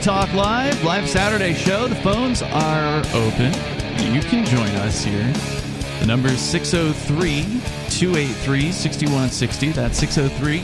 [0.00, 1.86] Free Talk Live, live Saturday show.
[1.86, 3.52] The phones are open.
[4.14, 5.30] You can join us here.
[6.00, 7.42] The number is 603
[7.90, 9.72] 283 6160.
[9.72, 10.60] That's 603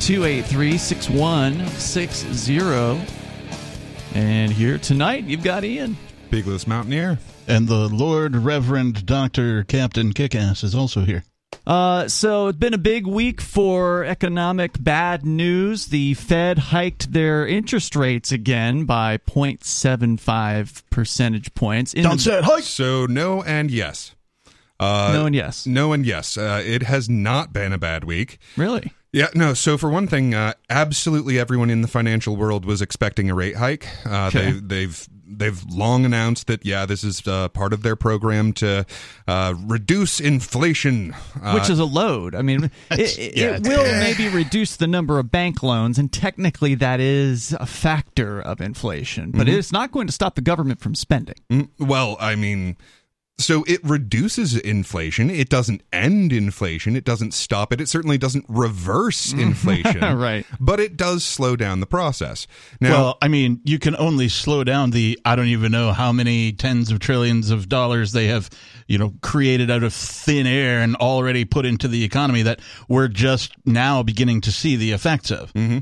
[0.00, 2.58] 283 6160.
[4.14, 5.96] And here tonight, you've got Ian.
[6.30, 7.18] Peakless Mountaineer.
[7.48, 9.64] And the Lord Reverend Dr.
[9.64, 11.24] Captain Kickass is also here.
[11.66, 15.86] Uh, so it's been a big week for economic bad news.
[15.86, 21.92] The Fed hiked their interest rates again by 0.75 percentage points.
[21.92, 22.64] Don't say it, hike!
[22.64, 24.14] So, no and yes.
[24.80, 25.66] Uh, no and yes.
[25.66, 26.36] No and yes.
[26.36, 28.38] Uh, it has not been a bad week.
[28.56, 28.92] Really?
[29.12, 29.54] Yeah, no.
[29.54, 33.56] So for one thing, uh, absolutely everyone in the financial world was expecting a rate
[33.56, 33.86] hike.
[34.04, 34.50] Uh, Okay.
[34.50, 38.84] they, they've they've long announced that yeah, this is uh, part of their program to
[39.26, 41.14] uh, reduce inflation.
[41.42, 42.34] Uh, Which is a load.
[42.34, 42.72] I mean, it,
[43.18, 47.56] it, yeah, it will maybe reduce the number of bank loans, and technically that is
[47.58, 49.58] a factor of inflation, but Mm-hmm.
[49.58, 51.36] it's not going to stop the government from spending.
[51.50, 52.76] Mm, Well, I mean,
[53.36, 55.28] so it reduces inflation.
[55.28, 56.94] It doesn't end inflation.
[56.94, 57.80] It doesn't stop it.
[57.80, 59.40] It certainly doesn't reverse mm-hmm.
[59.48, 60.00] inflation.
[60.16, 60.46] Right.
[60.60, 62.46] But it does slow down the process.
[62.80, 66.12] Now, well, I mean, you can only slow down the I don't even know how
[66.12, 68.50] many tens of trillions of dollars they have,
[68.86, 73.08] you know, created out of thin air and already put into the economy that we're
[73.08, 75.52] just now beginning to see the effects of.
[75.54, 75.78] Mm-hmm.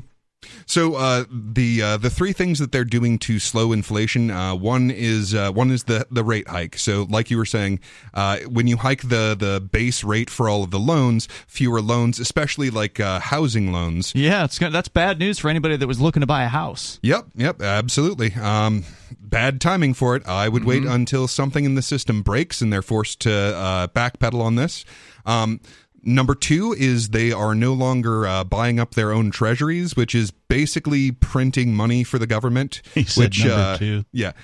[0.65, 4.91] So uh, the uh, the three things that they're doing to slow inflation, uh, one
[4.91, 6.77] is uh, one is the the rate hike.
[6.77, 7.79] So like you were saying,
[8.13, 12.19] uh, when you hike the the base rate for all of the loans, fewer loans,
[12.19, 14.13] especially like uh, housing loans.
[14.15, 16.99] Yeah, it's gonna, that's bad news for anybody that was looking to buy a house.
[17.01, 18.33] Yep, yep, absolutely.
[18.33, 18.83] Um,
[19.19, 20.27] bad timing for it.
[20.27, 24.41] I would wait until something in the system breaks and they're forced to uh, backpedal
[24.41, 24.85] on this.
[25.25, 25.59] Um,
[26.03, 30.31] number two is they are no longer uh, buying up their own treasuries, which is
[30.31, 32.81] basically printing money for the government.
[32.93, 34.05] He said which, number uh, two.
[34.11, 34.33] Yeah.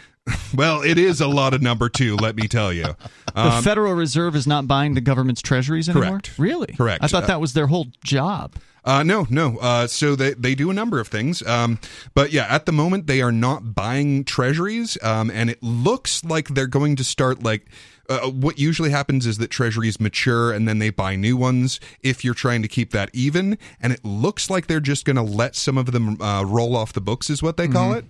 [0.53, 2.95] Well, it is a lot of number two, let me tell you.
[3.33, 6.05] The Federal Reserve is not buying the government's treasuries anymore.
[6.05, 6.37] Um, Correct.
[6.37, 6.73] Really?
[6.73, 7.03] Correct.
[7.03, 8.53] I thought Uh, that was their whole job.
[8.85, 9.57] Uh, no, no.
[9.57, 11.41] Uh, so they, they do a number of things.
[11.47, 11.79] Um,
[12.13, 14.97] but yeah, at the moment, they are not buying treasuries.
[15.03, 17.67] Um, and it looks like they're going to start like.
[18.09, 22.25] Uh, what usually happens is that treasuries mature and then they buy new ones if
[22.25, 23.57] you're trying to keep that even.
[23.79, 26.91] And it looks like they're just going to let some of them uh, roll off
[26.91, 28.05] the books, is what they call it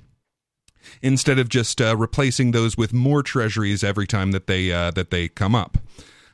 [1.01, 5.11] instead of just uh, replacing those with more treasuries every time that they uh, that
[5.11, 5.77] they come up.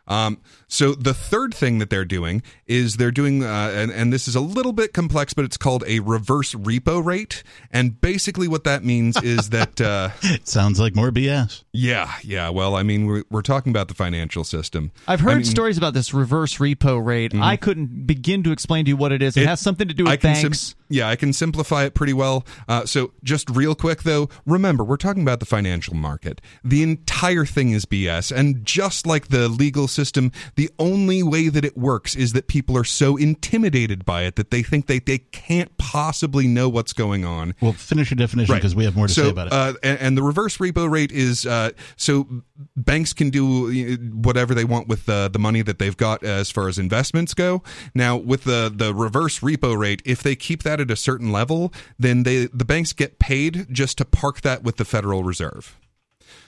[0.08, 4.28] Um, so the third thing that they're doing is they're doing, uh, and, and this
[4.28, 7.44] is a little bit complex, but it's called a reverse repo rate.
[7.72, 11.64] And basically, what that means is that, uh, It sounds like more BS.
[11.72, 12.50] yeah, yeah.
[12.50, 14.92] Well, I mean, we're, we're talking about the financial system.
[15.08, 15.52] I've heard I mean, Mm-hmm.
[15.52, 17.34] stories about this reverse repo rate.
[17.36, 19.38] I couldn't begin to explain to you what it is.
[19.38, 20.76] It, It- has something to do with I can sim- banks.
[20.90, 22.46] yeah, I can simplify it pretty well.
[22.68, 26.42] Uh, so, just real quick though, remember we're talking about the financial market.
[26.64, 31.66] The entire thing is BS, and just like the legal system, the only way that
[31.66, 35.20] it works is that people are so intimidated by it that they think they they
[35.20, 37.56] can't possibly know what's going on.
[37.62, 38.60] Well, finish your definition Right.
[38.60, 39.54] because we have more to so, say about it.
[39.54, 42.28] Uh, and, and the reverse repo rate is uh, so
[42.76, 46.68] banks can do whatever they want with the the money that they've got as far
[46.68, 47.64] as investments go.
[47.94, 51.72] Now, with the the reverse repo rate, if they keep that at a certain level,
[51.98, 55.78] then they the banks get paid just to park that with the Federal Reserve.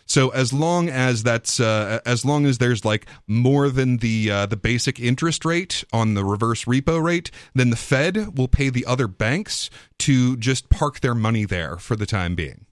[0.07, 4.45] So as long as that's uh, as long as there's like more than the uh,
[4.45, 8.85] the basic interest rate on the reverse repo rate, then the Fed will pay the
[8.85, 9.69] other banks
[9.99, 12.65] to just park their money there for the time being.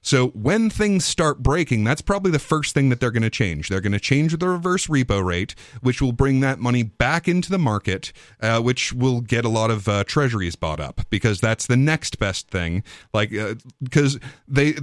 [0.00, 3.68] So when things start breaking, that's probably the first thing that they're going to change.
[3.68, 7.50] They're going to change the reverse repo rate, which will bring that money back into
[7.50, 11.66] the market, uh, which will get a lot of uh, treasuries bought up because that's
[11.66, 12.82] the next best thing.
[13.12, 14.18] Like uh, because
[14.48, 14.74] they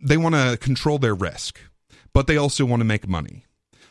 [0.00, 1.60] they want to control their risk,
[2.12, 3.44] but they also want to make money.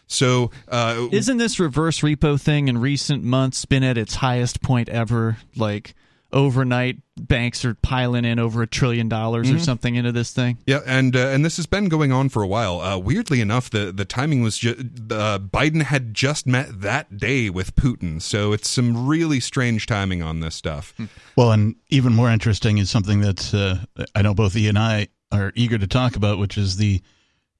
[0.07, 4.87] So uh, Isn't this reverse repo thing in recent months been at its highest point
[4.87, 5.37] ever?
[5.57, 5.95] Like
[6.31, 9.55] overnight, banks are piling in over a trillion dollars Mm-hmm.
[9.57, 10.57] or something into this thing.
[10.65, 12.79] Yeah, and uh, and this has been going on for a while.
[12.79, 14.79] Uh, weirdly enough, the the timing was just
[15.11, 20.21] uh, Biden had just met that day with Putin, so it's some really strange timing
[20.21, 20.93] on this stuff.
[21.35, 25.07] Well, and even more interesting is something that uh, I know both E and I
[25.31, 27.01] are eager to talk about, which is the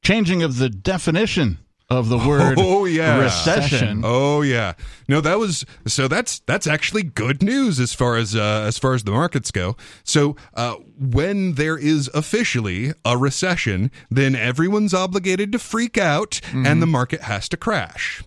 [0.04, 1.58] changing of the definition
[1.90, 3.18] of the word Oh, yeah.
[3.19, 4.02] recession.
[4.04, 4.74] Oh yeah,
[5.08, 6.08] no, that was so.
[6.10, 9.78] That's that's actually good news as far as uh, as far as the markets go.
[10.04, 16.81] So uh, when there is officially a recession, then everyone's obligated to freak out, and
[16.81, 18.22] the market has to crash.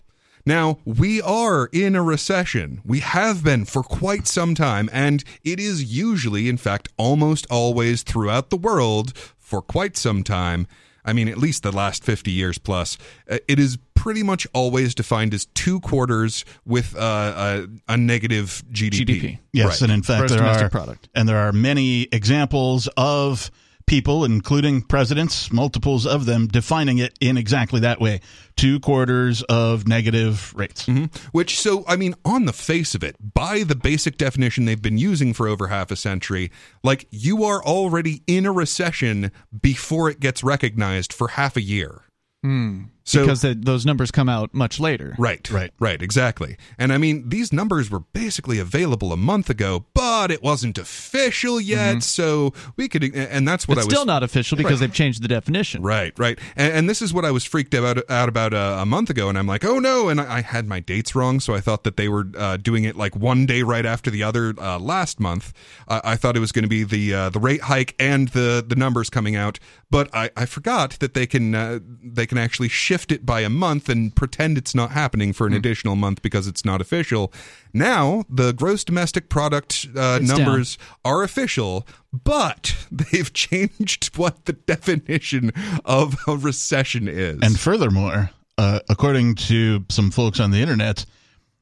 [0.51, 2.81] Now, we are in a recession.
[2.83, 8.03] We have been for quite some time, and it is usually, in fact, almost always
[8.03, 10.67] throughout the world for quite some time.
[11.05, 12.97] I mean, at least the last 50 years plus,
[13.29, 18.61] uh, it is pretty much always defined as two quarters with uh, a, a negative
[18.73, 19.05] GDP.
[19.05, 19.39] GDP.
[19.53, 19.81] Yes, Right.
[19.83, 21.07] and in fact, Gross there are product.
[21.15, 23.49] and there are many examples of
[23.85, 28.21] people, including presidents, multiples of them, defining it in exactly that way:
[28.55, 30.85] two quarters of negative rates.
[30.85, 31.05] Mm-hmm.
[31.31, 34.97] Which, so, I mean, on the face of it, by the basic definition they've been
[34.97, 36.51] using for over half a century,
[36.83, 39.31] like, you are already in a recession
[39.61, 42.03] before it gets recognized for half a year.
[42.43, 42.83] Hmm.
[43.03, 45.15] So, because the, those numbers come out much later.
[45.17, 45.71] Right, Right.
[45.79, 46.55] right, exactly.
[46.77, 51.61] And I mean, these numbers were basically available a month ago, but it wasn't official
[51.61, 54.93] yet, so we could, and that's what It's I was still not official because they've
[54.93, 55.81] changed the definition.
[55.81, 58.85] Right, right, and, and this is what I was freaked out out about uh, a
[58.85, 61.53] month ago, and I'm like, oh no, and I, I had my dates wrong, so
[61.53, 64.53] I thought that they were uh, doing it like one day right after the other
[64.57, 65.53] uh, last month.
[65.87, 68.75] I thought it was going to be the uh, the rate hike and the the
[68.75, 69.59] numbers coming out,
[69.89, 73.49] but I, I forgot that they can uh, they can actually shift it by a
[73.49, 77.31] month and pretend it's not happening for an additional month because it's not official.
[77.73, 84.53] Now the gross domestic product uh, It's numbers are official, but they've changed what the
[84.53, 85.51] definition
[85.85, 87.39] of a recession is.
[87.41, 91.05] And furthermore, uh, according to some folks on the internet,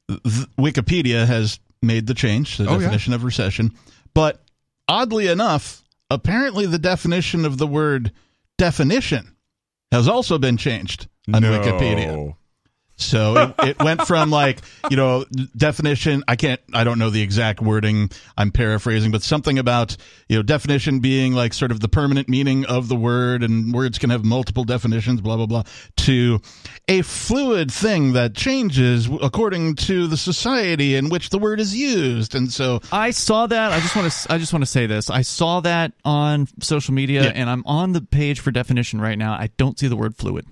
[0.08, 0.20] th-
[0.58, 2.78] Wikipedia has made the change, the Oh, yeah.
[2.80, 3.72] definition of recession.
[4.14, 4.42] But
[4.88, 8.12] oddly enough, apparently the definition of the word
[8.58, 9.36] definition
[9.92, 12.34] has also been changed on Wikipedia.
[13.00, 14.60] So it, it went from like,
[14.90, 15.24] you know,
[15.56, 16.22] definition.
[16.28, 18.10] I can't, I don't know the exact wording.
[18.36, 19.96] I'm paraphrasing, but something about,
[20.28, 23.98] you know, definition being like sort of the permanent meaning of the word and words
[23.98, 25.62] can have multiple definitions, blah, blah, blah,
[25.96, 26.40] to
[26.88, 32.34] a fluid thing that changes according to the society in which the word is used.
[32.34, 33.72] And so, I saw that.
[33.72, 34.32] I just want to.
[34.32, 35.10] I just want to say this.
[35.10, 37.32] I saw that on social media, Yeah.
[37.34, 39.32] and I'm on the page for definition right now.
[39.32, 40.46] I don't see the word fluid,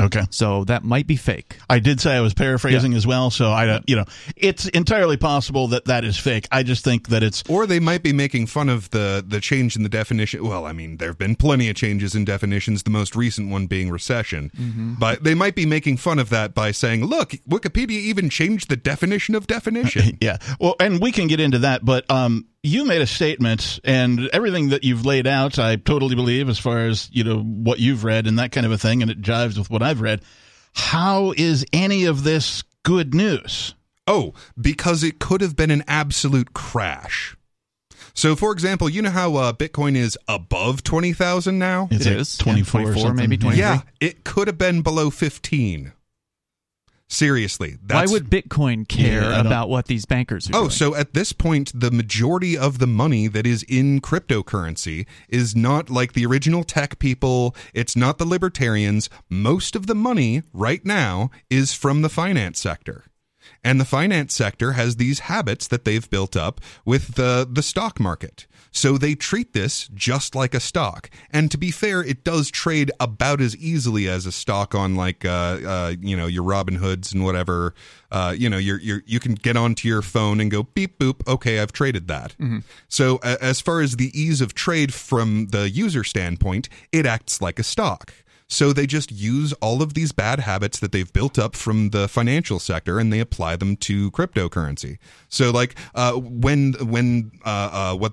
[0.00, 0.22] okay.
[0.30, 1.58] so that might be fake.
[1.68, 3.30] I did say I was paraphrasing as well.
[3.30, 4.04] So I, don't- you know,
[4.36, 6.46] it's entirely possible that that is fake.
[6.50, 9.76] I just think that it's or they might be making fun of the the change
[9.76, 10.46] in the definition.
[10.46, 12.82] Well, I mean, there have been plenty of changes in definitions.
[12.82, 14.94] The most recent one being recession, Mm-hmm.
[14.98, 18.76] but they might be making fun of that by saying, "Look, Wikipedia even changed the
[18.76, 20.38] definition of definition." Yeah.
[20.60, 24.70] Well, and we can get into that, but um, you made a statement, and everything
[24.70, 28.26] that you've laid out, I totally believe, as far as you know what you've read
[28.26, 30.22] and that kind of a thing, and it jives with what I've read.
[30.74, 33.74] How is any of this good news?
[34.06, 37.36] Oh, because it could have been an absolute crash.
[38.14, 41.88] So, for example, you know how uh, Bitcoin is above twenty thousand now?
[41.90, 42.36] It's It like is.
[42.38, 43.60] 24, 24, maybe 23.
[43.60, 45.92] Yeah, it could have been below fifteen.
[47.10, 50.70] Seriously, that's Why would Bitcoin care Yeah, about what these bankers are Oh, doing?
[50.70, 55.88] so at this point, the majority of the money that is in cryptocurrency is not
[55.88, 57.56] like the original tech people.
[57.72, 59.08] It's not the libertarians.
[59.30, 63.04] Most of the money right now is from the finance sector.
[63.64, 67.98] And the finance sector has these habits that they've built up with the, the stock
[67.98, 68.46] market.
[68.70, 71.10] So they treat this just like a stock.
[71.30, 75.24] And to be fair, it does trade about as easily as a stock on like,
[75.24, 75.28] uh,
[75.66, 77.74] uh, you know, your Robin Hoods and whatever.
[78.10, 81.26] Uh, you know, you're, you're, you can get onto your phone and go beep boop.
[81.26, 82.34] Okay, I've traded that.
[82.88, 87.42] So a- as far as the ease of trade from the user standpoint, it acts
[87.42, 88.12] like a stock.
[88.50, 92.08] So they just use all of these bad habits that they've built up from the
[92.08, 94.96] financial sector and they apply them to cryptocurrency.
[95.28, 98.12] So like uh, when when uh, uh, what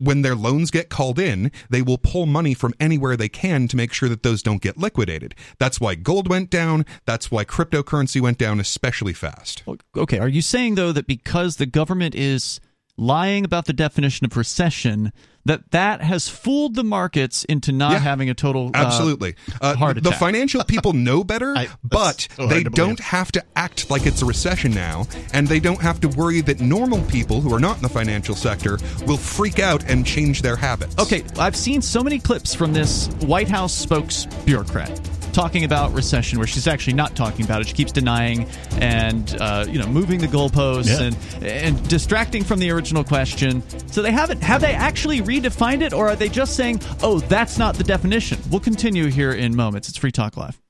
[0.00, 3.76] when their loans get called in, they will pull money from anywhere they can to
[3.76, 5.34] make sure that those don't get liquidated.
[5.58, 6.86] That's why gold went down.
[7.04, 9.62] That's why cryptocurrency went down especially fast.
[9.96, 12.60] Okay, are you saying though that because the government is
[13.00, 15.12] lying about the definition of recession,
[15.46, 19.34] that that has fooled the markets into not Yeah, having a total uh, Absolutely.
[19.60, 23.90] Uh, heart the financial people know better, I- but so they don't have to act
[23.90, 27.52] like it's a recession now, and they don't have to worry that normal people who
[27.54, 30.96] are not in the financial sector will freak out and change their habits.
[30.98, 34.90] Okay, I've seen so many clips from this White House spokes bureaucrat
[35.30, 37.68] talking about recession, where she's actually not talking about it.
[37.68, 38.46] She keeps denying
[38.80, 41.06] and uh, you know moving the goalposts Yeah.
[41.06, 43.62] and and distracting from the original question.
[43.88, 47.58] So they haven't have they actually redefined it, or are they just saying, "Oh, that's
[47.58, 48.38] not the definition"?
[48.50, 49.88] We'll continue here in moments.
[49.88, 50.60] It's Free Talk Live.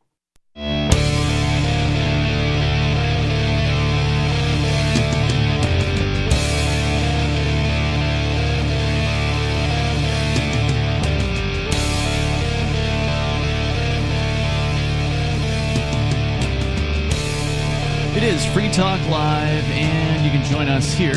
[18.31, 21.15] Is Free Talk Live, and you can join us here.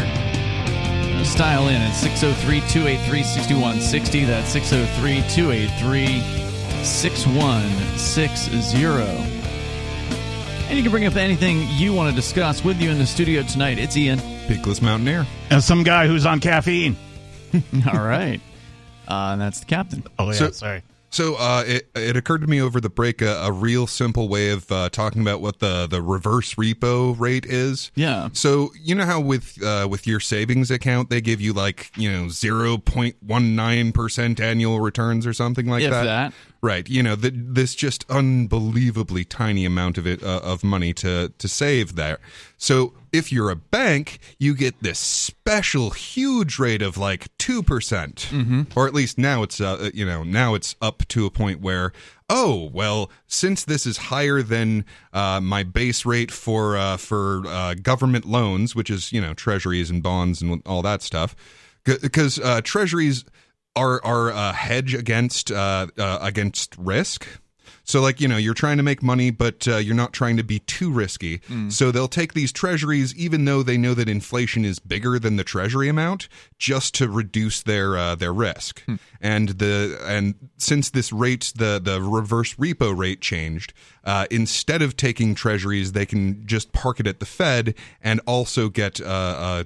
[1.23, 4.25] Style in at 603 283 6160.
[4.25, 6.21] That's 603 283
[6.83, 8.97] 6160.
[10.69, 13.43] And you can bring up anything you want to discuss with you in the studio
[13.43, 13.77] tonight.
[13.77, 14.17] It's Ian.
[14.47, 15.27] Peakless Mountaineer.
[15.51, 16.97] And some guy who's on caffeine.
[17.93, 18.41] All right.
[19.07, 20.03] Uh, and that's the captain.
[20.17, 20.81] Oh, yeah, So- sorry.
[21.13, 24.49] So uh, it it occurred to me over the break a, a real simple way
[24.49, 27.91] of uh, talking about what the the reverse repo rate is.
[27.93, 28.29] Yeah.
[28.33, 32.11] So you know how with uh, with your savings account they give you like you
[32.11, 36.03] know zero point one nine percent annual returns or something like If that.
[36.03, 36.33] that.
[36.63, 36.87] Right.
[36.87, 41.47] You know th- this just unbelievably tiny amount of it uh, of money to to
[41.49, 42.19] save there.
[42.57, 48.29] So if you're a bank, you get this special huge rate of like two percent,
[48.77, 51.91] or at least now it's uh, you know now it's up to a point where
[52.29, 57.73] oh well since this is higher than uh, my base rate for uh, for uh,
[57.73, 61.35] government loans, which is you know treasuries and bonds and all that stuff,
[61.83, 63.25] because uh, treasuries
[63.75, 67.27] are are a hedge against uh, uh, against risk.
[67.85, 70.43] So, like, you know, you're trying to make money, but uh, you're not trying to
[70.43, 71.41] be too risky.
[71.69, 75.43] So they'll take these treasuries, even though they know that inflation is bigger than the
[75.43, 78.83] treasury amount, just to reduce their uh, their risk.
[79.19, 83.73] And the and since this rate, the the reverse repo rate changed,
[84.05, 88.69] uh, instead of taking treasuries, they can just park it at the Fed and also
[88.69, 89.65] get uh,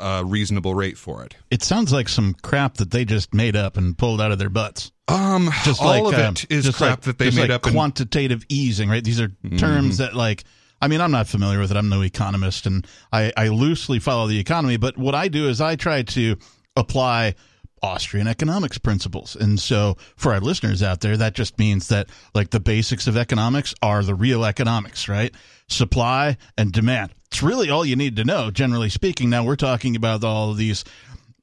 [0.00, 1.34] a reasonable rate for it.
[1.50, 4.50] It sounds like some crap that they just made up and pulled out of their
[4.50, 4.92] butts.
[5.08, 7.66] Um, Just all like of uh, it is crap like- that they made like up.
[7.66, 9.02] and- quantitative easing, right?
[9.04, 9.28] These are
[9.58, 10.44] terms that, like,
[10.80, 11.76] I mean, I'm not familiar with it.
[11.76, 14.76] I'm no economist, and I, I loosely follow the economy.
[14.78, 16.36] But what I do is I try to
[16.76, 17.34] apply
[17.82, 19.36] Austrian economics principles.
[19.36, 23.16] And so for our listeners out there, that just means that like the basics of
[23.16, 25.34] economics are the real economics, right?
[25.68, 27.12] Supply and demand.
[27.32, 29.30] It's really all you need to know, generally speaking.
[29.30, 30.84] Now we're talking about all of these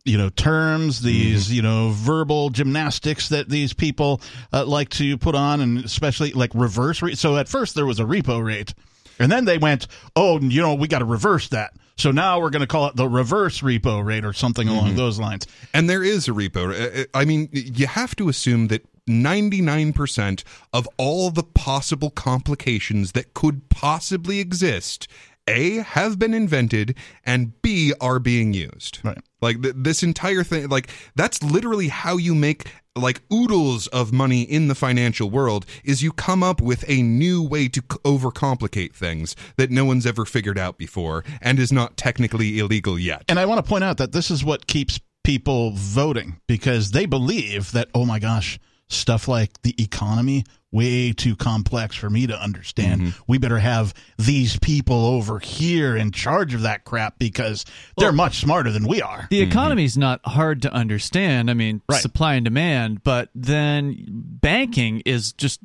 [0.06, 4.22] you know terms these you know verbal gymnastics that these people
[4.54, 8.00] uh, like to put on and especially like reverse re- so at first there was
[8.00, 8.74] a repo rate
[9.20, 12.50] and then they went oh you know we got to reverse that so now we're
[12.50, 16.04] going to call it the reverse repo rate or something along those lines And there
[16.04, 17.02] is a repo.
[17.02, 23.34] Uh, I mean, you have to assume that 99% of all the possible complications that
[23.34, 25.08] could possibly exist,
[25.50, 29.00] A, have been invented, and B, are being used.
[29.04, 29.18] Right.
[29.42, 34.42] Like th- this entire thing, like that's literally how you make like oodles of money
[34.42, 38.94] in the financial world is you come up with a new way to c- overcomplicate
[38.94, 43.24] things that no one's ever figured out before and is not technically illegal yet.
[43.30, 47.06] And I want to point out that this is what keeps people voting because they
[47.06, 52.40] believe that, oh my gosh, stuff like the economy, way too complex for me to
[52.40, 53.02] understand.
[53.02, 53.24] Mm-hmm.
[53.28, 57.66] We better have these people over here in charge of that crap because
[57.98, 59.28] they're much smarter than we are.
[59.30, 59.52] The mm-hmm.
[59.52, 61.50] economy's not hard to understand.
[61.50, 62.02] I mean, Right.
[62.02, 65.60] supply and demand, but then banking is just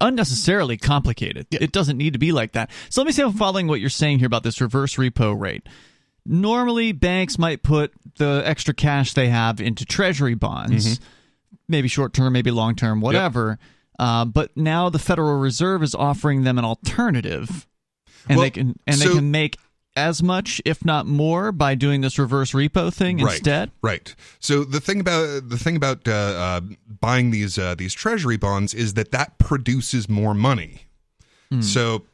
[0.00, 1.46] unnecessarily complicated.
[1.50, 2.70] It doesn't need to be like that.
[2.90, 5.38] So let me see if I'm following what you're saying here about this reverse repo
[5.38, 5.68] rate.
[6.26, 11.04] Normally, banks might put the extra cash they have into treasury bonds, mm-hmm.
[11.74, 13.58] Maybe short term, maybe long term, whatever.
[13.98, 17.66] Uh, but now the Federal Reserve is offering them an alternative,
[18.28, 19.56] and Well, they can and so- they can make
[19.96, 23.70] as much, if not more, by doing this reverse repo thing instead.
[23.80, 24.12] Right.
[24.40, 26.60] So the thing about the thing about uh, uh,
[27.00, 30.82] buying these uh, these treasury bonds is that that produces more money.
[31.60, 32.04] So.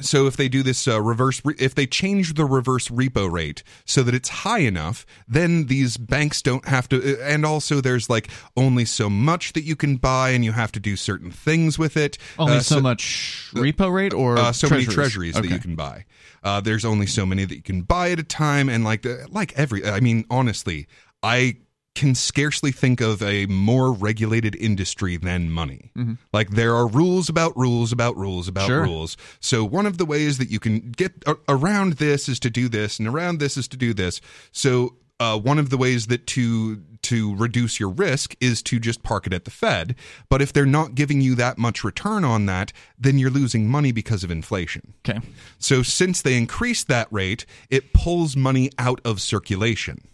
[0.00, 3.62] So if they do this uh, reverse, re- if they change the reverse repo rate
[3.84, 7.20] so that it's high enough, then these banks don't have to.
[7.22, 10.80] And also, there's like only so much that you can buy, and you have to
[10.80, 12.16] do certain things with it.
[12.38, 14.86] Only Uh, so, much repo rate or uh, so treasuries?
[14.88, 16.06] many treasuries that you can buy.
[16.42, 19.26] Uh, there's only so many that you can buy at a time, and like the,
[19.30, 20.86] like every, I mean, honestly,
[21.22, 21.56] I
[21.94, 25.92] can scarcely think of a more regulated industry than money.
[26.32, 28.82] Like there are rules about rules about rules about Sure.
[28.82, 29.16] rules.
[29.40, 32.68] So one of the ways that you can get a- around this is to do
[32.68, 34.20] this, and around this is to do this.
[34.50, 39.02] So uh, one of the ways that to to reduce your risk is to just
[39.02, 39.94] park it at the Fed.
[40.30, 43.92] But if they're not giving you that much return on that, then you're losing money
[43.92, 44.94] because of inflation.
[45.08, 45.20] Okay.
[45.58, 50.08] So since they increased that rate, it pulls money out of circulation.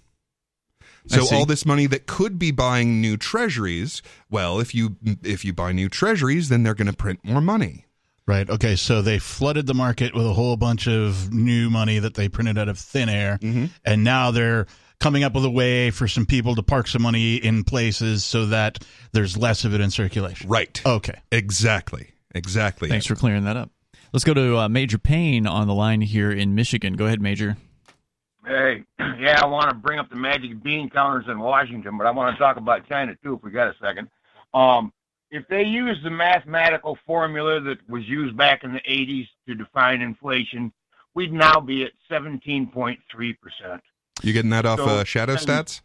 [1.07, 5.52] So all this money that could be buying new treasuries, well, if you if you
[5.52, 7.87] buy new treasuries, then they're going to print more money.
[8.26, 8.49] Right.
[8.49, 8.76] Okay.
[8.76, 12.59] So they flooded the market with a whole bunch of new money that they printed
[12.59, 13.66] out of thin air, Mm-hmm.
[13.85, 14.66] and now they're
[15.00, 18.47] coming up with a way for some people to park some money in places so
[18.47, 20.49] that there's less of it in circulation.
[20.50, 20.80] Right.
[20.85, 21.19] Okay.
[21.33, 22.11] Exactly.
[22.35, 22.88] Exactly.
[22.90, 23.71] Thanks for clearing that up.
[24.12, 26.95] Let's go to uh, Major Payne on the line here in Michigan.
[26.95, 27.57] Go ahead, Major.
[28.47, 28.85] Hey,
[29.19, 32.35] yeah, I want to bring up the magic bean counters in Washington, but I want
[32.35, 34.09] to talk about China too, if we got a second.
[34.55, 34.93] Um,
[35.31, 40.01] if they use the mathematical formula that was used back in the 80s to define
[40.01, 40.73] inflation,
[41.15, 42.99] we'd now be at 17.3%.
[44.23, 45.83] You getting that off So- uh, Shadow Stats?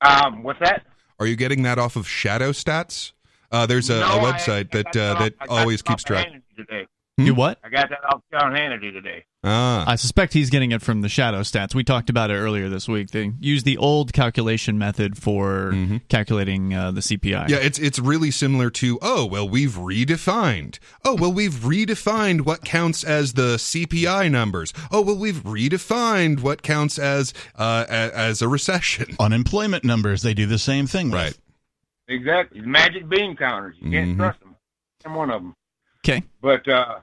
[0.00, 0.86] Um, what's that?
[1.18, 3.12] Are you getting that off of Shadow Stats?
[3.52, 6.02] Uh, there's a, No, a I- website I that got uh, off- that always keeps
[6.02, 6.26] track.
[6.28, 6.86] Hannity Today.
[7.18, 7.26] Hmm?
[7.26, 7.58] You what?
[7.62, 9.24] I got that off John Hannity today.
[9.42, 11.74] Ah, I suspect he's getting it from the shadow stats.
[11.74, 13.10] We talked about it earlier this week.
[13.10, 15.74] They use the old calculation method for
[16.10, 17.48] calculating uh, the CPI.
[17.48, 22.64] yeah, it's it's really similar to oh well we've redefined oh well we've redefined what
[22.64, 28.42] counts as the CPI numbers oh well we've redefined what counts as uh, a- as
[28.42, 31.06] a recession Unemployment numbers, they do the same thing.
[31.10, 31.14] with.
[31.20, 31.38] right
[32.08, 32.60] Exactly.
[32.60, 33.76] Magic bean counters.
[33.80, 34.16] You can't Mhm.
[34.16, 34.56] trust them.
[35.06, 35.54] I'm one of them.
[36.04, 36.24] Okay.
[36.42, 36.96] But uh,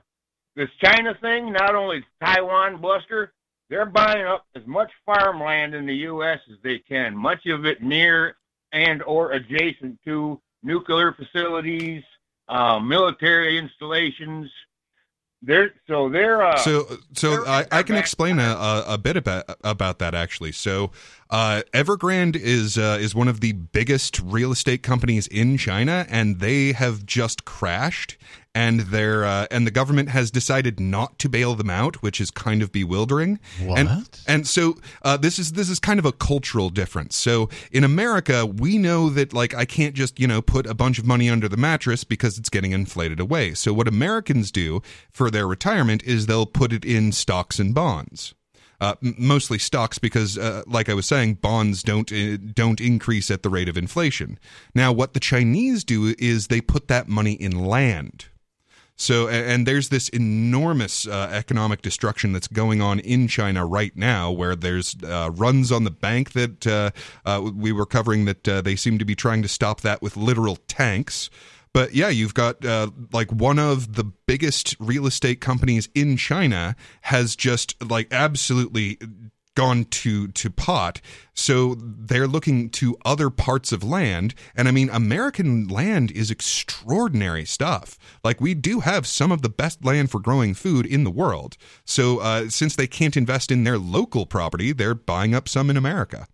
[0.58, 3.32] this China thing, not only Taiwan bluster,
[3.70, 6.40] they're buying up as much farmland in the U.S.
[6.50, 8.36] as they can, much of it near
[8.72, 12.02] and or adjacent to nuclear facilities,
[12.48, 14.50] uh, military installations.
[15.40, 19.16] They're so they're uh, So, so they're- I, I can explain a, a, a bit
[19.16, 20.50] about about that actually.
[20.50, 20.90] So,
[21.30, 26.40] uh, Evergrande is uh, is one of the biggest real estate companies in China, and
[26.40, 28.16] they have just crashed.
[28.54, 32.30] And they're uh, and the government has decided not to bail them out, which is
[32.30, 33.38] kind of bewildering.
[33.60, 34.20] And What?
[34.26, 37.14] and so uh, this is this is kind of a cultural difference.
[37.14, 40.98] So in America, we know that like I can't just you know put a bunch
[40.98, 43.54] of money under the mattress because it's getting inflated away.
[43.54, 48.34] So what Americans do for their retirement is they'll put it in stocks and bonds.
[48.80, 53.42] Uh, mostly stocks because, uh, like I was saying, bonds don't uh, don't increase at
[53.42, 54.38] the rate of inflation.
[54.74, 58.26] Now, what the Chinese do is they put that money in land.
[59.00, 64.32] So, and there's this enormous uh, economic destruction that's going on in China right now,
[64.32, 66.90] where there's uh, runs on the bank that uh,
[67.24, 70.16] uh, we were covering that uh, they seem to be trying to stop that with
[70.16, 71.30] literal tanks.
[71.72, 76.74] But yeah, you've got uh, like one of the biggest real estate companies in China
[77.02, 78.98] has just like absolutely
[79.58, 81.00] gone to to pot.
[81.34, 84.32] So they're looking to other parts of land.
[84.54, 87.98] And i mean american land is extraordinary stuff.
[88.22, 91.56] Like we do have some of the best land for growing food in the world.
[91.84, 95.76] So uh, since they can't invest in their local property they're buying up some in
[95.76, 96.28] america.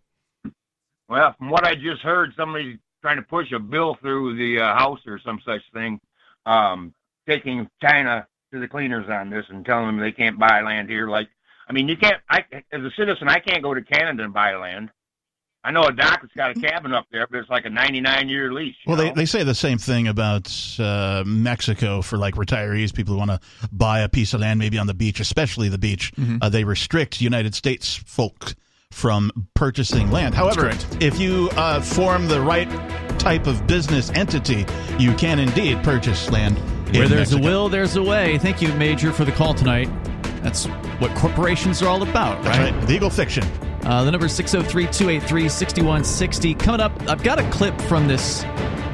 [1.08, 4.74] Well, from what I just heard, somebody's trying to push a bill through the uh,
[4.74, 6.00] House or some such thing,
[6.44, 6.94] um,
[7.28, 11.08] taking China to the cleaners on this and telling them they can't buy land here.
[11.08, 11.28] Like,
[11.68, 12.16] I mean, you can't.
[12.28, 14.90] I, as a citizen, I can't go to Canada and buy land.
[15.66, 18.28] I know a doc that's got a cabin up there, but it's like a 99
[18.28, 18.76] year lease.
[18.86, 19.14] Well, they, know?
[19.14, 23.40] they say the same thing about uh, Mexico for like retirees, people who want to
[23.72, 26.12] buy a piece of land, maybe on the beach, especially the beach.
[26.42, 28.54] Uh, they restrict United States folk
[28.92, 30.34] from purchasing land.
[30.34, 32.68] However, if you uh, form the right
[33.18, 34.66] type of business entity,
[34.98, 36.60] you can indeed purchase land.
[36.92, 37.42] Where there's Mexico.
[37.42, 38.38] a will, there's a way.
[38.38, 39.88] Thank you, Major, for the call tonight.
[40.42, 40.66] That's
[41.00, 42.72] what corporations are all about, That's right?
[42.74, 42.88] right.
[42.88, 43.44] Legal fiction.
[43.84, 46.54] Uh, the number is 603 283 6160.
[46.54, 48.44] Coming up, I've got a clip from this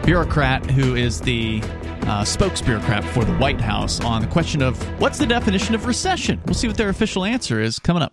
[0.05, 1.61] bureaucrat who is the
[2.03, 6.41] uh, spokesbureaucrat for the White House on the question of what's the definition of recession.
[6.47, 8.13] We'll see what their official answer is coming up.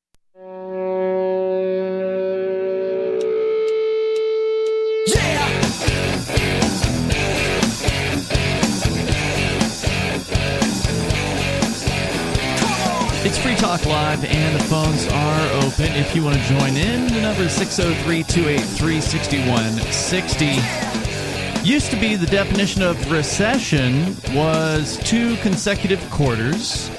[13.23, 15.85] It's Free Talk Live, and the phones are open.
[15.93, 21.65] If you want to join in, the number is 603 283 6160.
[21.65, 26.91] Used to be the definition of recession was two consecutive quarters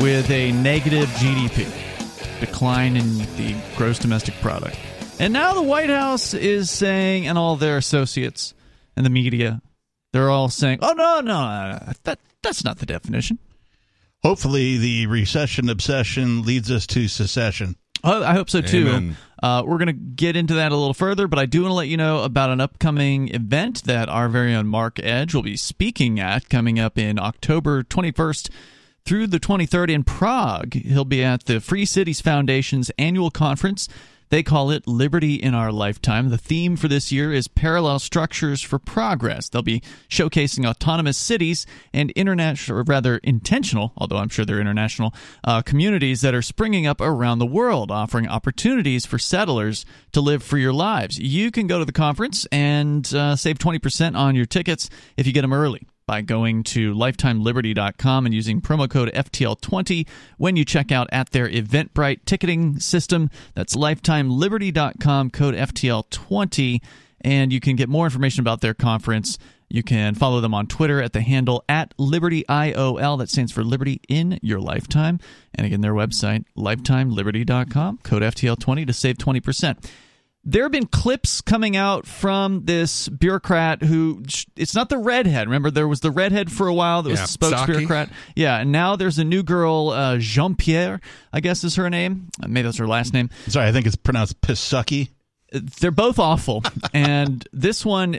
[0.00, 1.66] with a negative GDP,
[2.40, 4.76] decline in the gross domestic product.
[5.18, 8.54] And now the White House is saying, and all their associates
[8.96, 9.60] and the media,
[10.12, 13.38] they're all saying, oh, no, no, no, that, that's not the definition.
[14.22, 17.76] Hopefully, the recession obsession leads us to secession.
[18.02, 19.12] Oh, I hope so too.
[19.42, 21.74] Uh, we're going to get into that a little further, but I do want to
[21.74, 25.56] let you know about an upcoming event that our very own Mark Edge will be
[25.56, 28.50] speaking at coming up in October 21st
[29.04, 30.74] through the 23rd in Prague.
[30.74, 33.88] He'll be at the Free Cities Foundation's annual conference.
[34.30, 36.28] They call it Liberty in Our Lifetime.
[36.28, 39.48] The theme for this year is Parallel Structures for Progress.
[39.48, 45.12] They'll be showcasing autonomous cities and international, or rather intentional, although I'm sure they're international,
[45.42, 50.44] uh, communities that are springing up around the world, offering opportunities for settlers to live
[50.44, 51.18] freer lives.
[51.18, 55.32] You can go to the conference and uh, save 20% on your tickets if you
[55.32, 60.90] get them early by going to lifetimeliberty.com and using promo code FTL20 when you check
[60.90, 63.30] out at their Eventbrite ticketing system.
[63.54, 66.80] That's lifetimeliberty.com, code FTL20.
[67.20, 69.38] And you can get more information about their conference.
[69.68, 73.18] You can follow them on Twitter at the handle at LibertyIOL.
[73.18, 75.20] That stands for Liberty in Your Lifetime.
[75.54, 79.88] And again, their website, lifetimeliberty.com, code FTL20 to save 20%
[80.42, 84.22] there have been clips coming out from this bureaucrat who
[84.56, 85.46] it's not the redhead.
[85.46, 87.66] Remember there was the redhead for a while that was Yeah, the spokes Psaki.
[87.66, 91.00] bureaucrat yeah and now there's a new girl uh, jean pierre
[91.32, 92.28] i guess is her name.
[92.42, 93.28] Uh, maybe that's her last name.
[93.48, 95.10] Sorry, I think it's pronounced Pisucky.
[95.52, 96.62] they're both awful.
[96.94, 98.18] And this one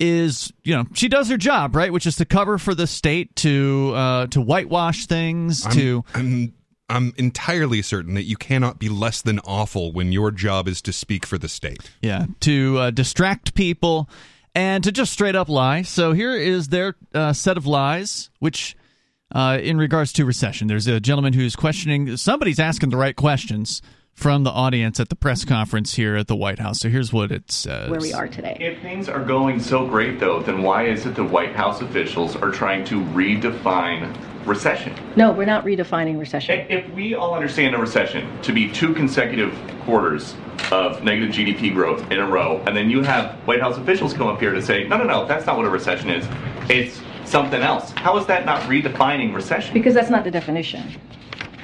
[0.00, 1.92] is you know she does her job right?
[1.92, 6.52] Which is to cover for the state to uh, to whitewash things to I'm
[6.88, 10.92] I'm entirely certain that you cannot be less than awful when your job is to
[10.92, 11.90] speak for the state.
[12.02, 14.08] Yeah, to uh, distract people
[14.54, 15.82] and to just straight up lie.
[15.82, 18.76] So here is their uh, set of lies, which,
[19.34, 22.16] uh, in regards to recession, there's a gentleman who's questioning.
[22.16, 23.82] Somebody's asking the right questions
[24.14, 26.80] from the audience at the press conference here at the White House.
[26.80, 27.88] So here's what it says.
[27.88, 28.56] where we are today.
[28.58, 32.34] If things are going so great, though, then why is it the White House officials
[32.34, 34.12] are trying to redefine
[34.48, 34.94] recession?
[35.16, 36.66] No, we're not redefining recession.
[36.68, 40.34] If we all understand a recession to be two consecutive quarters
[40.72, 44.26] of negative GDP growth in a row, and then you have White House officials come
[44.26, 46.26] up here to say, no, no, no, that's not what a recession is.
[46.68, 47.90] It's something else.
[47.92, 49.74] How is that not redefining recession?
[49.74, 50.98] Because that's not the definition.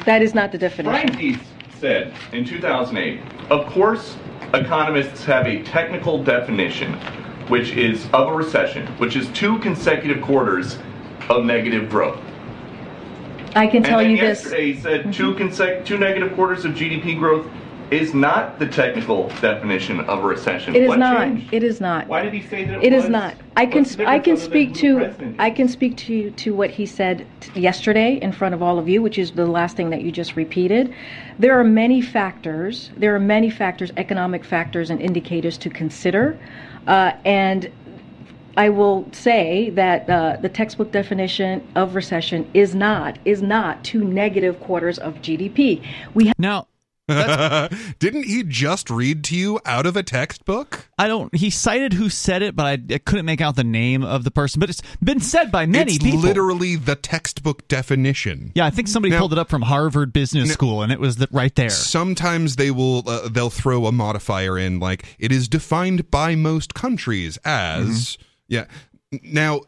[0.05, 1.07] That is not the definition.
[1.07, 1.17] Brian.
[1.17, 1.39] Deese
[1.81, 3.21] said in 2008,
[3.51, 4.17] of course,
[4.53, 6.95] economists have a technical definition,
[7.49, 10.79] which is of a recession, which is two consecutive quarters
[11.29, 12.21] of negative growth.
[13.55, 14.41] I can tell you this.
[14.43, 14.51] Mm-hmm.
[14.51, 17.47] yesterday he said two consec- two negative quarters of GDP growth
[17.91, 20.75] is not the technical definition of a recession.
[20.75, 21.19] It is What not.
[21.19, 21.53] changed?
[21.53, 22.09] It is not.
[22.09, 23.11] Why did he say that it, It is was?
[23.11, 23.35] not.
[23.57, 25.57] I can What's the I can speak to president I is?
[25.57, 28.89] can speak to you, to what he said t- yesterday in front of all of
[28.89, 30.93] you, which is the last thing that you just repeated.
[31.39, 32.91] There are many factors.
[32.97, 36.39] There are many factors, economic factors and indicators to consider,
[36.89, 37.71] uh, and
[38.57, 44.05] I will say that uh, the textbook definition of recession is not is not two
[44.05, 45.85] negative quarters of GDP.
[46.15, 46.69] We Now,
[47.99, 50.89] Didn't he just read to you out of a textbook?
[50.99, 51.35] I don't.
[51.35, 54.31] He cited who said it, but I, I couldn't make out the name of the
[54.31, 54.59] person.
[54.59, 56.21] But it's been said by many it's people.
[56.21, 58.53] literally the textbook definition.
[58.55, 61.17] yeah, I think somebody Now- pulled it up from Harvard Business School, and it was
[61.17, 61.69] the, right there.
[61.69, 66.73] Sometimes they will uh, they'll throw a modifier in like it is defined by most
[66.73, 68.17] countries as
[68.49, 68.67] yeah.
[69.23, 69.63] Now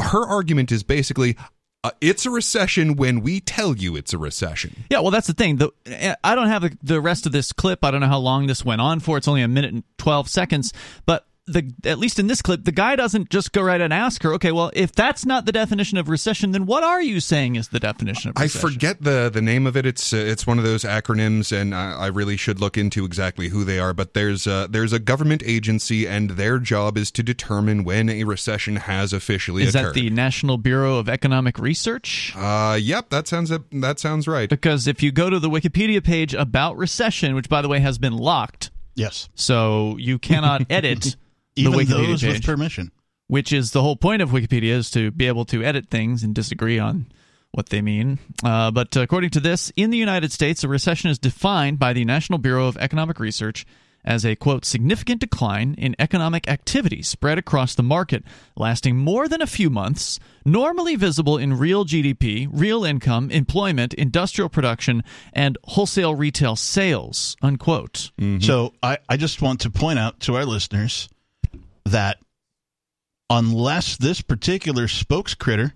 [0.00, 1.36] her argument is basically
[1.84, 4.84] uh, it's a recession when we tell you it's a recession.
[4.90, 5.56] Yeah, well, that's the thing.
[5.56, 5.70] The,
[6.24, 7.84] I don't have the, the rest of this clip.
[7.84, 9.16] I don't know how long this went on for.
[9.16, 10.72] It's only a minute and 12 seconds.
[11.04, 14.22] But the at least in this clip, the guy doesn't just go right and ask
[14.24, 17.54] her, okay, well, if that's not the definition of recession, then what are you saying
[17.56, 18.68] is the definition of recession?
[18.68, 19.86] I forget the the name of it.
[19.86, 23.48] It's uh, it's one of those acronyms, and I, I really should look into exactly
[23.48, 23.94] who they are.
[23.94, 28.24] But there's a, there's a government agency, and their job is to determine when a
[28.24, 29.88] recession has officially Is occurred.
[29.88, 32.32] that the National Bureau of Economic Research?
[32.36, 34.48] Uh, yep, that sounds that sounds right.
[34.48, 37.98] Because if you go to the Wikipedia page about recession, which by the way has
[37.98, 39.28] been locked, Yes.
[39.36, 41.14] so you cannot edit
[41.56, 42.32] Even the Wikipedia those page.
[42.34, 42.92] with permission.
[43.28, 46.34] which is the whole point of Wikipedia is to be able to edit things and
[46.34, 47.06] disagree on
[47.52, 48.18] what they mean.
[48.44, 52.04] Uh, but according to this, in the United States, a recession is defined by the
[52.04, 53.64] National Bureau of Economic Research
[54.04, 58.22] as a quote significant decline in economic activity spread across the market
[58.56, 64.48] lasting more than a few months normally visible in real gdp real income employment industrial
[64.48, 70.36] production and wholesale retail sales unquote So I, I just want to point out to
[70.36, 71.08] our listeners
[71.86, 72.18] that
[73.30, 75.72] unless this particular spokescritter,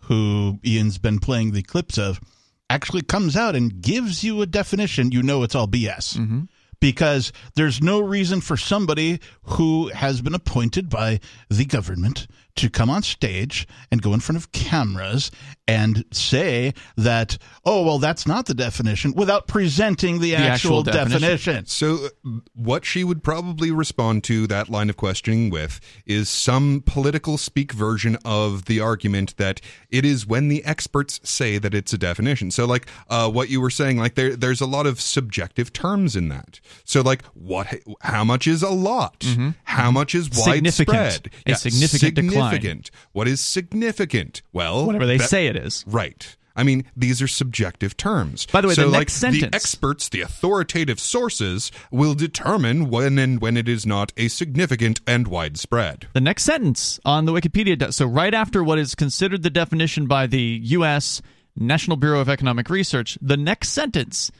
[0.00, 2.20] who Ian's been playing the clips of,
[2.68, 6.16] actually comes out and gives you a definition, you know it's all BS.
[6.16, 6.42] Mm-hmm.
[6.80, 12.90] Because there's no reason for somebody who has been appointed by the government to come
[12.90, 15.30] on stage and go in front of cameras
[15.68, 21.20] and say that, oh, well, that's not the definition without presenting the, actual, actual definition.
[21.20, 21.66] definition.
[21.66, 22.08] So,
[22.54, 27.72] what she would probably respond to that line of questioning with is some political speak
[27.72, 32.50] version of the argument that it is when the experts say that it's a definition.
[32.50, 36.16] So, like uh, what you were saying, like there, there's a lot of subjective terms
[36.16, 36.58] in that.
[36.84, 37.68] So, like what,
[38.00, 39.24] how much is a lot?
[39.64, 40.96] How much is Significant.
[40.98, 41.32] widespread?
[41.46, 42.82] A significant decline.
[43.12, 44.42] What is significant?
[44.52, 45.84] Well, Whatever they that- say it is.
[45.86, 46.36] Right.
[46.54, 48.44] I mean, these are subjective terms.
[48.46, 52.90] By the way, so the like next sentence- the experts, the authoritative sources, will determine
[52.90, 56.08] when and when it is not a significant and widespread.
[56.12, 57.78] The next sentence on the Wikipedia.
[57.78, 61.22] de- So, right after what is considered the definition by the U.S.
[61.56, 64.30] National Bureau of Economic Research, the next sentence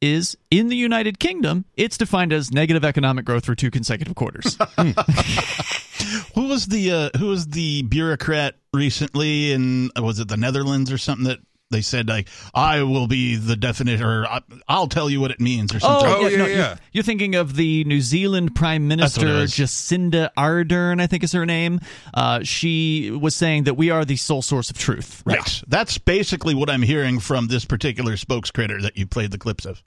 [0.00, 4.56] is in the United Kingdom, it's defined as negative economic growth for two consecutive quarters.
[4.78, 4.90] Hmm.
[6.34, 10.98] Who was the uh, who was the bureaucrat recently in was it the Netherlands or
[10.98, 11.38] something that
[11.72, 15.40] they said like I will be the definition or I- I'll tell you what it
[15.40, 16.10] means or something.
[16.10, 16.56] Oh, yeah, no, yeah.
[16.56, 19.62] You're, you're thinking of the New Zealand Prime That's what it Minister.
[19.64, 21.78] Jacinda Ardern, I think is her name.
[22.12, 25.22] Uh, she was saying that we are the sole source of truth.
[25.24, 25.62] Right.
[25.68, 29.80] That's basically what I'm hearing from this particular spokescritter that you played the clips of.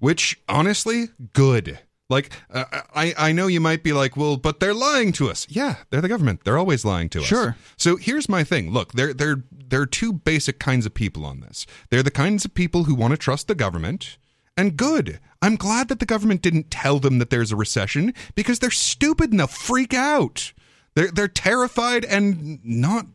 [0.00, 1.78] Which, honestly, good.
[2.12, 5.46] Like, uh, I, I know you might be like, well, but they're lying to us.
[5.48, 6.44] Yeah, they're the government.
[6.44, 7.24] They're always lying to us.
[7.24, 7.56] Sure.
[7.76, 8.70] So here's my thing.
[8.70, 11.66] Look, there, there, there are two basic kinds of people on this.
[11.90, 14.18] They're the kinds of people who want to trust the government.
[14.56, 15.18] And good.
[15.40, 19.30] I'm glad that the government didn't tell them that there's a recession because they're stupid
[19.30, 20.52] and they'll freak out.
[20.94, 23.06] They're, they're terrified and not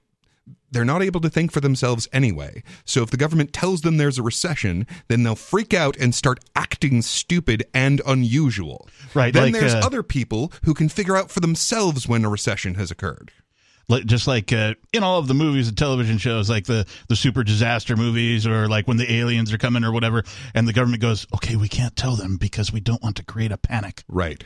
[0.71, 2.63] they're not able to think for themselves anyway.
[2.85, 6.39] So if the government tells them there's a recession, then they'll freak out and start
[6.55, 8.87] acting stupid and unusual.
[9.13, 12.29] Right, Then like, there's uh, other people who can figure out for themselves when a
[12.29, 13.31] recession has occurred.
[13.89, 17.15] Like, just like uh, in all of the movies and television shows, like the the
[17.15, 21.01] super disaster movies, or like when the aliens are coming or whatever, and the government
[21.01, 24.43] goes, "Okay, we can't tell them because we don't want to create a panic." Right.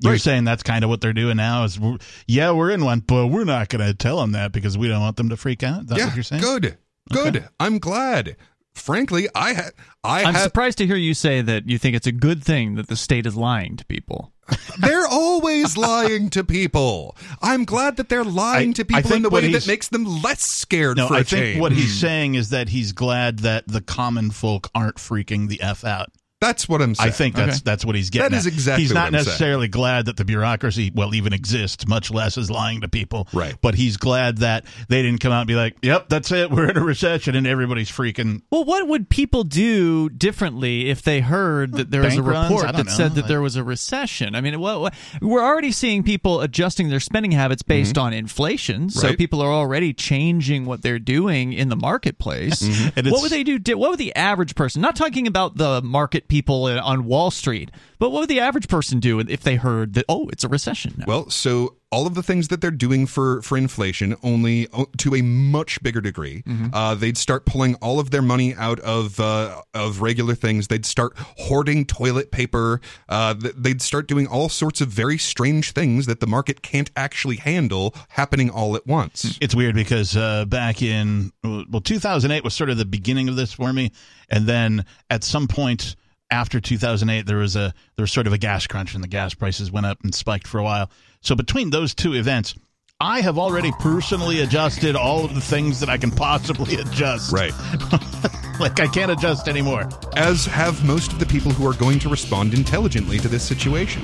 [0.00, 0.20] You're Right.
[0.20, 1.64] saying that's kind of what they're doing now.
[1.64, 4.78] Is we're, yeah, we're in one, but we're not going to tell them that because
[4.78, 5.86] we don't want them to freak out.
[5.86, 6.06] That's yeah.
[6.06, 6.42] what you're saying.
[6.42, 6.78] Good.
[7.10, 7.48] Good.
[7.58, 8.36] I'm glad.
[8.74, 9.70] Frankly, I had
[10.04, 12.76] I I'm had surprised to hear you say that you think it's a good thing
[12.76, 14.32] that the state is lying to people.
[14.78, 17.16] they're always lying to people.
[17.42, 20.42] I'm glad that they're lying I- to people in the way that makes them less
[20.42, 21.60] scared No, for a I think change.
[21.60, 25.84] what he's saying is that he's glad that the common folk aren't freaking the f
[25.84, 26.12] out.
[26.40, 27.08] That's what I'm saying.
[27.08, 27.62] I think that's Okay.
[27.64, 28.30] that's what he's getting.
[28.30, 28.52] That is at.
[28.52, 29.24] exactly He's what not I'm saying.
[29.24, 33.26] necessarily glad that the bureaucracy, well, even exists, much less is lying to people.
[33.32, 33.56] Right.
[33.60, 36.50] But he's glad that they didn't come out and be like, "Yep, that's it.
[36.52, 38.42] We're in a recession," and everybody's freaking.
[38.50, 42.50] Well, what would people do differently if they heard that there was a Bank runs?
[42.52, 42.92] Report that know.
[42.92, 44.36] said that Like- there was a recession?
[44.36, 48.06] I mean, what, what, we're already seeing people adjusting their spending habits based mm-hmm.
[48.06, 48.90] on inflation.
[48.90, 49.18] So Right.
[49.18, 52.62] people are already changing what they're doing in the marketplace.
[52.62, 52.88] Mm-hmm.
[52.96, 53.58] And What would they do?
[53.76, 54.80] What would the average person?
[54.82, 59.00] Not talking about the market people on Wall Street, but what would the average person
[59.00, 60.04] do if they heard that?
[60.08, 60.94] Oh, it's a recession.
[60.98, 61.04] Now?
[61.06, 65.22] Well, so all of the things that they're doing for for inflation, only to a
[65.22, 70.00] much bigger degree, uh, they'd start pulling all of their money out of uh, of
[70.00, 70.68] regular things.
[70.68, 72.80] They'd start hoarding toilet paper.
[73.08, 77.36] Uh, they'd start doing all sorts of very strange things that the market can't actually
[77.36, 79.38] handle happening all at once.
[79.40, 83.52] It's weird because uh, back in well, 2008 was sort of the beginning of this
[83.52, 83.92] for me,
[84.28, 85.96] and then at some point
[86.30, 89.34] after 2008, there was a there was sort of a gas crunch, and the gas
[89.34, 90.90] prices went up and spiked for a while.
[91.20, 92.54] So between those two events,
[93.00, 97.32] I have already personally adjusted all of the things that I can possibly adjust.
[97.32, 97.52] Right.
[98.60, 99.88] like I can't adjust anymore.
[100.16, 104.02] As have most of the people who are going to respond intelligently to this situation.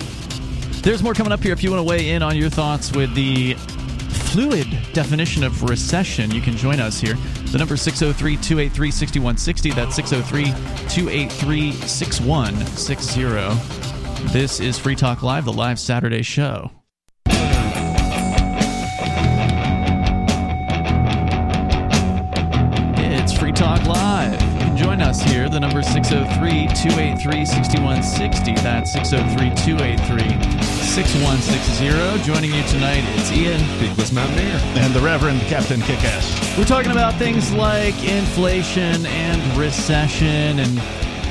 [0.83, 3.15] There's more coming up here if you want to weigh in on your thoughts with
[3.15, 3.57] the
[4.35, 6.29] fluid definition of recession.
[6.33, 7.15] You can join us here.
[7.53, 9.71] The number is 603 283 6160.
[9.71, 10.47] That's 603
[10.89, 14.33] 283 6160.
[14.33, 16.73] This is Free Talk Live, the live Saturday show.
[22.97, 24.14] It's Free Talk Live.
[25.15, 25.49] You can join us here.
[25.49, 28.55] The number is 603 283 6160.
[28.63, 32.25] That's 603 283 6160.
[32.25, 33.61] Joining you tonight, it's Ian.
[33.79, 34.59] Peakless Mountaineer.
[34.77, 36.59] And the Reverend Captain Kickass.
[36.59, 40.59] We're talking about things like inflation and recession.
[40.59, 40.79] And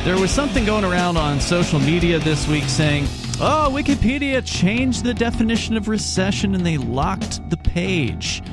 [0.05, 3.05] there was something going around on social media this week saying,
[3.41, 8.43] oh, Wikipedia changed the definition of recession and they locked the page.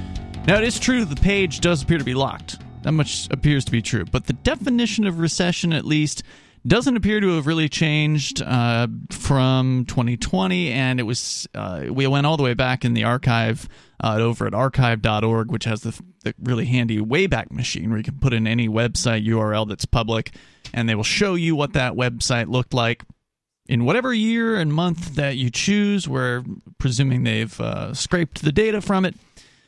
[0.46, 2.58] Now, it is true the page does appear to be locked.
[2.82, 4.04] That much appears to be true.
[4.04, 6.22] But the definition of recession, at least,
[6.66, 12.26] doesn't appear to have really changed uh, from 2020, and it was uh, we went
[12.26, 13.68] all the way back in the archive
[14.02, 18.18] uh, over at archive.org, which has the, the really handy Wayback Machine where you can
[18.18, 20.34] put in any website URL that's public,
[20.74, 23.04] and they will show you what that website looked like
[23.66, 26.08] in whatever year and month that you choose.
[26.08, 26.44] We're
[26.78, 29.14] presuming they've uh, scraped the data from it,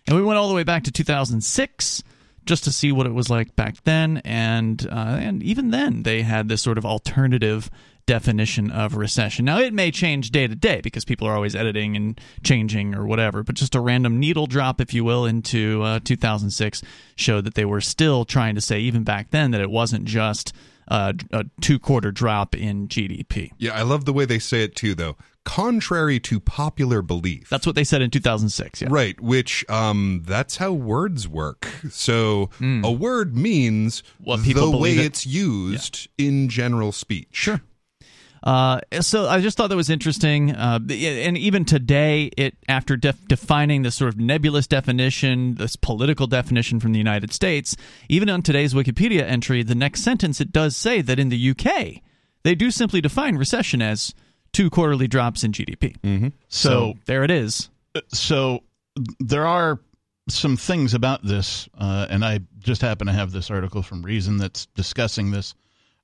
[0.06, 2.02] and we went all the way back to 2006
[2.46, 6.22] just to see what it was like back then, and uh, and even then they
[6.22, 7.70] had this sort of alternative
[8.06, 9.44] definition of recession.
[9.44, 13.06] Now it may change day to day because people are always editing and changing or
[13.06, 16.82] whatever, but just a random needle drop, if you will, into uh, 2006
[17.14, 20.52] showed that they were still trying to say even back then that it wasn't just
[20.88, 23.50] uh, a two quarter drop in GDP.
[23.58, 25.16] Yeah, I love the way they say it too, though.
[25.44, 27.48] Contrary to popular belief.
[27.48, 28.82] That's what they said in 2006.
[28.82, 28.88] Yeah.
[28.90, 31.68] Right, which um that's how words work.
[31.90, 35.04] So a word means What people the way it.
[35.06, 37.28] it's used in general speech.
[37.32, 37.60] Sure.
[38.44, 43.28] Uh, so I just thought that was interesting, uh, and even today, it after def-
[43.28, 47.76] defining this sort of nebulous definition, this political definition from the United States,
[48.08, 52.00] even on today's Wikipedia entry, the next sentence it does say that in the UK
[52.42, 54.12] they do simply define recession as
[54.52, 55.96] two quarterly drops in GDP.
[56.00, 56.28] Mm-hmm.
[56.48, 57.70] So- there it is.
[58.08, 58.62] so
[59.20, 59.80] there are
[60.28, 64.36] some things about this, uh, and I just happen to have this article from Reason
[64.36, 65.54] that's discussing this.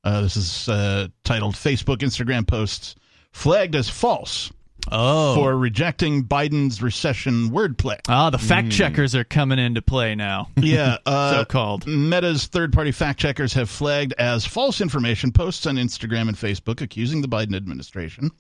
[0.05, 2.95] Uh, this is uh, titled "Facebook Instagram posts
[3.33, 4.51] flagged as false
[4.91, 10.49] Oh, for rejecting Biden's recession wordplay." ah, the fact checkers are coming into play now.
[10.57, 11.87] Yeah, uh, so called.
[11.87, 16.81] Meta's third party fact checkers have flagged as false information posts on Instagram and Facebook
[16.81, 18.31] accusing the Biden administration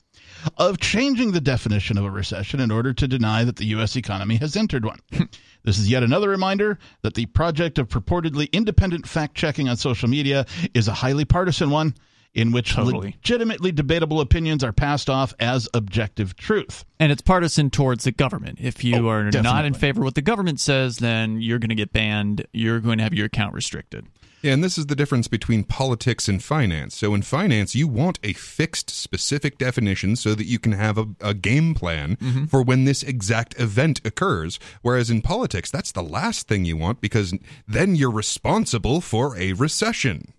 [0.56, 3.96] of changing the definition of a recession in order to deny that the U.S.
[3.96, 4.98] economy has entered one.
[5.64, 10.08] this is yet another reminder that the project of purportedly independent fact checking on social
[10.08, 11.94] media is a highly partisan one
[12.34, 13.16] in which Totally.
[13.22, 16.84] legitimately debatable opinions are passed off as objective truth.
[17.00, 18.58] And it's partisan towards the government.
[18.60, 21.70] If you Oh, are not in favor of what the government says, then you're going
[21.70, 22.46] to get banned.
[22.52, 24.06] You're going to have your account restricted.
[24.40, 26.94] Yeah, and this is the difference between politics and finance.
[26.94, 31.06] So in finance, you want a fixed, specific definition so that you can have a,
[31.20, 32.44] a game plan mm-hmm.
[32.44, 34.60] for when this exact event occurs.
[34.82, 37.34] Whereas in politics, that's the last thing you want because
[37.66, 40.32] then you're responsible for a recession.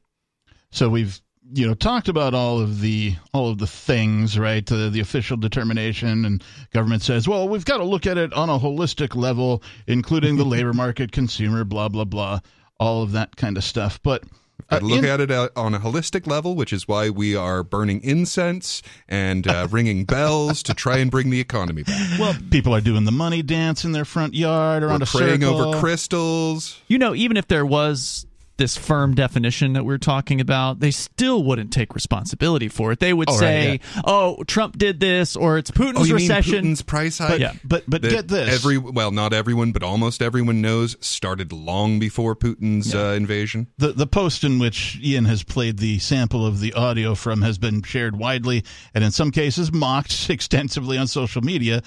[0.72, 1.20] So we've
[1.54, 5.36] you know talked about all of the all of the things right the, the official
[5.38, 9.64] determination and government says well we've got to look at it on a holistic level
[9.88, 12.40] including the labor market consumer blah blah blah
[12.80, 14.24] all of that kind of stuff but
[14.72, 17.64] uh, look in- at it uh, on a holistic level, which is why we are
[17.64, 22.20] burning incense and uh, ringing bells to try and bring the economy back.
[22.20, 25.42] well people are doing the money dance in their front yard around We're a praying
[25.42, 25.62] circle.
[25.62, 26.80] over crystals.
[26.88, 28.28] You know, even if there was
[28.60, 33.00] this firm definition that we're talking about, they still wouldn't take responsibility for it.
[33.00, 36.54] They would Oh, right, say, "Oh, Trump did this," or "It's Putin's Oh, you recession."
[36.54, 37.40] mean Putin's price hike?
[37.40, 37.54] yeah.
[37.64, 42.36] but but get this Every well, not everyone, but almost everyone knows started long before
[42.36, 43.66] Putin's uh, invasion.
[43.80, 47.58] The the post in which Ian has played the sample of the audio from has
[47.58, 51.82] been shared widely and in some cases mocked extensively on social media.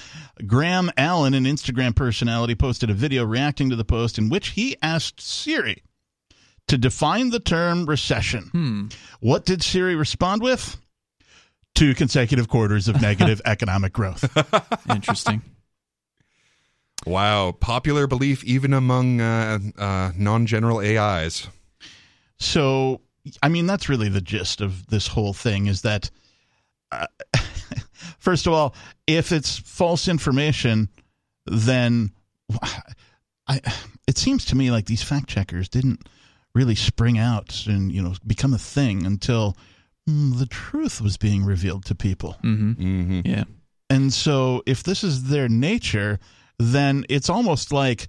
[0.46, 4.76] Graham Allen, an Instagram personality, posted a video reacting to the post in which he
[4.82, 5.82] asked Siri
[6.68, 8.88] to define the term recession.
[9.20, 10.76] What did Siri respond with?
[11.74, 14.24] Two consecutive quarters of negative economic growth.
[14.90, 15.42] Interesting.
[17.06, 21.48] Wow, popular belief even among uh, uh, non-general AIs.
[22.38, 23.00] So,
[23.42, 26.10] I mean, that's really the gist of this whole thing is that,
[26.92, 27.06] uh,
[28.18, 28.74] first of all,
[29.06, 30.88] if it's false information,
[31.46, 32.12] then
[33.48, 33.60] I,
[34.06, 36.06] it seems to me like these fact checkers didn't
[36.54, 39.56] really spring out and, you know, become a thing until
[40.08, 42.36] mm, the truth was being revealed to people.
[42.42, 43.20] Mm-hmm.
[43.24, 43.44] Yeah.
[43.88, 46.18] And so, if this is their nature,
[46.58, 48.08] then it's almost like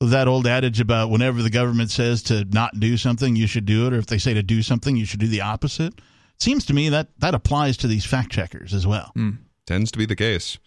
[0.00, 3.86] that old adage about whenever the government says to not do something, you should do
[3.86, 5.94] it, or if they say to do something, you should do the opposite.
[5.94, 9.12] It seems to me that that applies to these fact checkers as well.
[9.66, 10.58] Tends to be the case.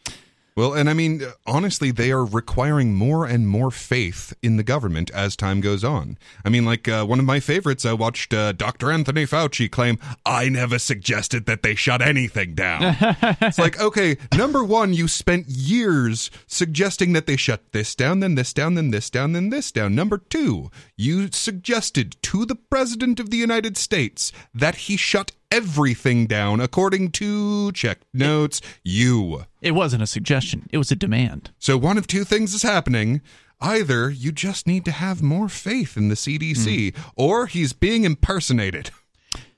[0.58, 5.12] Well, and I mean, honestly, they are requiring more and more faith in the government
[5.12, 6.18] as time goes on.
[6.44, 8.92] I mean, like uh, one of my favorites, I watched uh, Dr.
[8.92, 12.96] Anthony Fauci claim, I never suggested that they shut anything down.
[13.40, 18.34] it's like, okay, number one, you spent years suggesting that they shut this down, then
[18.34, 19.94] this down, then this down, then this down.
[19.94, 26.28] Number two, you suggested to the President of the United States that he shut everything
[26.28, 29.46] down according to check notes you.
[29.62, 30.68] It wasn't a suggestion.
[30.72, 31.52] It was a demand.
[31.60, 33.22] So one of two things is happening.
[33.60, 38.92] Either you just need to have more faith in the CDC, or he's being impersonated.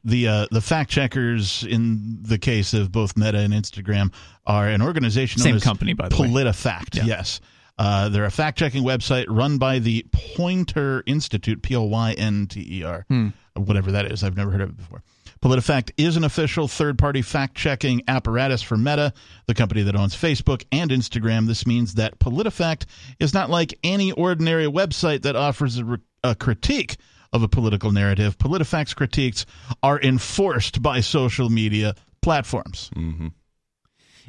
[0.06, 4.14] the uh, the fact checkers in the case of both Meta and Instagram
[4.46, 6.30] are an organization Same known as company, by the way.
[6.30, 6.96] PolitiFact.
[6.96, 7.04] Yeah.
[7.04, 7.42] Yes,
[7.78, 12.48] uh, they're a fact checking website run by the Poynter Institute, P O Y N
[12.48, 13.30] T E R, Hmm.
[13.58, 14.24] whatever that is.
[14.24, 15.04] I've never heard of it before.
[15.42, 19.14] PolitiFact is an official third party fact checking apparatus for Meta,
[19.48, 21.48] the company that owns Facebook and Instagram.
[21.48, 22.86] This means that PolitiFact
[23.20, 26.98] is not like any ordinary website that offers a, re- a critique
[27.32, 28.38] of a political narrative.
[28.38, 29.46] PolitiFact's critiques
[29.82, 32.90] are enforced by social media platforms.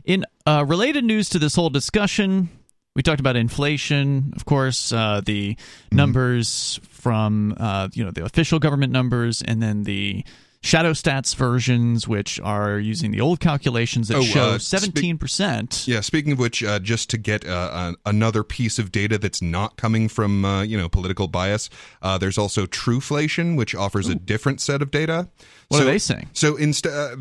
[0.04, 2.48] In uh, related news to this whole discussion,
[2.94, 5.56] we talked about inflation, of course, uh, the
[5.92, 10.24] numbers from uh, you know the official government numbers, and then the
[10.62, 15.84] shadow stats versions, which are using the old calculations that Oh, show uh, seventeen percent.
[15.88, 19.40] Yeah, speaking of which, uh, just to get uh, an another piece of data that's
[19.42, 21.70] not coming from uh, you know political bias,
[22.02, 25.28] uh, there's also Truflation, which offers a different set of data.
[25.68, 26.28] What so, are they saying?
[26.32, 26.92] So instead.
[26.92, 27.16] Uh,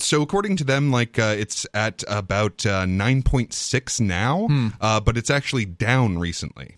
[0.00, 4.68] so according to them, like uh, it's at about uh, 9.6 now, Hmm.
[4.80, 6.76] uh, but it's actually down recently.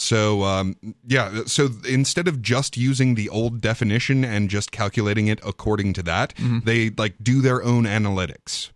[0.00, 0.76] So um,
[1.06, 6.02] yeah, so instead of just using the old definition and just calculating it according to
[6.04, 6.60] that, Mm-hmm.
[6.64, 8.70] they like do their own analytics.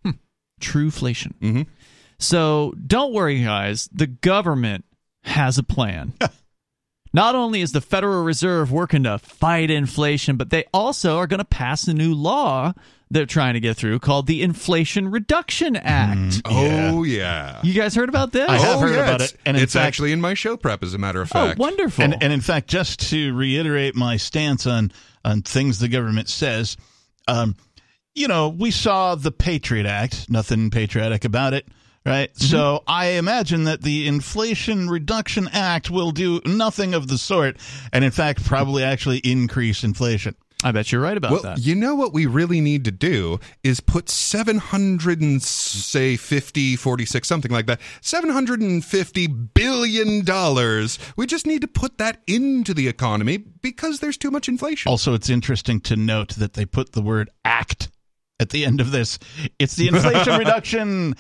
[0.61, 1.33] Truflation.
[1.41, 1.67] Mhm.
[2.19, 3.89] So don't worry, guys.
[3.93, 4.85] The government
[5.25, 6.13] has a plan.
[7.15, 11.39] Not only is the Federal Reserve working to fight inflation, but they also are going
[11.39, 12.73] to pass a new law
[13.13, 16.43] they're trying to get through called the Inflation Reduction Act.
[16.47, 17.61] Oh yeah.
[17.63, 18.49] You guys heard about this?
[18.49, 20.57] I have oh, heard yeah, about it's, it, and it's fact- actually in my show
[20.57, 21.61] prep, as a matter of fact.
[21.61, 22.05] Oh, wonderful.
[22.05, 24.93] And, and in fact, just to reiterate my stance on
[25.25, 26.77] on things the government says,
[27.29, 27.55] um,
[28.15, 31.69] you know, we saw the Patriot Act, nothing patriotic about it,
[32.05, 32.33] right?
[32.33, 32.45] Mm-hmm.
[32.47, 37.59] So I imagine that the Inflation Reduction Act will do nothing of the sort,
[37.93, 40.35] and in fact, probably actually increase inflation.
[40.65, 41.59] I bet you're right about well, that.
[41.59, 47.27] you know what we really need to do is put 700 and say 50, 46,
[47.27, 50.99] something like that, 750 billion dollars.
[51.17, 54.91] We just need to put that into the economy because there's too much inflation.
[54.91, 57.91] Also, it's interesting to note that they put the word act
[58.43, 59.19] at the end of this.
[59.59, 61.17] It's the Inflation Reduction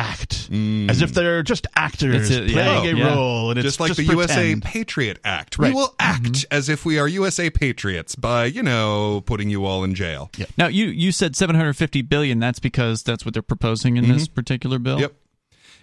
[0.00, 0.90] Act, mm.
[0.90, 2.80] as if they're just actors It's a- yeah.
[2.80, 3.14] playing a Yeah.
[3.14, 4.18] role, and it's just like the pretend.
[4.18, 5.58] USA Patriot Act.
[5.58, 5.68] Right.
[5.68, 6.26] We will mm-hmm.
[6.26, 10.30] act as if we are USA patriots by, you know, putting you all in jail.
[10.56, 12.38] now you you said 750 billion.
[12.38, 14.34] That's because that's what they're proposing in this mm-hmm.
[14.34, 15.00] particular bill.
[15.00, 15.14] Yep.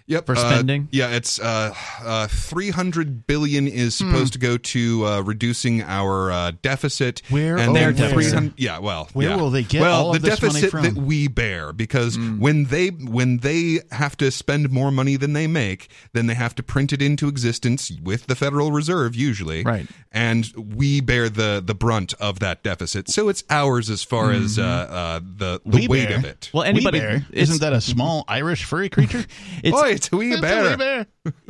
[0.08, 0.26] Yep.
[0.26, 0.88] For uh, spending?
[0.90, 6.52] yeah, it's uh, uh, 300 billion is supposed to go to uh, reducing our uh,
[6.62, 7.22] deficit.
[7.28, 8.08] Where- and then where?
[8.10, 9.36] 300 Yeah, well, Where yeah.
[9.36, 10.82] will they get well, all the of this money deficit from?
[10.84, 15.46] that we bear because when they when they have to spend more money than they
[15.46, 19.62] make, then they have to print it into existence with the Federal Reserve usually.
[19.62, 19.86] Right.
[20.10, 23.08] And we bear the the brunt of that deficit.
[23.10, 26.16] So it's ours as far as uh, uh, the the We weight bear.
[26.18, 26.50] of it.
[26.54, 27.26] Well, anybody Wee bear.
[27.30, 29.24] Isn't that a small Irish furry creature?
[29.62, 30.70] it's, Boy, it's a wee It's bear.
[30.70, 31.06] wee bear.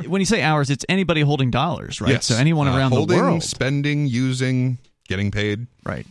[0.07, 2.11] when you say ours, it's anybody holding dollars, right?
[2.11, 2.25] Yes.
[2.25, 4.77] So anyone Uh, around holding, the world, spending, using,
[5.07, 5.67] getting paid.
[5.85, 6.05] right?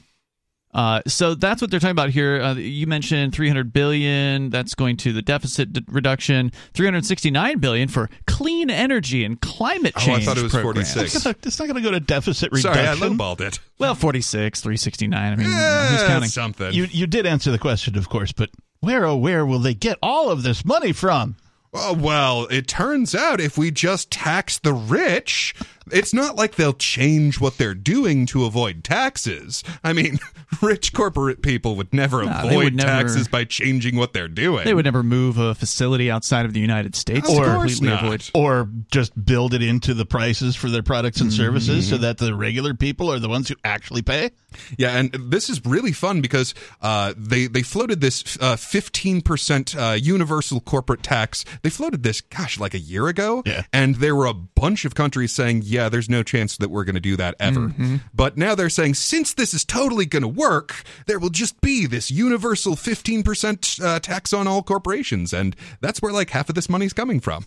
[0.74, 2.40] Uh, so that's what they're talking about here.
[2.42, 4.50] Uh, you mentioned 300 billion.
[4.50, 6.52] That's going to the deficit d- reduction.
[6.74, 10.18] 369 billion for clean energy and climate change.
[10.28, 10.92] Oh, I thought it was programs.
[10.92, 11.14] 46.
[11.16, 12.84] It's not- it's not going to go to deficit reduction.
[12.84, 13.58] Sorry, I lowballed it.
[13.78, 15.32] Well, 46, 369.
[15.32, 15.54] I mean, who's
[16.02, 16.28] Eh, counting?
[16.28, 16.72] something.
[16.74, 19.98] You you did answer the question, of course, but where oh where will they get
[20.02, 21.36] all of this money from?
[21.72, 25.54] Oh, well, it turns out if we just tax the rich,
[25.92, 29.62] it's not like they'll change what they're doing to avoid taxes.
[29.84, 30.18] I mean,
[30.62, 34.64] rich corporate people would never Nah, avoid would never- taxes by changing what they're doing.
[34.64, 37.88] They would never move a facility outside of the United States Of to course completely
[37.88, 38.04] not.
[38.04, 38.30] avoid.
[38.34, 42.34] Or just build it into the prices for their products and services so that the
[42.34, 44.30] regular people are the ones who actually pay?
[44.78, 49.76] Yeah, and this is really fun because uh, they they floated this uh, fifteen percent
[49.76, 51.44] uh, universal corporate tax.
[51.62, 53.42] They floated this, gosh, like a year ago.
[53.44, 53.64] Yeah.
[53.74, 56.94] and there were a bunch of countries saying, "Yeah, there's no chance that we're going
[56.96, 57.72] to do that ever."
[58.12, 61.86] But now they're saying, since this is totally going to work, there will just be
[61.86, 66.56] this universal fifteen percent uh, tax on all corporations, and that's where like half of
[66.56, 67.46] this money's coming from.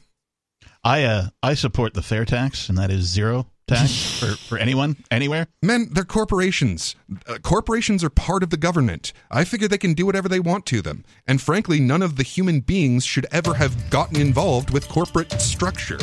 [0.83, 4.97] I uh I support the fair tax, and that is zero tax for, for anyone,
[5.09, 5.47] anywhere.
[5.61, 6.95] Men, they're corporations.
[7.27, 9.13] Uh, corporations are part of the government.
[9.29, 11.03] I figure they can do whatever they want to them.
[11.27, 15.99] And frankly, none of the human beings should ever have gotten involved with corporate structure.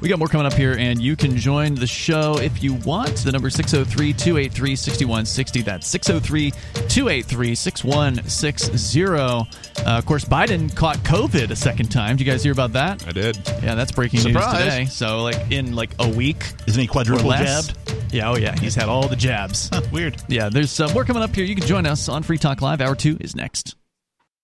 [0.00, 3.16] We got more coming up here, and you can join the show if you want.
[3.16, 5.62] The number 603 283 6160.
[5.62, 6.50] That's 603
[6.88, 9.02] 283 6160.
[9.02, 9.44] Uh,
[9.98, 12.16] Of course, Biden caught COVID a second time.
[12.16, 13.06] Did you guys hear about that?
[13.06, 13.36] I did.
[13.62, 14.52] Yeah, that's breaking Surprise.
[14.54, 14.84] news today.
[14.86, 17.76] So, like, in like a week, Isn't he quadruple jabbed?
[18.12, 19.70] Yeah, oh yeah, he's had all the jabs.
[19.92, 20.22] Weird.
[20.28, 21.44] Yeah, there's uh, more coming up here.
[21.44, 22.80] You can join us on Free Talk Live.
[22.80, 23.74] Hour two is next.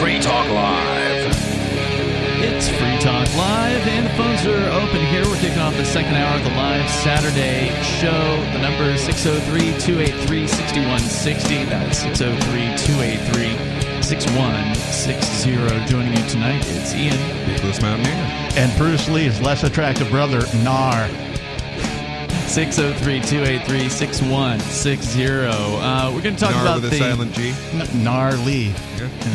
[0.00, 1.26] Free Talk Live.
[2.42, 5.24] It's Free Talk Live, and the phones are open here.
[5.24, 8.36] We're kicking off the second hour of the live Saturday show.
[8.52, 11.64] The number is 603 283 6160.
[11.64, 15.86] That's 603 283 6160.
[15.86, 17.16] Joining you tonight, it's Ian.
[17.46, 18.14] Nicholas Mountaineer.
[18.56, 21.29] And Bruce Lee's less attractive brother, Nar.
[22.50, 25.24] 603 283 6160.
[25.24, 27.54] Uh, We're going to talk about the, silent G.
[27.70, 28.44] N- gnarly.
[28.44, 28.68] Lee.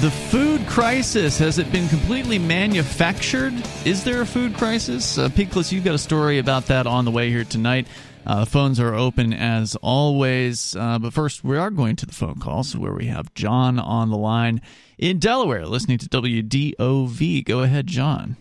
[0.02, 1.38] the food crisis.
[1.38, 3.54] Has it been completely manufactured?
[3.86, 5.18] Is there a food crisis?
[5.18, 7.88] Uh, Peakless, you've got a story about that on the way here tonight.
[8.26, 10.76] Uh, the phones are open as always.
[10.76, 14.10] Uh, but first, we are going to the phone calls where we have John on
[14.10, 14.60] the line
[14.98, 17.46] in Delaware listening to WDOV.
[17.46, 18.36] Go ahead, John.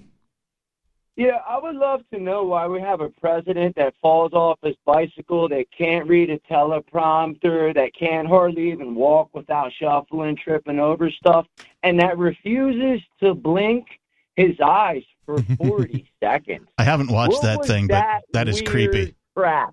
[1.16, 4.74] Yeah, I would love to know why we have a president that falls off his
[4.84, 11.10] bicycle, that can't read a teleprompter, that can't hardly even walk without shuffling, tripping over
[11.10, 11.46] stuff,
[11.84, 13.86] and that refuses to blink
[14.34, 16.66] his eyes for 40 seconds.
[16.78, 19.14] I haven't watched What that thing, that but that is creepy.
[19.36, 19.72] Crap.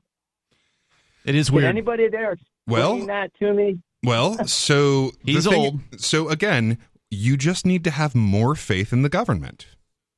[1.25, 1.69] It is Can weird.
[1.69, 3.79] anybody there explain Well- that to me?
[4.03, 5.79] Well, so He's thing- old.
[5.97, 6.77] So again,
[7.09, 9.65] you just need to have more faith in the government.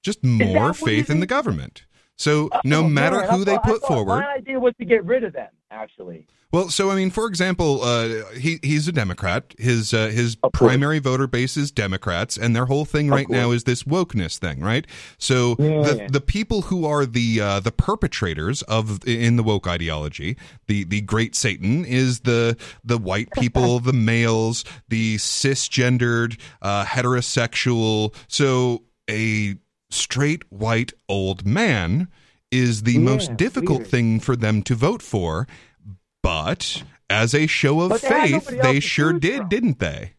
[0.04, 1.86] Just more faith in the government.
[2.16, 4.20] So no Oh, matter who they put forward.
[4.20, 6.28] My idea was to get rid of them, actually.
[6.52, 9.56] Well, so I mean, for example, uh, he he's a Democrat.
[9.58, 13.64] His uh, his primary voter base is Democrats, and their whole thing right now is
[13.64, 14.86] this wokeness thing, right?
[15.18, 15.82] So Yeah.
[15.82, 20.38] the the people who are the uh, the perpetrators of in the woke ideology,
[20.68, 28.14] the the great Satan is the the white people, the males, the cisgendered, uh, heterosexual.
[28.28, 29.56] So a
[29.94, 32.08] straight white old man
[32.52, 33.90] is the Yeah, most difficult weird.
[33.90, 35.48] thing for them to vote for,
[36.22, 39.50] but as a show of they faith, they sure did, from.
[39.50, 40.14] didn't they?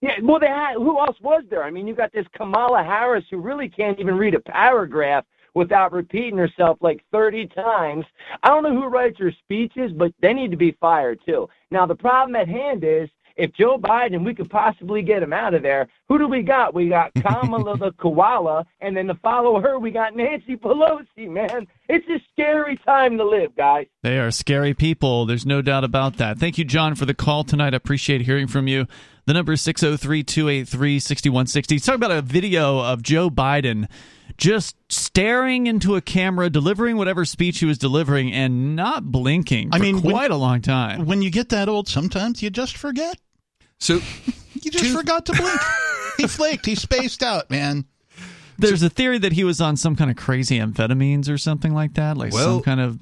[0.00, 1.64] Yeah, well, they had, who else was there?
[1.64, 5.92] I mean, you got this Kamala Harris who really can't even read a paragraph without
[5.92, 8.04] repeating herself like 30 times.
[8.42, 11.48] I don't know who writes her speeches, but they need to be fired too.
[11.70, 15.54] Now, the problem at hand is if Joe Biden, we could possibly get him out
[15.54, 16.74] of there, who do we got?
[16.74, 21.66] We got Kamala the koala, and then to follow her, we got Nancy Pelosi, man.
[21.88, 23.86] It's a scary time to live, guys.
[24.02, 25.26] They are scary people.
[25.26, 26.38] There's no doubt about that.
[26.38, 27.74] Thank you, John, for the call tonight.
[27.74, 28.86] I appreciate hearing from you.
[29.26, 31.78] The number is 603 283 6160.
[31.80, 33.88] Talk about a video of Joe Biden
[34.36, 39.76] just staring into a camera, delivering whatever speech he was delivering, and not blinking for
[39.76, 41.06] I mean, when- quite a long time.
[41.06, 43.18] When you get that old, sometimes you just forget.
[43.78, 44.00] So
[44.62, 45.60] You just Two- forgot to blink.
[46.16, 46.64] he flaked.
[46.66, 47.84] He spaced out, man.
[48.56, 51.94] There's a theory that he was on some kind of crazy amphetamines or something like
[51.94, 52.98] that, like Well- some kind of.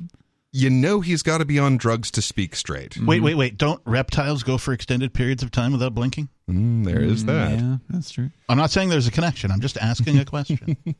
[0.51, 2.97] you know he's got to be on drugs to speak straight.
[2.99, 3.59] Wait, wait, wait.
[3.59, 6.30] Don't reptiles go for extended periods of time without blinking?
[6.51, 7.53] Mm, there is that.
[7.59, 8.30] Yeah, that's true.
[8.49, 9.51] I'm not saying there's a connection.
[9.51, 10.76] I'm just asking a question.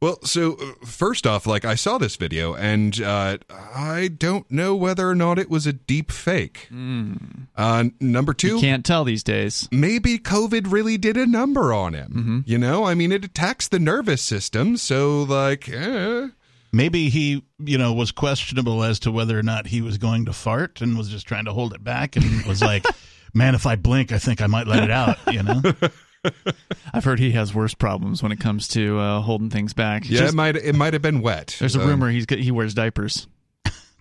[0.00, 4.76] Well, so uh, first off, like I saw this video, and uh, I don't know
[4.76, 6.68] whether or not it was a deep fake.
[6.70, 9.66] Uh, number two, You can't tell these days.
[9.72, 12.10] maybe COVID really did a number on him.
[12.10, 12.38] Mm-hmm.
[12.44, 16.28] You know, I mean, it attacks the nervous system, so like, eh.
[16.72, 20.34] Maybe he, you know, was questionable as to whether or not he was going to
[20.34, 22.84] fart and was just trying to hold it back and was like,
[23.34, 25.62] man, if I blink, I think I might let it out, you know?
[26.94, 30.08] I've heard he has worse problems when it comes to uh, holding things back.
[30.08, 31.56] yeah, Just- it might it might have been wet.
[31.58, 33.26] there's a Uh, rumor he's he wears diapers.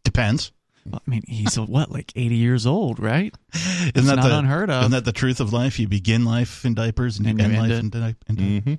[0.03, 0.51] Depends.
[0.93, 3.33] I mean, he's what, like 80 years old, right?
[3.55, 4.81] Isn't It's that not the, unheard of.
[4.83, 5.79] Isn't that the truth of life?
[5.79, 8.35] You begin life in diapers and you And you end life end in, di- in
[8.35, 8.77] diapers.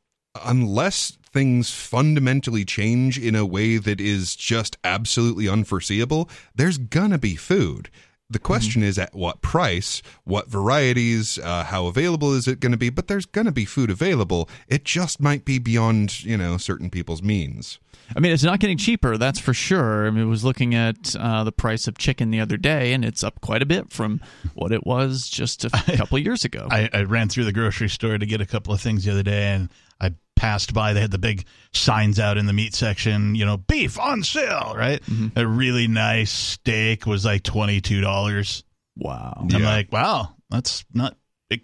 [0.45, 7.37] unless things fundamentally change in a way that is just absolutely unforeseeable, there's gonna be
[7.37, 7.91] food.
[8.31, 12.79] The question is at what price, what varieties, uh, how available is it going to
[12.79, 12.91] be?
[12.91, 14.51] But there's going to be food available.
[14.69, 17.79] It just might be beyond, you know, certain people's means.
[18.15, 20.07] I mean, it's not getting cheaper, that's for sure.
[20.07, 23.03] I mean, I was looking at uh, the price of chicken the other day, and
[23.03, 24.21] it's up quite a bit from
[24.55, 26.69] what it was just a couple years ago.
[26.71, 29.23] I, I ran through the grocery store to get a couple of things the other
[29.23, 29.71] day, and
[30.01, 30.93] I passed by.
[30.93, 34.75] They had the big signs out in the meat section, you know, beef on sale,
[34.77, 35.03] right?
[35.03, 35.39] Mm-hmm.
[35.39, 38.65] A really nice steak was like twenty two dollars.
[38.97, 39.37] wow.
[39.41, 39.67] I'm Yeah.
[39.69, 41.17] like, wow, that's not
[41.51, 41.63] it,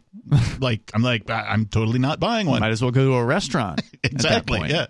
[0.60, 2.60] like I'm like I- I'm totally not buying one.
[2.60, 3.82] Might as well go to a restaurant.
[4.04, 4.68] exactly.
[4.70, 4.86] Yeah.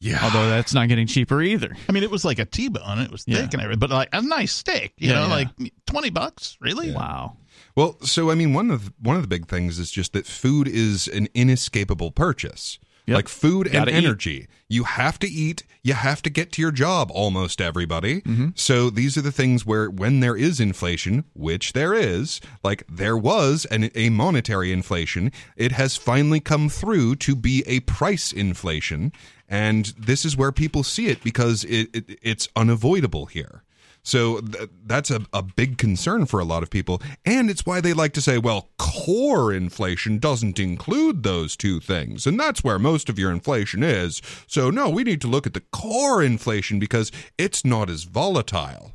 [0.00, 0.20] Yeah.
[0.22, 1.76] Although that's not getting cheaper either.
[1.88, 3.00] I mean, it was like a T-bone.
[3.00, 3.42] It was thick Yeah.
[3.52, 4.92] and everything, but like a nice steak.
[4.98, 5.32] You Yeah, know, yeah.
[5.34, 5.48] like
[5.86, 6.92] twenty bucks, really?
[6.92, 7.36] Wow.
[7.78, 10.66] Well, so I mean, one of one of the big things is just that food
[10.66, 12.80] is an inescapable purchase.
[13.06, 13.14] Yep.
[13.14, 14.04] Like food and Gotta eat.
[14.04, 14.48] energy.
[14.68, 18.20] You have to eat, you have to get to your job almost everybody.
[18.22, 18.48] Mm-hmm.
[18.56, 23.16] So these are the things where when there is inflation, which there is, like there
[23.16, 29.12] was an, a monetary inflation, it has finally come through to be a price inflation.
[29.48, 33.62] And this is where people see it because it, it it's unavoidable here.
[34.08, 37.02] So th- that's a, a big concern for a lot of people.
[37.26, 42.26] And it's why they like to say, well, core inflation doesn't include those two things.
[42.26, 44.22] And that's where most of your inflation is.
[44.46, 48.92] So, no, we need to look at the core inflation because it's not as volatile.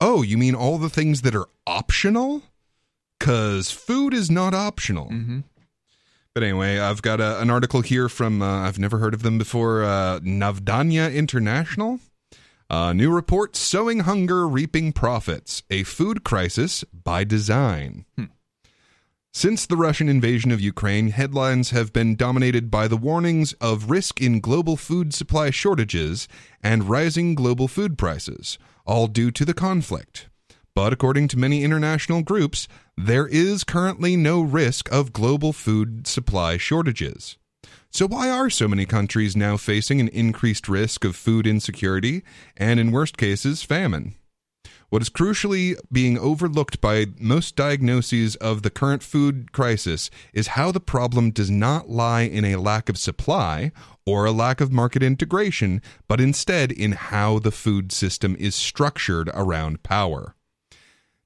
[0.00, 2.42] Oh, you mean all the things that are optional?
[3.20, 5.08] Because food is not optional.
[6.34, 9.38] But anyway, I've got a, an article here from, uh, I've never heard of them
[9.38, 12.00] before, uh, Navdanya International.
[12.70, 18.04] A new report Sowing Hunger, Reaping Profits A Food Crisis by Design.
[18.14, 18.24] Hmm.
[19.32, 24.20] Since the Russian invasion of Ukraine, headlines have been dominated by the warnings of risk
[24.20, 26.28] in global food supply shortages
[26.62, 30.28] and rising global food prices, all due to the conflict.
[30.74, 36.58] But according to many international groups, there is currently no risk of global food supply
[36.58, 37.38] shortages.
[37.90, 42.22] So, why are so many countries now facing an increased risk of food insecurity
[42.56, 44.14] and, in worst cases, famine?
[44.90, 50.72] What is crucially being overlooked by most diagnoses of the current food crisis is how
[50.72, 53.70] the problem does not lie in a lack of supply
[54.06, 59.30] or a lack of market integration, but instead in how the food system is structured
[59.34, 60.34] around power.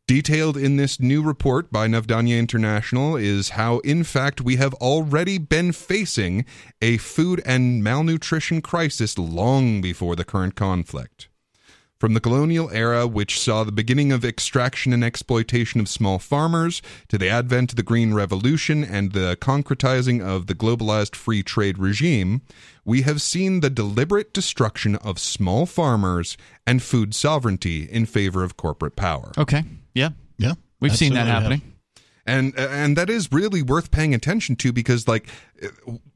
[0.08, 5.38] Detailed in this new report by Navdanya International is how, in fact, we have already
[5.38, 6.44] been facing
[6.80, 11.28] a food and malnutrition crisis long before the current conflict.
[12.00, 16.82] From the colonial era, which saw the beginning of extraction and exploitation of small farmers,
[17.06, 21.78] to the advent of the Green Revolution and the concretizing of the globalized free trade
[21.78, 22.42] regime,
[22.84, 26.36] we have seen the deliberate destruction of small farmers
[26.66, 29.30] and food sovereignty in favor of corporate power.
[29.38, 29.62] Okay.
[29.94, 30.10] Yeah.
[30.38, 30.54] Yeah.
[30.80, 31.78] We've seen that absolutely, happening.
[32.26, 35.28] and and that is really worth paying attention to because like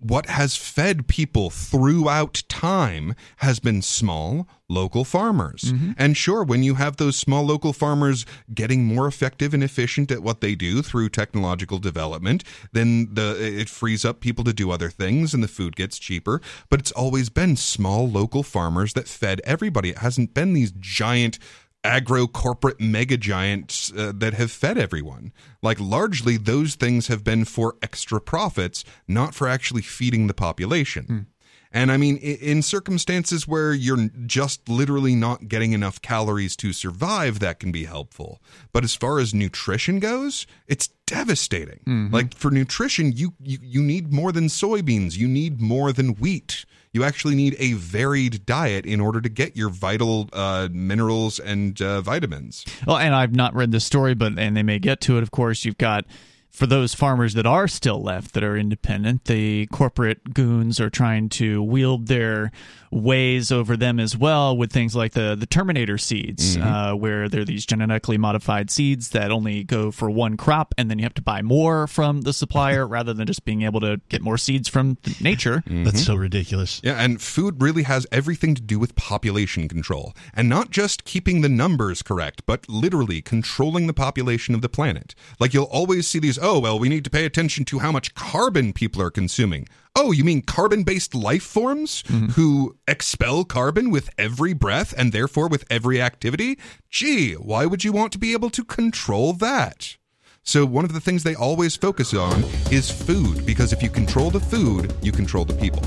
[0.01, 5.93] what has fed people throughout time has been small local farmers mm-hmm.
[5.97, 10.21] and sure when you have those small local farmers getting more effective and efficient at
[10.21, 14.91] what they do through technological development then the it frees up people to do other
[14.91, 19.41] things and the food gets cheaper but it's always been small local farmers that fed
[19.45, 21.39] everybody it hasn't been these giant
[21.87, 25.33] agro corporate mega giants uh, that have fed everyone.
[25.63, 31.27] Like largely those things have been for extra profits, not for actually feeding the population.
[31.73, 37.39] And I mean, in circumstances where you're just literally not getting enough calories to survive,
[37.41, 38.41] that can be helpful.
[38.73, 41.81] But as far as nutrition goes, it's devastating.
[42.13, 45.17] Like for nutrition, you, you you need more than soybeans.
[45.17, 46.65] You need more than wheat.
[46.93, 51.81] You actually need a varied diet in order to get your vital uh, minerals and
[51.83, 52.65] uh, vitamins.
[52.87, 55.23] Well, and I've not read this story, but and they may get to it.
[55.23, 56.07] Of course, you've got
[56.51, 61.29] for those farmers that are still left that are independent, the corporate goons are trying
[61.31, 62.51] to wield their
[62.91, 67.45] ways over them as well with things like the the Terminator seeds, uh, where they're
[67.45, 71.23] these genetically modified seeds that only go for one crop, and then you have to
[71.23, 74.97] buy more from the supplier rather than just being able to get more seeds from
[75.21, 75.63] nature.
[75.67, 76.81] That's so ridiculous.
[76.83, 80.15] Yeah, and food really has everything to do with population control.
[80.33, 85.15] And not just keeping the numbers correct, but literally controlling the population of the planet.
[85.39, 88.15] Like you'll always see these, oh, well, we need to pay attention to how much
[88.15, 89.69] carbon people are consuming.
[89.95, 92.27] Oh, you mean carbon based life forms mm-hmm.
[92.33, 96.59] who expel carbon with every breath and therefore with every activity?
[96.91, 99.97] Gee, why would you want to be able to control that?
[100.43, 104.31] So, one of the things they always focus on is food, because if you control
[104.31, 105.83] the food, you control the people.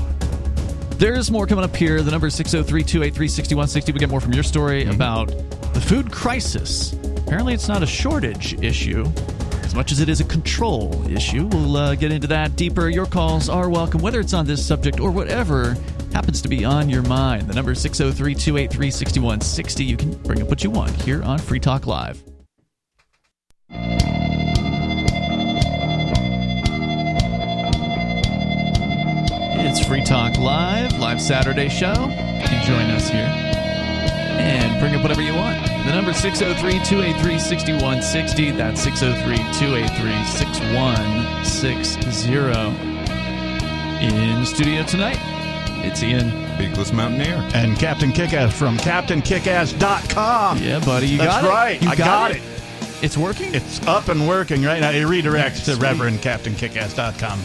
[0.98, 2.02] There's more coming up here.
[2.02, 3.92] The number is 603 283 6160.
[3.92, 4.92] We get more from your story mm-hmm.
[4.92, 5.28] about
[5.72, 6.92] the food crisis.
[7.16, 9.04] Apparently, it's not a shortage issue
[9.70, 11.46] as much as it is a control issue.
[11.46, 12.88] We'll uh, get into that deeper.
[12.88, 15.76] Your calls are welcome, whether it's on this subject or whatever
[16.12, 17.46] happens to be on your mind.
[17.46, 19.84] The number is 603 283 6160.
[19.84, 22.20] You can bring up what you want here on Free Talk Live.
[29.62, 31.92] It's Free Talk Live, live Saturday show.
[31.92, 33.59] You can join us here
[34.40, 35.64] and bring up whatever you want.
[35.86, 38.50] The number 603 283 6160.
[38.52, 42.40] That's 603 283 6160.
[44.00, 45.18] In the studio tonight,
[45.84, 46.30] it's Ian.
[46.56, 47.36] Peakless Mountaineer.
[47.54, 50.58] And Captain Kickass from CaptainKickass.com.
[50.58, 51.48] Yeah, buddy, you That's got it.
[51.48, 51.86] right.
[51.86, 52.42] I got it.
[53.02, 53.54] It's working?
[53.54, 54.90] It's up and working right now.
[54.90, 55.88] It redirects to Sweet.
[55.88, 57.40] ReverendCaptainKickass.com.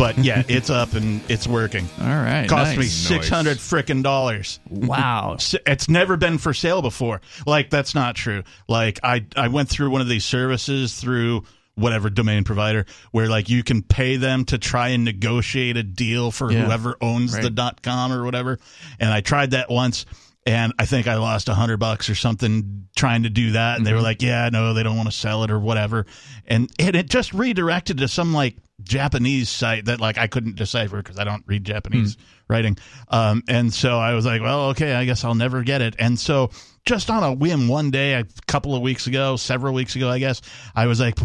[0.00, 1.86] But yeah, it's up and it's working.
[2.00, 2.48] All right.
[2.48, 2.92] Cost me nice.
[2.92, 4.58] six hundred frickin' dollars.
[4.70, 5.36] Wow.
[5.66, 7.20] It's never been for sale before.
[7.46, 8.42] Like that's not true.
[8.66, 11.44] Like I I went through one of these services through
[11.74, 16.30] whatever domain provider where like you can pay them to try and negotiate a deal
[16.30, 16.64] for Yeah.
[16.64, 17.54] whoever owns the Right.
[17.54, 18.58] dot com or whatever.
[18.98, 20.06] And I tried that once
[20.50, 23.78] and I think I lost a hundred bucks or something trying to do that.
[23.78, 26.06] And they were like, yeah, no, they don't want to sell it or whatever.
[26.44, 30.96] And, and it just redirected to some like Japanese site that like I couldn't decipher
[30.96, 32.16] because I don't read Japanese
[32.48, 32.78] writing.
[33.08, 35.94] Um, and so I was like, well, okay, I guess I'll never get it.
[36.00, 36.50] And so
[36.84, 40.18] just on a whim one day, a couple of weeks ago, several weeks ago, I
[40.18, 40.42] guess,
[40.74, 41.16] I was like,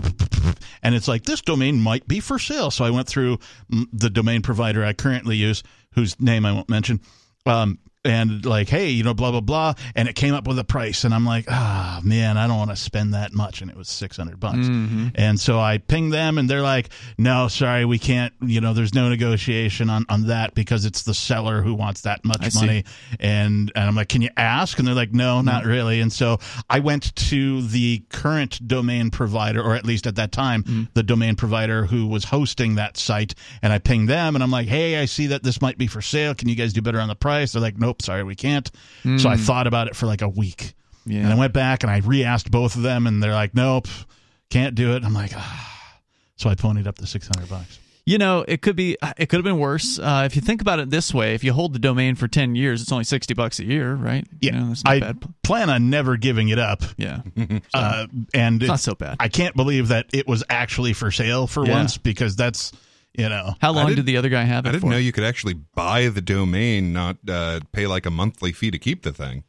[0.83, 2.69] and it's like, this domain might be for sale.
[2.69, 3.39] So I went through
[3.71, 5.63] mm, the domain provider I currently use,
[5.95, 7.01] whose name I won't mention.
[7.47, 10.63] Um, and like, hey, you know, blah blah blah, and it came up with a
[10.63, 13.75] price, and I'm like, ah, man, I don't want to spend that much, and it
[13.75, 15.07] was six hundred bucks, mm-hmm.
[15.15, 18.93] and so I pinged them, and they're like, no, sorry, we can't, you know, there's
[18.93, 22.59] no negotiation on on that because it's the seller who wants that I much see.
[22.59, 22.83] money,
[23.19, 24.77] and and I'm like, can you ask?
[24.77, 25.71] And they're like, no, not mm-hmm.
[25.71, 26.37] really, and so
[26.69, 30.83] I went to the current domain provider, or at least at that time, mm-hmm.
[30.93, 34.67] the domain provider who was hosting that site, and I pinged them, and I'm like,
[34.67, 36.35] hey, I see that this might be for sale.
[36.35, 37.53] Can you guys do better on the price?
[37.53, 38.69] They're like, nope, sorry, we can't.
[39.17, 40.73] So I thought about it for like a week,
[41.05, 41.19] Yeah.
[41.21, 43.87] and I went back and I re-asked both of them, and they're like, nope,
[44.49, 45.03] can't do it.
[45.03, 45.71] I'm like, ah.
[46.37, 47.79] So I ponied up the six hundred bucks.
[48.07, 48.97] You know, it could be.
[49.17, 49.97] It could have been worse.
[49.97, 52.53] Uh, if you think about it this way, if you hold the domain for ten
[52.53, 54.27] years, it's only sixty bucks a year, right?
[54.41, 55.23] You know, that's not I bad.
[55.43, 56.83] plan on never giving it up.
[56.97, 57.21] Yeah,
[57.73, 59.15] Uh, and it's not so bad.
[59.19, 61.73] I can't believe that it was actually for sale for Yeah.
[61.73, 62.71] once because that's
[63.17, 64.89] you know How long didn't- the other guy have it I didn't for?
[64.91, 68.77] know you could actually buy the domain, not uh, pay like a monthly fee to
[68.79, 69.43] keep the thing.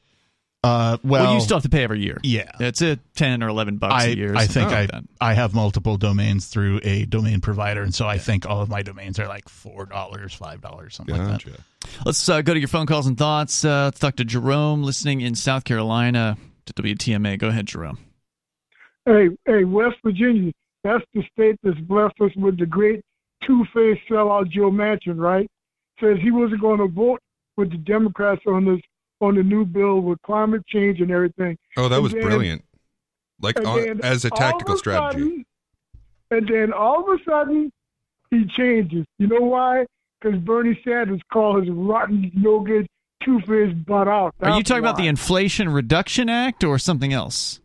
[0.65, 2.19] uh well, well, you still have to pay every year.
[2.23, 2.51] Yeah.
[2.61, 4.35] it's a ten or eleven bucks I, a year.
[4.37, 5.31] I something think I.
[5.31, 8.83] I have multiple domains through a domain provider, and so I think all of my
[8.83, 11.61] domains are like four dollars, five dollars, something like that.
[12.05, 13.65] Let's uh, go to your phone calls and thoughts.
[13.65, 16.37] Uh, let's talk to Jerome, listening in South Carolina
[16.67, 17.39] to WTMA.
[17.39, 17.99] Go ahead, Jerome.
[19.05, 20.51] Hey, hey, West Virginia,
[20.83, 23.05] that's the state that's blessed us with the great
[23.45, 25.49] two-faced sellout Joe Manchin, right?
[26.01, 27.21] Says he wasn't going to vote
[27.57, 28.81] with the Democrats on this
[29.21, 31.57] on the new bill with climate change and everything.
[31.79, 32.65] Oh, that And was then- brilliant.
[33.41, 35.21] Like on, uh, as a tactical of strategy.
[35.23, 35.45] sudden-
[36.31, 37.71] and then all of a sudden,
[38.31, 39.07] he changes.
[39.19, 39.87] You know why?
[40.21, 42.87] Because Bernie Sanders called his rotten, no good,
[43.23, 44.35] two-faced butt out.
[44.41, 47.61] Are you That's talking about the Inflation Reduction Act or something else?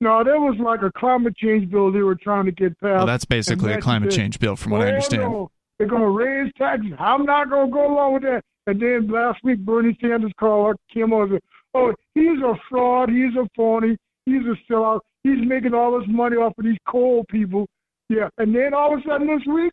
[0.00, 2.96] No, there was like a climate change bill they were trying to get passed.
[2.98, 5.22] Well, that's basically a climate said, change bill, from what I understand.
[5.22, 6.92] no, they're going to raise taxes.
[6.98, 8.42] I'm not going to go along with that.
[8.66, 11.40] And then last week, Bernie Sanders called came on and said,
[11.74, 13.08] "Oh, he's a fraud.
[13.10, 13.96] He's a phony.
[14.26, 15.00] He's a sellout.
[15.22, 17.66] He's making all this money off of these coal people."
[18.08, 19.72] Yeah, and then all of a sudden this week,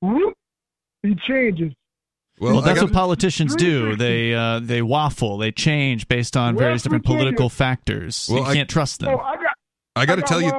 [0.00, 0.34] whoop,
[1.02, 1.72] he changes.
[2.40, 3.94] Well, Well, that's I what politicians do.
[3.96, 5.38] They uh, they waffle.
[5.38, 7.24] They change based on various West different Virginia.
[7.24, 8.28] political factors.
[8.30, 9.10] Well, you I- can't trust them.
[9.14, 9.41] Oh, I got.
[9.96, 10.50] I got to tell you,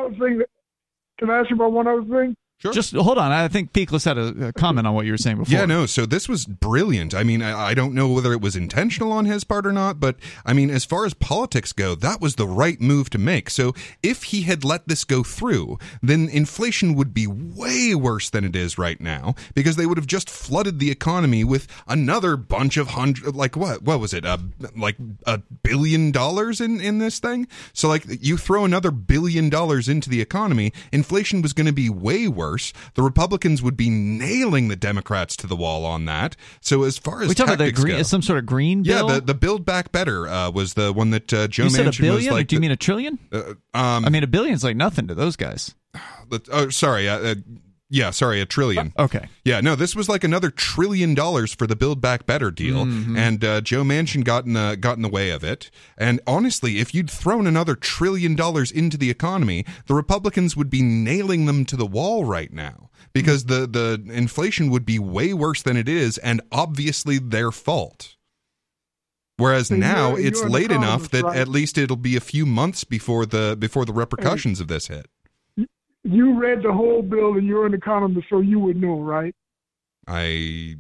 [1.19, 2.36] Can I ask you about one other thing?
[2.72, 3.32] Just hold on.
[3.32, 5.57] I think Peakless had a, a comment on what you were saying before.
[5.57, 5.86] Yeah, no.
[5.86, 7.14] So this was brilliant.
[7.14, 9.99] I mean, I, I don't know whether it was intentional on his part or not,
[9.99, 13.49] but I mean, as far as politics go, that was the right move to make.
[13.49, 18.45] So if he had let this go through, then inflation would be way worse than
[18.45, 22.78] it is right now because they would have just flooded the economy with another bunch
[22.78, 23.82] of hundred, like what?
[23.82, 24.26] What was it?
[24.26, 24.38] Uh,
[24.76, 27.47] like a billion dollars in in this thing.
[27.74, 31.89] So like you throw another billion dollars into the economy, inflation was going to be
[31.89, 32.53] way worse.
[32.95, 36.36] The Republicans would be nailing the Democrats to the wall on that.
[36.62, 39.04] So as far as we talking about the green, go- some sort of green yeah,
[39.04, 41.89] the the Build Back Better uh, was the one that uh, Joe you said a
[41.89, 42.34] Manchin billion?
[42.34, 42.47] like.
[42.47, 43.20] do you mean a trillion?
[43.32, 45.76] uh, um, I mean, a billion's like nothing to those guys.
[46.51, 47.08] oh, sorry.
[47.95, 48.91] Yeah, sorry, a trillion.
[48.97, 49.27] Okay.
[49.45, 53.15] Yeah, no, this was like another trillion dollars for the Build Back Better deal, Mhm.
[53.15, 55.69] and uh, Joe Manchin got in the got in the way of it.
[55.95, 60.81] And honestly, if you'd thrown another trillion dollars into the economy, the Republicans would be
[60.81, 65.61] nailing them to the wall right now because the the inflation would be way worse
[65.61, 68.15] than it is, and obviously their fault.
[69.37, 71.37] Whereas So now you're- it's you're late enough that right?
[71.37, 75.07] at least it'll be a few months before the before the repercussions of this hit.
[76.04, 79.34] You read the whole bill and you're an economist, so you would know, right?
[80.08, 80.76] I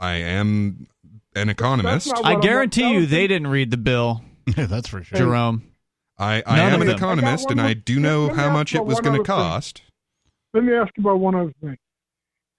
[0.00, 0.86] I am
[1.34, 2.08] an economist.
[2.08, 4.22] I what I'm- guarantee you they didn't read the bill,
[4.56, 5.18] Yeah, that's for sure.
[5.18, 5.62] Jerome.
[6.18, 8.84] I, I None am an economist, I and one I do know how much it
[8.84, 9.24] was going to other thing.
[9.24, 9.82] cost.
[10.54, 11.76] Let me ask you about one other thing.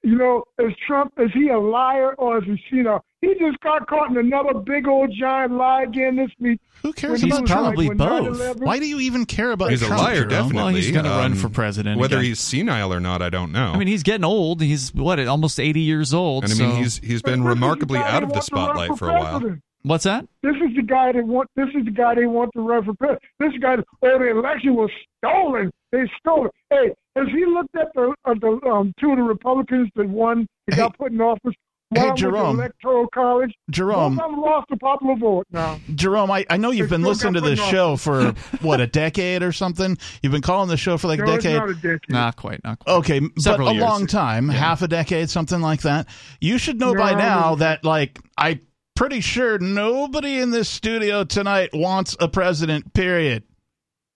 [0.05, 3.57] You know, is Trump is he a liar or is he you know he just
[3.61, 6.59] got caught in another big old giant lie again this week?
[6.81, 8.37] Who cares When about he probably when both.
[8.37, 10.29] 9/11 Why do you even care about He's a liar, Jerome?
[10.29, 10.55] definitely.
[10.57, 12.25] Well, he's gonna run Um, for president Whether again.
[12.25, 13.71] he's senile or not, I don't know.
[13.73, 14.61] I mean, he's getting old.
[14.61, 16.43] He's what, almost eighty years old.
[16.43, 18.29] and I mean, so- he's he's But been this is the remarkably guy out of
[18.29, 19.39] the want to spotlight for a while.
[19.83, 20.27] What's that?
[20.41, 21.49] This is the guy they want.
[21.55, 23.21] This is the guy they want to run for president.
[23.39, 23.75] This guy.
[24.01, 24.89] Oh, the election was
[25.23, 25.71] stolen.
[25.91, 26.51] They stole it.
[26.69, 30.47] Hey, has he looked at the uh, the um, two of the Republicans that won?
[30.67, 31.53] That got put in office.
[31.93, 32.55] Hey, One went to Jerome.
[32.59, 33.53] electoral college.
[33.69, 35.79] Jerome, Both of lost the popular vote now.
[35.93, 38.31] Jerome, I, I know you've They been listening to this put show for
[38.61, 39.95] what a decade or something.
[40.23, 41.59] You've been calling the show for like a no, it's decade.
[41.59, 41.99] not a decade.
[42.09, 42.63] Not quite.
[42.63, 42.93] Not quite.
[42.95, 46.07] Okay, Several but a long time, half a decade, something like that.
[46.41, 48.59] You should know by now that, like, I
[48.95, 52.93] pretty sure nobody in this studio tonight wants a president.
[52.93, 53.43] Period.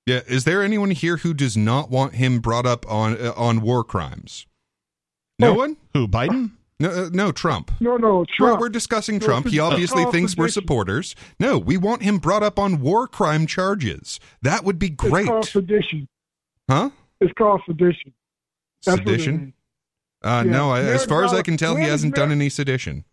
[0.06, 3.62] Yeah, is there anyone here who does not want him brought up on uh, on
[3.62, 4.46] war crimes?
[5.40, 5.54] No Oh.
[5.56, 5.78] one.
[5.94, 6.08] Who?
[6.08, 6.52] Biden?
[6.80, 7.72] No, uh, no, Trump.
[7.80, 8.60] No, no, We're, Trump.
[8.62, 9.48] we're discussing Trump.
[9.48, 11.16] it's He a obviously thinks we're supporters.
[11.40, 14.20] No, we want him brought up on war crime charges.
[14.44, 15.46] That would be It's called great.
[15.46, 16.08] sedition.
[16.70, 16.92] Huh?
[17.20, 18.14] It's called sedition.
[18.86, 19.54] That's Sedition?
[20.24, 20.28] is.
[20.30, 20.52] Uh, Yeah.
[20.52, 23.04] no, I, as far as I can tell, he hasn't done any sedition.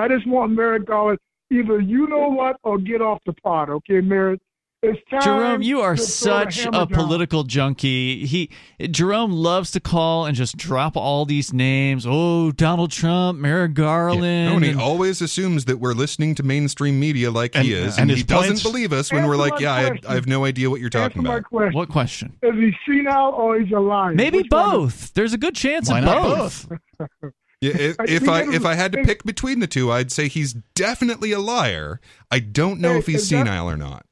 [0.00, 1.18] I just want Merrick Garland.
[1.52, 4.40] Either you know what or get off the pot, okay, Merrick?
[4.82, 5.20] It's time.
[5.20, 8.24] Jerome, you are to throw the such hammer a political junkie.
[8.24, 8.48] He
[8.90, 12.06] Jerome loves to call and just drop all these names.
[12.08, 14.22] Oh, Donald Trump, Merrick Garland.
[14.48, 17.96] No, and he and- always assumes that we're listening to mainstream media like he is,
[17.98, 19.98] and and, his he doesn't believe us when we're like, "Yeah, I.
[20.08, 21.74] I have no idea what you're talking about." question.
[21.74, 22.38] what question?
[22.42, 24.14] Is he senile or he's a liar?
[24.14, 25.12] Maybe Which both.
[25.12, 26.68] There's a good chance Why of not both.
[26.98, 27.32] both?
[27.60, 30.28] Yeah, if, I if I if I had to pick between the two, I'd say
[30.28, 32.00] he's definitely a liar.
[32.30, 34.06] I don't know if he's that- senile or not.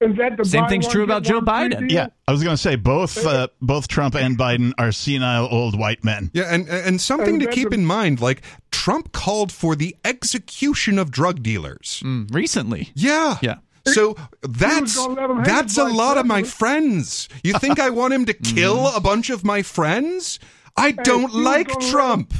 [0.00, 1.90] Is that the Same thing's true about Joe one Biden.
[1.90, 3.24] Yeah, I was going to say both.
[3.24, 6.30] Uh, both Trump and Biden are senile old white men.
[6.34, 9.96] Yeah, and and something And to keep the- in mind, like Trump called for the
[10.04, 12.02] execution of drug dealers.
[12.04, 12.90] Mm, recently.
[12.94, 13.38] Yeah.
[13.40, 13.58] Yeah.
[13.86, 17.28] So that's gonna let him hang that's a lot of my friends.
[17.44, 20.40] You think I want him to kill a bunch of my friends?
[20.76, 22.34] I don't like gonna Trump.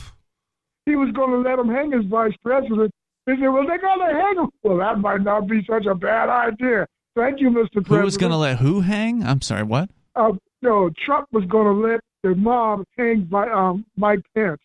[0.87, 2.91] He was going to let him hang his vice president.
[3.27, 4.51] They said, well, they're going to hang him.
[4.63, 6.87] Well, that might not be such a bad idea.
[7.17, 7.71] Thank you, Mr.
[7.73, 7.87] President.
[7.89, 9.25] Who was going to let who hang?
[9.25, 9.89] I'm sorry, what?
[10.15, 10.33] Uh,
[10.63, 14.59] no, Trump was going to let the mob hang by um, Mike Pence.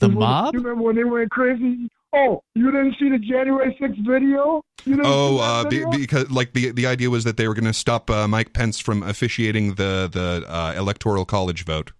[0.00, 0.54] The You remember- mob?
[0.54, 1.88] You remember when they went crazy?
[2.14, 4.62] Oh, you didn't see the January 6th video?
[4.86, 7.46] You didn't Oh, see that uh, be, because like the the idea was that they
[7.48, 11.92] were going to stop uh, Mike Pence from officiating the the uh, electoral college vote.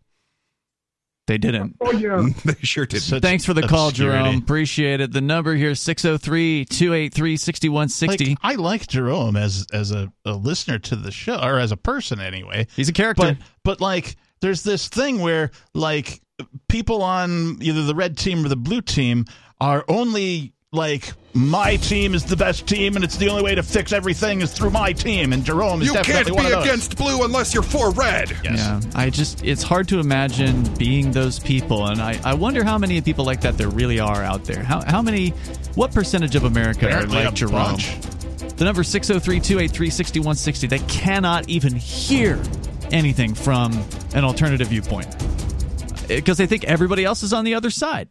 [1.26, 1.76] They didn't.
[1.80, 2.24] oh, yeah.
[2.44, 3.02] they sure did.
[3.02, 3.90] Such Thanks for the call.
[3.90, 4.38] Jerome.
[4.38, 5.12] Appreciate it.
[5.12, 8.30] The number here is 603 283 6160.
[8.30, 11.76] Like, I like Jerome as as a, a listener to the show, or as a
[11.76, 12.68] person anyway.
[12.76, 13.36] He's a character.
[13.36, 16.20] But but like, there's this thing where like
[16.68, 19.24] people on either the red team or the blue team
[19.60, 23.62] are only like my team is the best team and it's the only way to
[23.62, 25.32] fix everything is through my team.
[25.34, 26.64] And Jerome is You can't definitely one be of those.
[26.66, 28.34] against blue unless you're for red.
[28.42, 31.88] Yeah, I just, it's hard to imagine being those people.
[31.88, 34.62] And I, I wonder how many people like that there really are out there.
[34.62, 35.30] How, how many,
[35.74, 37.52] what percentage of America Apparently are a like Jerome?
[37.52, 37.98] bunch.
[38.56, 40.66] The number 603 283 6160.
[40.68, 42.42] They cannot even hear
[42.90, 43.72] anything from
[44.14, 48.08] an alternative viewpoint uh, because they think everybody else is on the other side.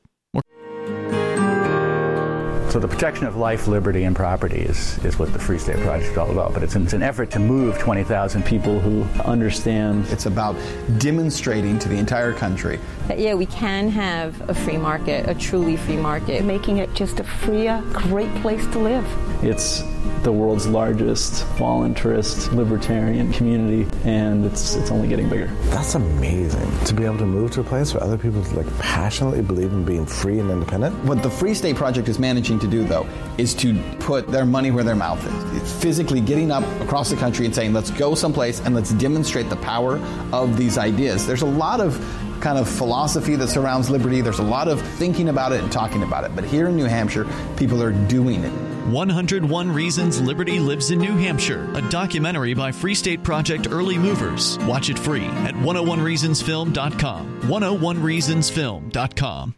[2.76, 6.12] So the protection of life, liberty, and property is, is what the Free State Project
[6.12, 6.54] is all about.
[6.54, 10.06] But it's an, it's an effort to move 20,000 people who understand.
[10.10, 10.58] It's about
[10.98, 15.78] demonstrating to the entire country that, yeah, we can have a free market, a truly
[15.78, 16.44] free market.
[16.44, 19.06] Making it just a freer, great place to live.
[19.42, 19.82] It's
[20.24, 25.48] the world's largest voluntarist libertarian community, and it's it's only getting bigger.
[25.66, 29.44] That's amazing to be able to move to a place where other people like passionately
[29.44, 30.96] believe in being free and independent.
[31.06, 33.08] What the Free State Project is managing to do, though,
[33.38, 35.62] is to put their money where their mouth is.
[35.62, 39.50] It's physically getting up across the country and saying, let's go someplace and let's demonstrate
[39.50, 39.98] the power
[40.32, 41.28] of these ideas.
[41.28, 42.00] There's a lot of
[42.42, 44.22] kind of philosophy that surrounds liberty.
[44.22, 46.36] There's a lot of thinking about it and talking about it.
[46.36, 48.52] But here in New Hampshire, people are doing it.
[48.86, 54.60] 101 Reasons Liberty Lives in New Hampshire, a documentary by Free State Project Early Movers.
[54.60, 57.42] Watch it free at 101reasonsfilm.com.
[57.42, 59.56] 101reasonsfilm.com.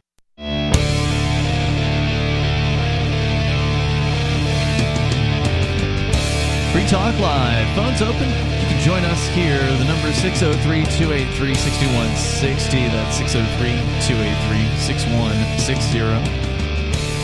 [6.78, 7.66] Free Talk Live.
[7.76, 8.30] Phones open.
[8.30, 9.58] You can join us here.
[9.78, 12.78] The number is 603 283 6160.
[12.94, 16.02] That's 603 283 6160.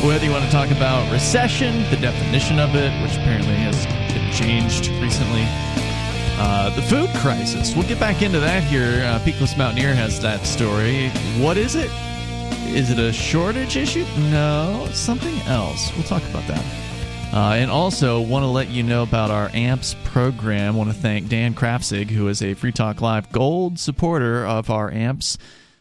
[0.07, 4.25] Whether you want to talk about recession, the definition of it, which apparently has been
[4.33, 5.45] changed recently,
[6.41, 7.75] uh, the food crisis.
[7.75, 9.03] We'll get back into that here.
[9.05, 11.09] Uh, Peakless Mountaineer has that story.
[11.37, 11.91] What is it?
[12.73, 14.07] Is it a shortage issue?
[14.31, 15.93] No, something else.
[15.93, 16.65] We'll talk about that.
[17.33, 20.75] Uh, and also want to let you know about our AMPS program.
[20.75, 24.91] want to thank Dan Krafzig, who is a Free Talk Live Gold supporter of our
[24.91, 25.39] AMPS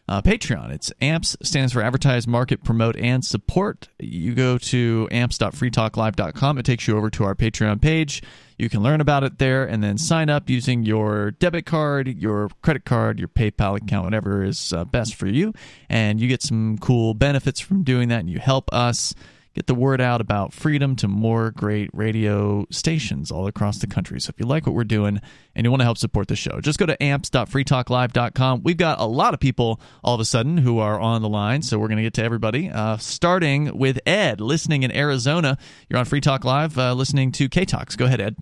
[0.09, 0.71] uh, Patreon.
[0.71, 3.89] It's AMPS stands for Advertise, Market, Promote, and Support.
[3.99, 6.57] You go to amps.freetalklive.com.
[6.57, 8.23] It takes you over to our Patreon page.
[8.57, 12.49] You can learn about it there and then sign up using your debit card, your
[12.63, 15.53] credit card, your PayPal account, whatever is uh, best for you.
[15.87, 19.13] And you get some cool benefits from doing that, and you help us
[19.53, 24.19] get the word out about freedom to more great radio stations all across the country.
[24.19, 25.21] So if you like what we're doing
[25.55, 28.61] and you want to help support the show, just go to amps.freetalklive.com.
[28.63, 31.61] We've got a lot of people all of a sudden who are on the line,
[31.61, 32.69] so we're going to get to everybody.
[32.69, 35.57] Uh, starting with Ed, listening in Arizona.
[35.89, 37.95] You're on Free Talk Live, uh, listening to K Talks.
[37.95, 38.35] Go ahead, Ed.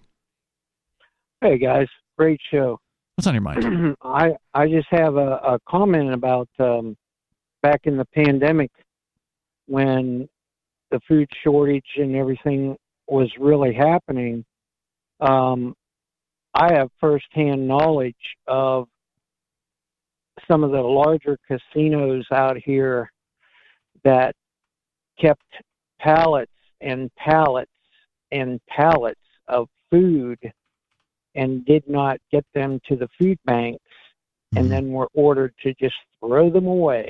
[1.42, 1.88] Hey guys,
[2.18, 2.80] great show.
[3.16, 3.98] What's on your mind?
[4.04, 6.96] I I just have a, a comment about um,
[7.64, 8.72] back in the pandemic
[9.66, 10.30] when
[10.92, 12.76] the food shortage and everything
[13.08, 14.46] was really happening.
[15.20, 15.76] Um,
[16.54, 18.16] I have firsthand knowledge
[18.48, 18.88] of
[20.50, 23.10] some of the larger casinos out here
[24.04, 24.36] that
[25.20, 25.44] kept
[26.00, 27.72] pallets and pallets
[28.32, 30.40] and pallets of food
[31.36, 33.84] and did not get them to the food banks
[34.56, 37.10] and then were ordered to just throw them away.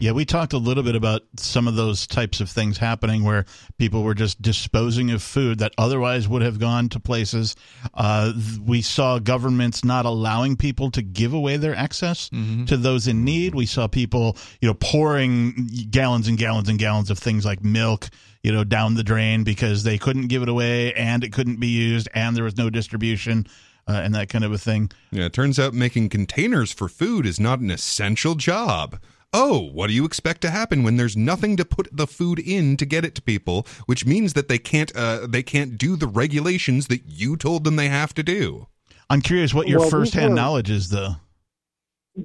[0.00, 3.44] Yeah, we talked a little bit about some of those types of things happening where
[3.78, 7.54] people were just disposing of food that otherwise would have gone to places.
[7.94, 8.32] Uh,
[8.64, 12.28] we saw governments not allowing people to give away their excess
[12.66, 13.54] to those in need.
[13.54, 18.08] We saw people, you know, pouring gallons and gallons and gallons of things like milk,
[18.42, 21.68] you know, down the drain because they couldn't give it away and it couldn't be
[21.68, 23.46] used and there was no distribution.
[23.88, 24.88] Uh, and that kind of a thing.
[25.10, 29.00] Yeah, it turns out making containers for food is not an essential job.
[29.34, 32.76] Oh, what do you expect to happen when there's nothing to put the food in
[32.76, 36.06] to get it to people, which means that they can't uh, they can't do the
[36.06, 38.66] regulations that you told them they have to do.
[39.08, 41.16] I'm curious what your Well, these firsthand were- knowledge is, though.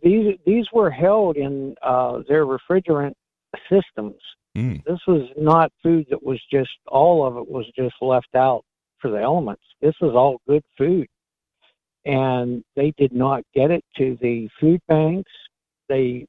[0.03, 3.13] These these were held in uh, their refrigerant
[3.71, 4.15] systems.
[4.57, 4.83] Mm.
[4.83, 8.63] This was not food that was just all of it was just left out
[8.99, 9.61] for the elements.
[9.81, 11.07] This was all good food,
[12.03, 15.31] and they did not get it to the food banks.
[15.87, 16.25] They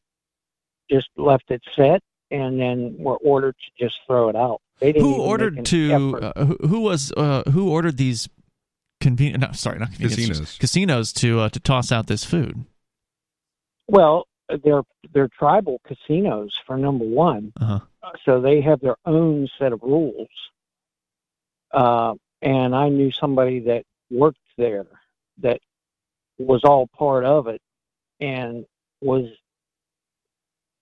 [0.90, 4.60] just left it set, and then were ordered to just throw it out.
[4.80, 6.18] They didn't Who ordered to?
[6.36, 7.12] Uh, who, who was?
[7.16, 8.28] Uh, who ordered these?
[9.00, 10.58] Conven- no, sorry, not convenience Casinos.
[10.58, 12.64] Casinos to uh, to toss out this food.
[13.86, 14.26] Well,
[14.64, 14.82] they're
[15.12, 17.80] they're tribal casinos for number one, Uh-huh.
[18.24, 20.28] so they have their own set of rules.
[21.72, 24.86] Uh, and I knew somebody that worked there
[25.38, 25.60] that
[26.38, 27.60] was all part of it,
[28.20, 28.64] and
[29.00, 29.24] was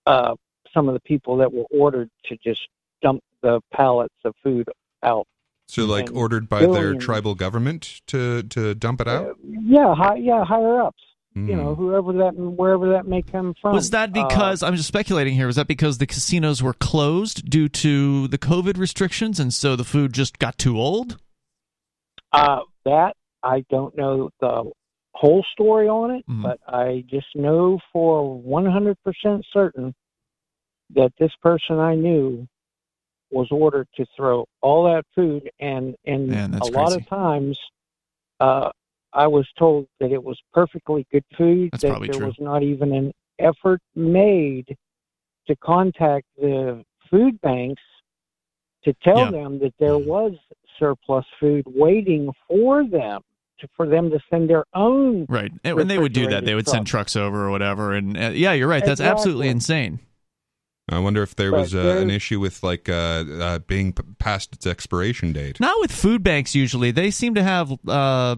[0.07, 0.35] uh,
[0.73, 2.69] some of the people that were ordered to just
[3.03, 4.69] dump the pallets of food
[5.03, 5.27] out.
[5.69, 9.37] So, like, And ordered by their tribal government to to dump it out.
[9.45, 11.03] Yeah, high, yeah, higher ups.
[11.35, 11.83] You know, Hmm.
[11.83, 13.75] whoever that, wherever that may come from.
[13.75, 15.47] Was that Uh, because I'm just speculating here?
[15.47, 19.85] Was that because the casinos were closed due to the COVID restrictions, and so the
[19.85, 21.19] food just got too old?
[22.33, 24.71] Uh, that I don't know the
[25.17, 26.43] whole story on it, Mhm.
[26.43, 29.95] but I just know for 100% certain
[30.91, 32.47] that this person I knew
[33.31, 37.03] was ordered to throw all that food, and and Man, a lot crazy.
[37.03, 37.59] of times,
[38.41, 38.71] uh,
[39.13, 41.71] I was told that it was perfectly good food.
[41.73, 42.27] That's that there true.
[42.27, 44.77] was not even an effort made
[45.47, 47.83] to contact the food banks
[48.85, 49.31] to tell Yeah.
[49.31, 50.33] them that there was
[50.79, 53.23] surplus food waiting for them
[53.61, 55.53] to, for them to send their own Right.
[55.65, 57.13] And when they would do that, they would send trucks.
[57.13, 57.93] trucks over or whatever.
[57.95, 58.85] And uh, yeah, you're right.
[58.85, 60.01] That's absolutely insane.
[60.89, 64.05] I wonder if there But was uh, an issue with like uh, uh, being p-
[64.19, 65.59] past its expiration date.
[65.59, 66.55] Not with food banks.
[66.55, 68.37] Usually, they seem to have uh,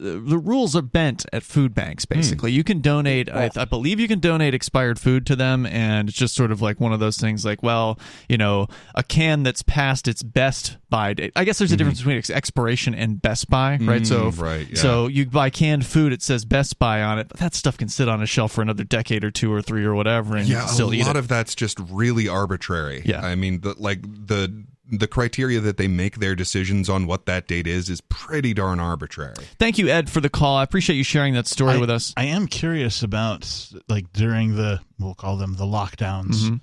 [0.00, 2.04] the rules are bent at food banks.
[2.04, 3.28] Basically, you can donate.
[3.30, 6.62] I, I believe you can donate expired food to them, and it's just sort of
[6.62, 7.44] like one of those things.
[7.44, 7.98] Like, well,
[8.28, 11.32] you know, a can that's past its best by date.
[11.36, 14.06] I guess there's a difference between ex- expiration and best by, right?
[14.06, 14.76] so, Mm, right, yeah.
[14.76, 17.88] so you buy canned food, it says best by on it, but that stuff can
[17.88, 20.60] sit on a shelf for another decade or two or three or whatever, and yeah,
[20.60, 21.18] can still a eat lot it.
[21.20, 23.02] of that's just really arbitrary.
[23.04, 23.20] Yeah.
[23.24, 27.46] I mean, the, like the the criteria that they make their decisions on what that
[27.46, 29.34] date is is pretty darn arbitrary.
[29.58, 30.56] Thank you, Ed, for the call.
[30.56, 32.12] I appreciate you sharing that story I, with us.
[32.16, 33.48] I am curious about
[33.88, 36.60] like during the we'll call them the lockdowns, Mhm.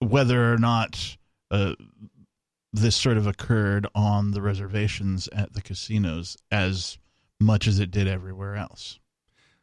[0.00, 1.16] whether or not
[1.50, 1.74] uh,
[2.72, 6.98] this sort of occurred on the reservations at the casinos as
[7.40, 8.98] much as it did everywhere else.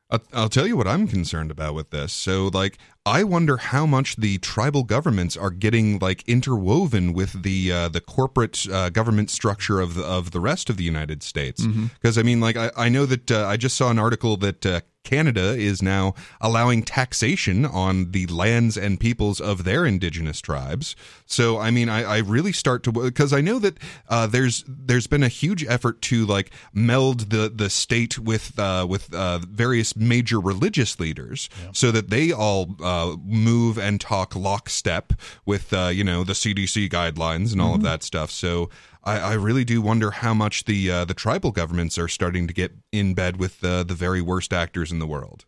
[0.10, 2.14] I'll, I'll tell you what I'm concerned about with this.
[2.14, 7.72] So, like, I wonder how much the tribal governments are getting like interwoven with the
[7.72, 11.66] uh, the corporate uh, government structure of the of the rest of the United States.
[11.66, 14.84] Because I mean, like, I, I know that uh, I just saw an article that.
[15.06, 20.96] Canada is now allowing taxation on the lands and peoples of their indigenous tribes.
[21.26, 23.78] So, I mean, I, I really start to because I know that
[24.10, 28.86] uh, there's there's been a huge effort to like meld the the state with uh,
[28.90, 35.14] with uh, various major religious leaders, so that they all uh, move and talk lockstep
[35.46, 38.32] with uh, you know the CDC guidelines and all of that stuff.
[38.32, 38.70] So.
[39.06, 42.54] I, I really do wonder how much the uh, the tribal governments are starting to
[42.54, 45.46] get in bed with uh, the very worst actors in the world.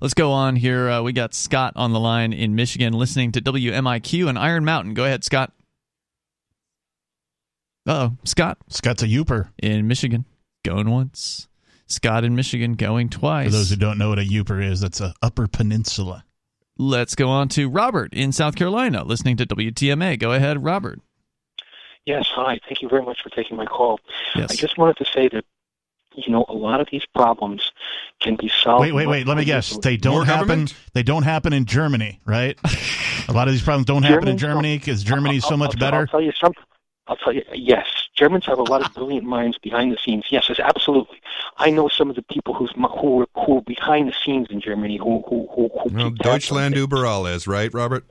[0.00, 0.88] Let's go on here.
[0.88, 4.94] Uh, we got Scott on the line in Michigan listening to WMIQ and Iron Mountain.
[4.94, 5.52] Go ahead, Scott.
[7.86, 8.58] Oh, Scott.
[8.68, 9.48] Scott's a Yooper.
[9.58, 10.24] In Michigan.
[10.64, 11.48] Going once.
[11.86, 13.46] Scott in Michigan going twice.
[13.46, 16.24] For those who don't know what a Yooper is, that's a Upper Peninsula.
[16.78, 20.18] Let's go on to Robert in South Carolina listening to WTMA.
[20.18, 21.00] Go ahead, Robert.
[22.10, 22.58] Yes, hi.
[22.66, 24.00] Thank you very much for taking my call.
[24.34, 24.50] Yes.
[24.50, 25.44] I just wanted to say that,
[26.16, 27.70] you know, a lot of these problems
[28.18, 28.80] can be solved.
[28.80, 29.28] Wait, wait, wait.
[29.28, 29.78] Let me guess.
[29.78, 30.66] They don't happen.
[30.92, 32.58] They don't happen in Germany, right?
[33.28, 35.78] a lot of these problems don't happen in Germany because Germany is so much I'll,
[35.78, 35.98] better.
[35.98, 36.64] I'll tell you something.
[37.06, 37.44] I'll tell you.
[37.54, 37.86] Yes,
[38.16, 40.24] Germans have a lot of brilliant minds behind the scenes.
[40.30, 41.20] Yes, yes, absolutely.
[41.58, 44.60] I know some of the people who's who are, who are behind the scenes in
[44.60, 48.04] Germany who who who, who Well, keep tabs on Deutschland über alles, right, Robert?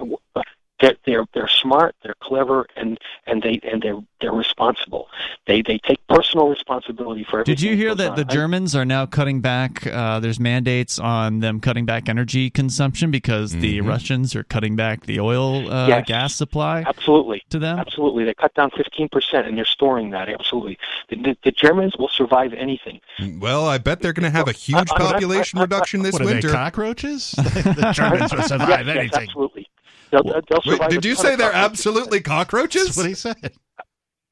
[0.81, 5.07] They're they're they're smart, they're clever, and and they and they're they're responsible.
[5.47, 7.55] They they take personal responsibility for everything.
[7.55, 8.15] Did you hear that on.
[8.15, 9.85] the I- Germans are now cutting back?
[9.87, 15.05] Uh, there's mandates on them cutting back energy consumption because the Russians are cutting back
[15.05, 16.05] the oil uh, Yes.
[16.07, 16.83] gas supply.
[16.87, 17.43] Absolutely.
[17.49, 17.79] To them?
[17.79, 18.23] Absolutely.
[18.25, 20.29] They cut down 15% and they're storing that.
[20.29, 20.77] Absolutely.
[21.09, 22.99] The, the, the Germans will survive anything.
[23.39, 26.21] Well, I bet they're going to have a huge population I- I- reduction this What
[26.23, 26.49] are they, winter.
[26.49, 27.31] cockroaches?
[27.37, 29.21] the Germans will survive yes, yes, anything.
[29.29, 29.68] absolutely.
[30.11, 31.65] They'll, they'll Wait, did you say they're cockroaches.
[31.71, 32.85] absolutely cockroaches?
[32.85, 33.53] That's what he said.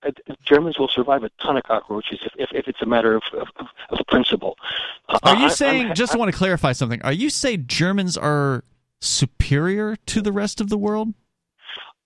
[0.06, 0.12] Uh,
[0.46, 3.48] Germans will survive a ton of cockroaches if, if, if it's a matter of, of,
[3.90, 4.56] of principle.
[5.10, 5.96] Uh, Are I- you I'm- saying?
[5.96, 7.02] just want to clarify something.
[7.04, 8.64] Are you saying Germans are
[9.02, 11.14] superior to the rest of the world?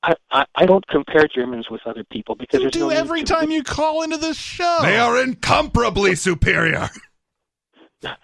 [0.04, 3.00] I, I, I don't compare Germans with other people because You there's no do need
[3.00, 3.34] every to.
[3.34, 4.80] time you call into this show.
[4.82, 6.90] They are incomparably superior.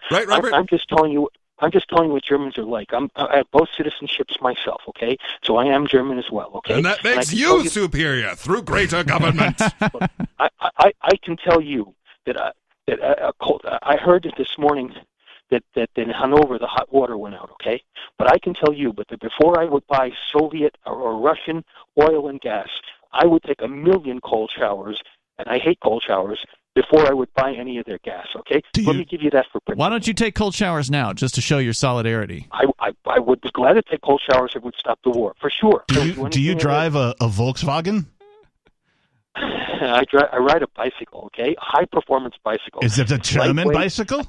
[0.10, 0.53] Right, Robert?
[0.53, 1.30] I'm, I'm just telling you.
[1.60, 2.94] I'm just telling you what Germans are like.
[2.94, 4.82] I'm, I have both citizenships myself.
[4.90, 6.52] Okay, so I am German as well.
[6.56, 9.60] Okay, And that makes can you, tell superior through greater government.
[10.40, 11.94] I, I, I can tell you
[12.26, 12.52] that uh,
[12.88, 14.94] that uh, a cold, I heard it this morning
[15.50, 17.50] that, that in Hanover the hot water went out.
[17.54, 17.82] Okay,
[18.18, 21.64] but I can tell you, but that before I would buy Soviet or, or Russian
[22.00, 22.70] oil and gas,
[23.12, 25.02] I would take a million cold showers,
[25.38, 26.46] and I hate cold showers
[26.78, 28.28] before I would buy any of their gas.
[28.36, 29.84] Okay, let me give you that for principle.
[29.84, 32.48] Why don't you take cold showers now, just to show your solidarity?
[32.52, 35.10] I, I, I would be glad to take cold showers if it would stop the
[35.10, 35.84] war for sure.
[35.88, 38.06] Do you do anything you drive a, a Volkswagen?
[39.36, 40.30] I drive.
[40.32, 41.32] I ride a bicycle.
[41.34, 42.82] Okay, high performance bicycle.
[42.84, 44.28] Is it a German bicycle?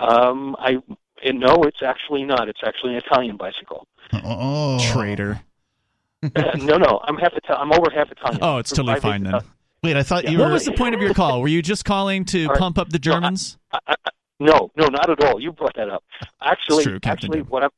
[0.00, 0.78] Um, I
[1.22, 2.48] and no, it's actually not.
[2.48, 3.86] It's actually an Italian bicycle.
[4.14, 5.42] Oh, traitor.
[6.22, 7.70] no, no, I'm half Italian.
[7.70, 8.40] I'm over half Italian.
[8.42, 9.52] Oh, it's totally fine eighths then.
[9.88, 11.40] Wait, I thought you What was the point of your call?
[11.40, 12.58] Were you just calling to right.
[12.58, 13.56] pump up the Germans?
[14.38, 15.40] No, no, not at all.
[15.40, 16.04] You brought that up.
[16.42, 17.70] Actually, true, actually, what I'm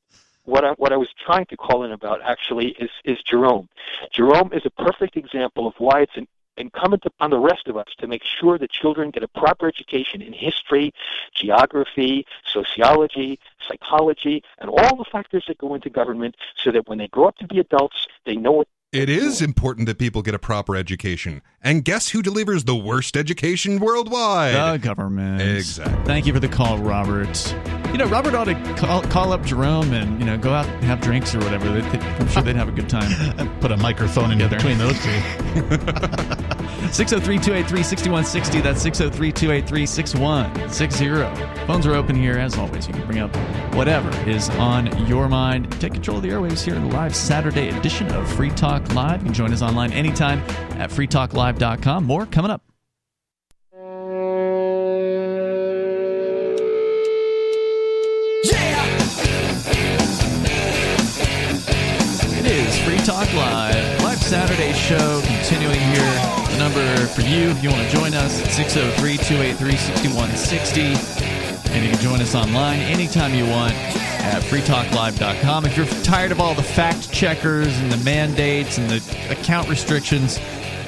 [0.45, 3.69] what I what I was trying to call in about actually is is Jerome.
[4.12, 6.27] Jerome is a perfect example of why it's an
[6.57, 10.20] incumbent upon the rest of us to make sure that children get a proper education
[10.20, 10.93] in history,
[11.32, 13.39] geography, sociology,
[13.69, 17.37] psychology, and all the factors that go into government, so that when they grow up
[17.37, 21.42] to be adults, they know what It is important that people get a proper education.
[21.62, 24.80] And guess who delivers the worst education worldwide?
[24.80, 25.40] The government.
[25.42, 26.04] Exactly.
[26.04, 27.54] Thank you for the call, Robert.
[27.92, 30.84] You know, Robert ought to call, call up Jerome and you know go out and
[30.84, 31.68] have drinks or whatever.
[31.70, 33.58] They, they, I'm sure they'd have a good time.
[33.60, 35.20] Put a microphone in between those two.
[36.92, 38.60] 603 283 6160.
[38.60, 41.66] That's 603 283 6160.
[41.66, 42.88] Phones are open here as always.
[42.88, 43.34] You can bring up
[43.74, 45.70] whatever is on your mind.
[45.80, 49.20] Take control of the airwaves here in the live Saturday edition of Free Talk Live.
[49.20, 50.40] You can join us online anytime
[50.78, 52.05] at freetalklive.com.
[52.05, 52.62] More coming up.
[62.32, 66.15] It is Free Talk Live, live Saturday show continuing here.
[66.51, 71.39] The number for you if you want to join us at 603 283 6160.
[71.72, 75.66] And you can join us online anytime you want at freetalklive.com.
[75.66, 78.97] If you're tired of all the fact checkers and the mandates and the
[79.30, 80.38] account restrictions,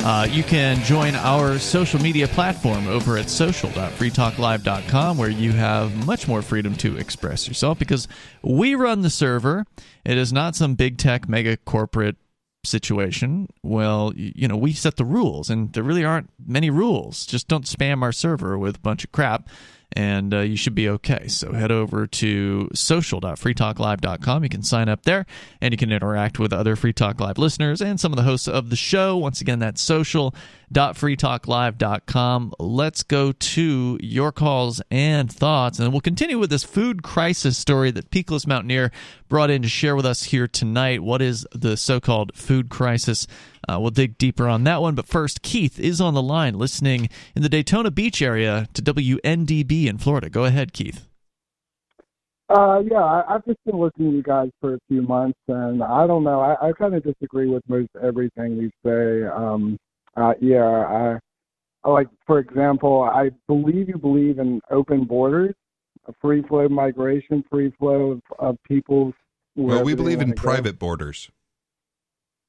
[0.05, 6.27] uh, you can join our social media platform over at social.freetalklive.com where you have much
[6.27, 8.09] more freedom to express yourself because
[8.43, 9.65] we run the server.
[10.05, 12.17] It is not some big tech mega corporate
[12.65, 13.49] situation.
[13.63, 17.25] Well, you know, we set the rules and there really aren't many rules.
[17.25, 19.49] Just don't spam our server with a bunch of crap
[19.95, 21.29] and uh, you should be okay.
[21.29, 24.43] So head over to social.freetalklive.com.
[24.43, 25.27] You can sign up there
[25.61, 28.49] and you can interact with other Free Talk Live listeners and some of the hosts
[28.49, 29.17] of the show.
[29.17, 30.62] Once again, that's social.freetalklive.com.
[32.59, 37.91] Let's go to your calls and thoughts, and we'll continue with this food crisis story
[37.91, 38.91] that Peakless Mountaineer
[39.29, 41.03] brought in to share with us here tonight.
[41.03, 43.27] What is the so called food crisis?
[43.69, 44.95] Uh, we'll dig deeper on that one.
[44.95, 49.87] But first, Keith is on the line listening in the Daytona Beach area to WNDB
[49.87, 50.31] in Florida.
[50.31, 51.07] Go ahead, Keith.
[52.49, 55.83] Uh, yeah, I, I've just been listening to you guys for a few months, and
[55.83, 56.41] I don't know.
[56.41, 59.27] I, I kind of disagree with most everything you say.
[59.27, 59.79] Um,
[60.17, 61.19] uh, yeah, I,
[61.85, 65.55] I like, for example, I believe you believe in open borders,
[66.07, 69.13] a free flow migration, free flow of, of people.
[69.55, 70.43] Well, we believe in wanna go.
[70.43, 71.31] private borders.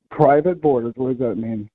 [0.09, 0.93] private borders.
[0.95, 1.69] What does that mean?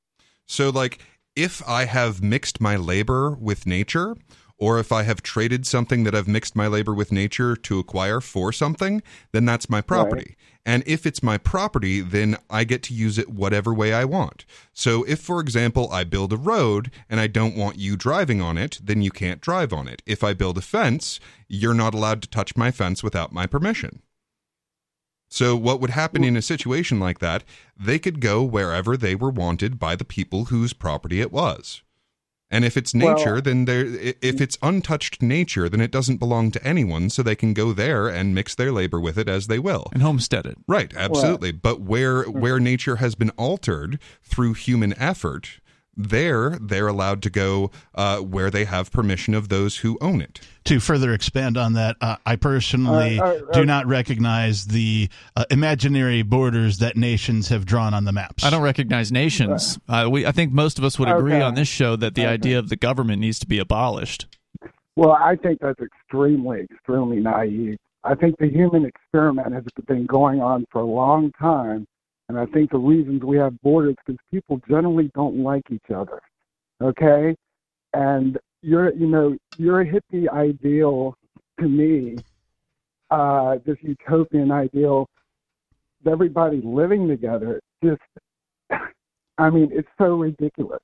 [0.47, 0.99] So, like,
[1.37, 4.17] if I have mixed my labor with nature,
[4.59, 8.21] or if I have traded something that I've mixed my labor with nature to acquire
[8.21, 9.03] for something,
[9.33, 10.37] then that's my property.
[10.67, 14.45] And if it's my property, then I get to use it whatever way I want.
[14.75, 18.59] So, if, for example, I build a road and I don't want you driving on
[18.59, 20.03] it, then you can't drive on it.
[20.05, 24.03] If I build a fence, you're not allowed to touch my fence without my permission.
[25.31, 27.45] So, what would happen in a situation like that?
[27.79, 31.83] They could go wherever they were wanted by the people whose property it was.
[32.51, 33.85] And if it's Well- nature, then there.
[34.23, 37.11] If it's untouched nature, then it doesn't belong to anyone.
[37.11, 40.03] So they can go there and mix their labor with it as they will and
[40.03, 40.57] homestead it.
[40.67, 41.53] Right, absolutely.
[41.53, 45.61] but where where nature has been altered through human effort,
[45.99, 50.41] there they're allowed to go uh, where they have permission of those who own it.
[50.65, 55.09] To further expand on that, uh, I personally Uh, uh, uh, do not recognize the
[55.37, 58.45] uh, imaginary borders that nations have drawn on the maps.
[58.45, 59.79] I don't recognize nations.
[59.89, 61.43] Uh, we, I think most of us would agree Okay.
[61.43, 64.27] on this show that the idea of the government needs to be abolished.
[64.95, 67.79] Well, I think that's extremely, extremely naive.
[68.05, 71.87] I think the human experiment has been going on for a long time,
[72.29, 75.91] and I think the reasons we have borders is because people generally don't like each
[75.95, 76.21] other.
[76.81, 77.35] Okay,
[77.95, 81.15] and you're, you know, your hippie ideal
[81.61, 82.17] to me,
[83.11, 85.09] uh, this utopian ideal,
[86.07, 88.01] everybody living together, just,
[89.39, 90.83] I mean, it's so ridiculous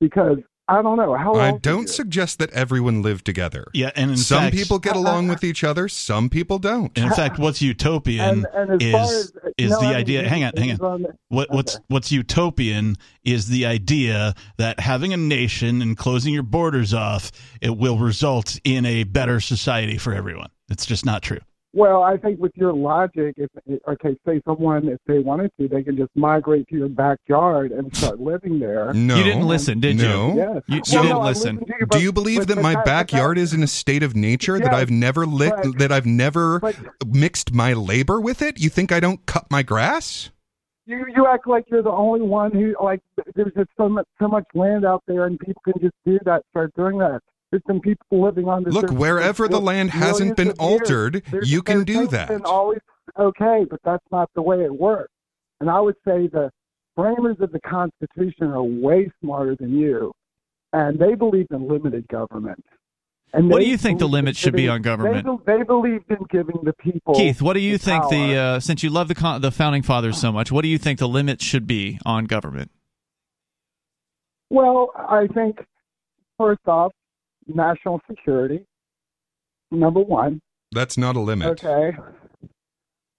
[0.00, 0.38] because
[0.70, 1.34] I don't know how.
[1.34, 1.88] I don't it?
[1.88, 3.66] suggest that everyone live together.
[3.72, 6.92] Yeah, and in some fact- people get along with each other, some people don't.
[6.96, 10.28] And in fact, what's utopian And- and is as- is no, the I mean, idea.
[10.28, 10.80] hang on, hang on.
[10.80, 16.34] on the- What what's what's utopian is the idea that having a nation and closing
[16.34, 17.32] your borders off
[17.62, 20.48] it will result in a better society for everyone.
[20.70, 21.38] It's just not true.
[21.74, 23.50] Well, I think with your logic, if
[23.86, 27.94] okay, say someone if they wanted to, they can just migrate to your backyard and
[27.94, 28.92] start living there.
[28.94, 30.08] No, You didn't listen, did you?
[30.08, 30.34] no.
[30.34, 30.62] Yes.
[30.66, 31.54] You, you Well, didn't no, listen.
[31.56, 33.66] listened to you, Do you believe but- that but my that- backyard is in a
[33.66, 36.74] state of nature that I've never lit, but- that I've never but-
[37.06, 38.58] mixed my labor with it?
[38.58, 40.30] You think I don't cut my grass?
[40.86, 43.00] You you act like you're the only one who like.
[43.34, 46.44] There's just so much so much land out there, and people can just do that.
[46.48, 47.20] Start doing that.
[47.50, 48.74] There's people living on this.
[48.74, 52.30] Look, wherever the land hasn't been altered, you can do that.
[52.44, 52.80] Always
[53.18, 55.12] okay, but that's not the way it works.
[55.60, 56.50] And I would say the
[56.94, 60.12] framers of the Constitution are way smarter than you,
[60.72, 62.64] and they believed in limited government.
[63.32, 65.26] And What do you think the believed in limit should be on government?
[65.46, 67.14] They, they believed in giving the people.
[67.14, 68.10] Keith, what do you think power.
[68.10, 70.78] the uh, since you love the con- the founding fathers so much, what do you
[70.78, 72.70] think the limit should be on government?
[74.50, 75.58] Well, I think
[76.38, 76.92] first off,
[77.48, 78.64] national security,
[79.70, 80.40] number one.
[80.72, 81.64] That's not a limit.
[81.64, 81.96] Okay.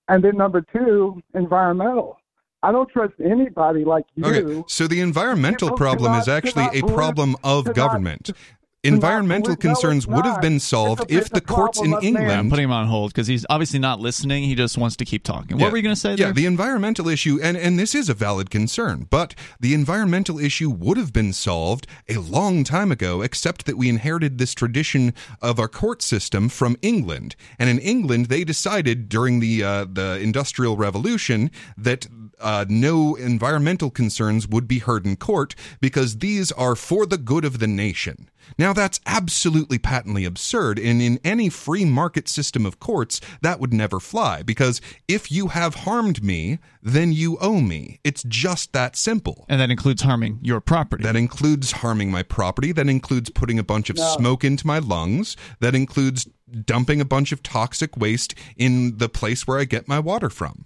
[0.08, 2.18] And then number two, environmental.
[2.62, 4.26] I don't trust anybody like you.
[4.26, 8.30] Okay, so the environmental problem not- is actually a problem of government.
[8.30, 8.38] not
[8.86, 10.42] Environmental no, concerns would have not.
[10.42, 12.22] been It's solved a- if the courts in problem of man.
[12.22, 14.44] I'm England putting him on hold because he's obviously not listening.
[14.46, 15.58] He just wants to keep talking.
[15.58, 15.72] What Yeah.
[15.72, 18.50] were you going to say Yeah, the environmental issue, and, and this is a valid
[18.50, 23.78] concern, but the environmental issue would have been solved a long time ago, except that
[23.78, 27.36] we inherited this tradition of our court system from England.
[27.60, 32.08] And in England, they decided during the uh, the Industrial Revolution that
[32.40, 37.46] uh, no environmental concerns would be heard in court because these are for the good
[37.46, 38.30] of the nation.
[38.58, 43.72] Now, that's absolutely patently absurd, and in any free market system of courts, that would
[43.72, 48.00] never fly, because if you have harmed me, then you owe me.
[48.04, 49.46] It's just that simple.
[49.50, 51.04] and that includes harming your property.
[51.04, 54.16] That includes harming my property, that includes putting a bunch of No.
[54.18, 56.28] smoke into my lungs, that includes
[56.66, 60.66] dumping a bunch of toxic waste in the place where I get my water from.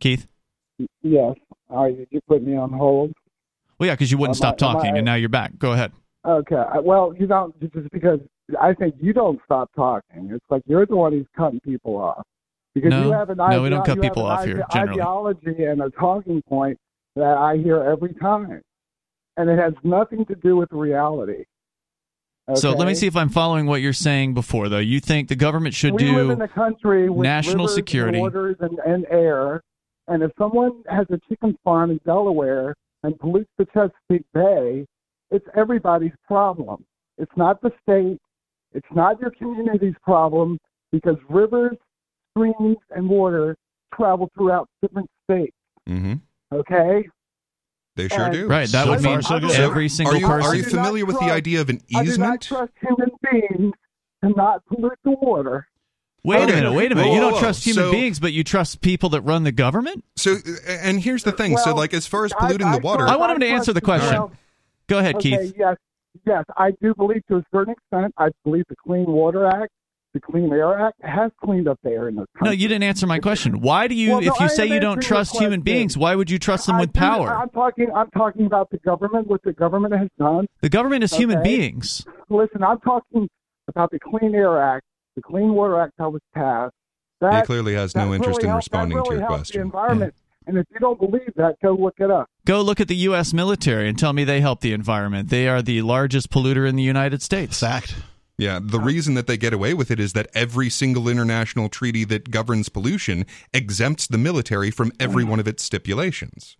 [0.00, 0.26] Keith?
[1.02, 1.34] Yes.
[1.70, 3.12] All right, you put me on hold.
[3.78, 5.58] Well, yeah, because you wouldn't Am stop I- talking, I- and now you're back.
[5.58, 5.92] Go ahead.
[6.26, 6.62] Okay.
[6.82, 8.20] Well, you don't just because
[8.60, 10.30] I think you don't stop talking.
[10.32, 12.22] It's like you're the one who's cutting people off
[12.74, 13.04] because No.
[13.06, 14.92] you have an No, we don't cut people off an here, generally.
[15.00, 16.78] Ideology and a talking point
[17.16, 18.60] that I hear every time,
[19.36, 21.44] and it has nothing to do with reality.
[22.54, 24.78] So let me see if I'm following what you're saying before, though.
[24.78, 28.18] You think the government should we live do in a country with national security.
[28.18, 29.62] and and, and air,
[30.08, 34.86] and if someone has a chicken farm in Delaware and pollutes the Chesapeake Bay,
[35.30, 36.84] it's everybody's problem.
[37.18, 38.18] It's not the state.
[38.72, 40.58] It's not your community's problem
[40.92, 41.76] because rivers,
[42.30, 43.56] streams, and water
[43.94, 45.54] travel throughout different states.
[45.88, 46.14] Mm-hmm.
[46.52, 47.06] Okay.
[47.96, 48.46] They sure And- do.
[48.48, 50.50] Right, that So would mean so every single are you, person.
[50.50, 51.96] Are you I do not familiar with the idea of an easement?
[51.96, 52.42] I do not easement?
[52.42, 53.74] trust human beings
[54.24, 55.66] to not pollute the water.
[56.24, 56.44] Wait Okay.
[56.44, 57.08] a um, minute, wait a minute.
[57.08, 59.52] Whoa, you don't whoa, trust human so- beings, but you trust people that run the
[59.52, 60.04] government?
[60.16, 60.36] So,
[60.66, 61.56] and here's the thing.
[61.56, 63.80] so, like, as far as polluting I the water, I want him to answer the
[63.80, 64.12] question.
[64.14, 64.32] Well,
[64.88, 65.54] Go ahead, okay, Keith.
[65.56, 65.76] Yes,
[66.26, 68.14] yes, I do believe to a certain extent.
[68.16, 69.70] I believe the Clean Water Act,
[70.14, 73.06] the Clean Air Act has cleaned up the air in this No, you didn't answer
[73.06, 73.60] my question.
[73.60, 76.14] Why do you, Well, no, if you I say you don't trust human beings, why
[76.14, 77.28] would you trust them I with do- power?
[77.28, 77.92] I'm talking.
[77.94, 79.28] I'm talking about the government.
[79.28, 80.46] What the government has done.
[80.62, 82.06] The government is human beings.
[82.30, 83.28] Listen, I'm talking
[83.68, 84.86] about the Clean Air Act,
[85.18, 86.74] the Clean Water Act that was passed.
[87.20, 89.60] That, he clearly has no interest really in helped- responding to your helped The question.
[89.62, 90.14] environment.
[90.46, 92.30] And if you don't believe that, go look it up.
[92.46, 93.34] Go look at the U.S.
[93.34, 95.28] military and tell me they help the environment.
[95.28, 97.60] They are the largest polluter in the United States.
[97.60, 97.94] Fact.
[98.38, 102.04] Yeah, the reason that they get away with it is that every single international treaty
[102.04, 105.28] that governs pollution exempts the military from every mm.
[105.28, 106.56] one of its stipulations.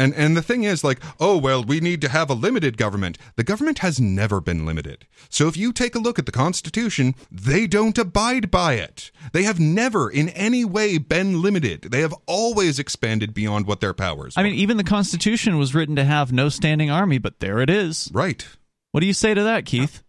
[0.00, 3.18] And and the thing is like, oh well, we need to have a limited government.
[3.36, 5.06] The government has never been limited.
[5.28, 9.10] So if you take a look at the Constitution, they don't abide by it.
[9.34, 11.82] They have never in any way been limited.
[11.90, 14.32] They have always expanded beyond what their powers.
[14.38, 17.68] I mean, even the Constitution was written to have no standing army, but there it
[17.68, 18.10] is.
[18.14, 18.48] Right.
[18.92, 20.02] What do you say to that, Keith?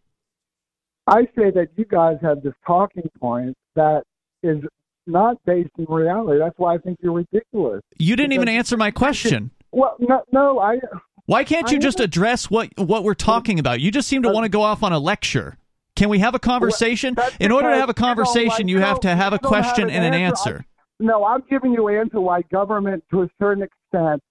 [1.05, 4.03] I say that you guys have this talking point that
[4.41, 4.63] is
[5.05, 6.39] not based in reality.
[6.39, 7.81] That's why I think you're ridiculous.
[7.97, 9.51] You didn't even answer my question.
[9.71, 10.79] Well, no, no, I.
[11.25, 13.79] Why can't you I just address what what we're talking about?
[13.79, 15.57] You just seem to uh, want to go off on a lecture.
[15.95, 17.13] Can we have a conversation?
[17.15, 19.39] That's In order to have a you conversation, like- you have to have a you
[19.39, 20.49] don't question and an answer.
[20.49, 20.65] answer.
[20.67, 24.21] I- no, I'm giving you an answer why government, to a certain extent,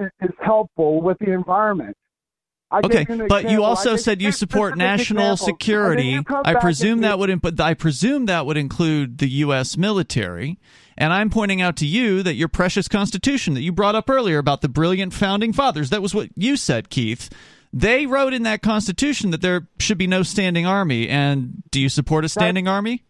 [0.00, 1.96] is, helpful with the environment.
[2.70, 3.64] I Okay, you but you example.
[3.64, 5.44] I also said you support national examples.
[5.46, 6.18] Security.
[6.44, 9.76] I presume that would imp- I presume that would include the U.S.
[9.76, 10.58] military.
[10.98, 14.38] And I'm pointing out to you that your precious Constitution that you brought up earlier
[14.38, 15.90] about the brilliant founding fathers.
[15.90, 17.28] That was what you said, Keith.
[17.72, 21.08] They wrote in that Constitution that there should be no standing army.
[21.08, 23.04] And do you support a standing army?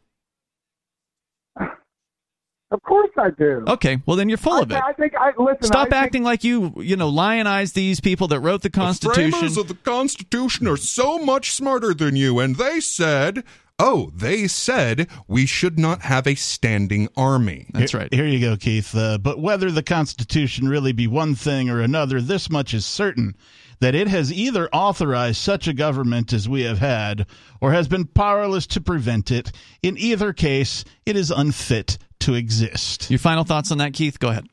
[2.72, 3.64] Of course I do.
[3.68, 4.76] Okay, well then you're full I, of it.
[4.76, 5.62] I think I listen.
[5.62, 9.30] Stop I think- acting like you, you know, lionize these people that wrote the Constitution.
[9.30, 9.54] The Constitution.
[9.54, 13.44] framers of the Constitution are so much smarter than you, and they said,
[13.78, 17.66] oh, they said we should not have a standing army.
[17.72, 18.12] That's right.
[18.12, 18.94] Here- Here you go, Keith.
[18.94, 23.34] Uh, but whether the Constitution really be one thing or another, this much is certain
[23.80, 27.26] that it has either authorized such a government as we have had
[27.60, 29.52] or has been powerless to prevent it.
[29.82, 33.10] In either case, it is unfit to exist.
[33.10, 34.18] Your final thoughts on that, Keith?
[34.18, 34.46] Go ahead.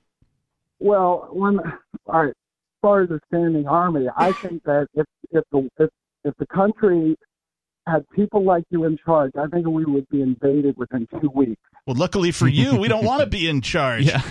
[0.79, 1.59] Well, when
[2.07, 2.33] all right, as
[2.81, 5.89] far as the standing army, I think that if if the if,
[6.25, 7.15] if the country
[7.87, 11.61] had people like you in charge, I think we would be invaded within two weeks.
[11.85, 14.05] Well, luckily for you, we don't want to be in charge.
[14.13, 14.21] Yeah,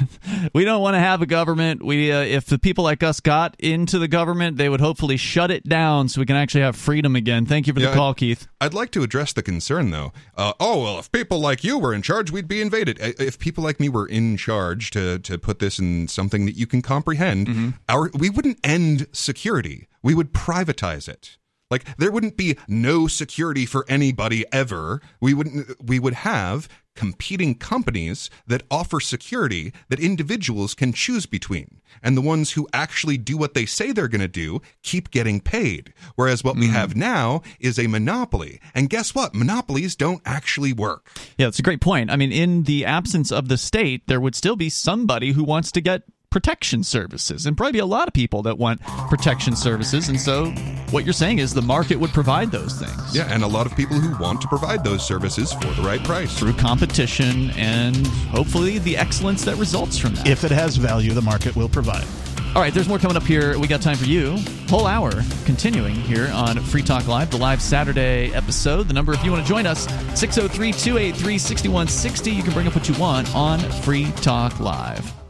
[0.55, 1.83] we don't want to have a government.
[1.85, 5.51] We, uh, if the people like us got into the government, they would hopefully shut
[5.51, 7.45] it down so we can actually have freedom again.
[7.45, 8.47] Thank you for the Yeah, call, Keith.
[8.61, 10.13] I'd like to address the concern, though.
[10.35, 12.97] Uh, oh, well, if people like you were in charge, we'd be invaded.
[13.01, 16.67] If people like me were in charge, to, to put this in something that you
[16.67, 17.69] can comprehend, Mm-hmm.
[17.89, 19.89] our we wouldn't end security.
[20.03, 21.37] We would privatize it.
[21.73, 25.01] Like there wouldn't be no security for anybody ever.
[25.21, 25.83] We wouldn't.
[25.83, 32.21] We would have competing companies that offer security that individuals can choose between, and the
[32.21, 35.95] ones who actually do what they say they're going to do keep getting paid.
[36.15, 36.75] Whereas what we mm-hmm.
[36.75, 39.35] have now is a monopoly, and guess what?
[39.35, 41.09] Monopolies don't actually work.
[41.39, 42.11] Yeah, that's a great point.
[42.11, 45.73] I mean, in the absence of the state, there would still be somebody who wants
[45.73, 50.09] to get protection services, and probably be a lot of people that want protection services.
[50.09, 50.47] And so,
[50.91, 53.15] what you're saying is the market would provide those things.
[53.15, 56.03] Yeah, and a lot of people who want to provide those services for the right
[56.03, 60.27] price through competition and hopefully the excellence that results from that.
[60.27, 62.07] If it has value, the market will provide.
[62.55, 63.59] All right, there's more coming up here.
[63.59, 64.37] We got time for you.
[64.69, 65.11] Whole hour
[65.47, 68.89] continuing here on Free Talk Live, the live Saturday episode.
[68.89, 69.85] The number, if you want to join us,
[70.19, 72.31] 603 283 6160.
[72.31, 75.22] You can bring up what you want on Free Talk Live.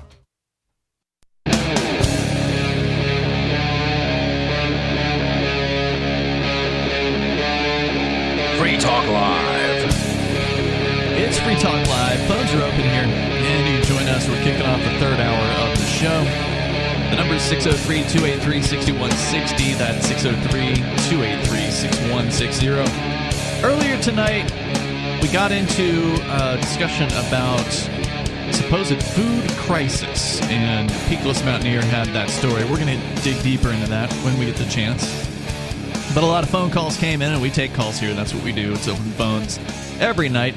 [8.82, 9.94] Talk Live.
[11.14, 12.18] It's Free Talk Live.
[12.26, 14.28] Phones are open here, and you join us.
[14.28, 16.24] We're kicking off the third hour of the show.
[17.10, 19.74] The number is 603 283 6160.
[19.74, 20.74] That's 603
[21.08, 23.62] 283 6160.
[23.64, 24.50] Earlier tonight,
[25.22, 27.70] we got into a discussion about
[28.50, 32.64] supposed food crisis, and Peakless Mountaineer had that story.
[32.64, 35.31] We're going to dig deeper into that when we get the chance.
[36.14, 38.10] But a lot of phone calls came in, and we take calls here.
[38.10, 38.72] And that's what we do.
[38.72, 39.58] It's open phones
[39.98, 40.54] every night.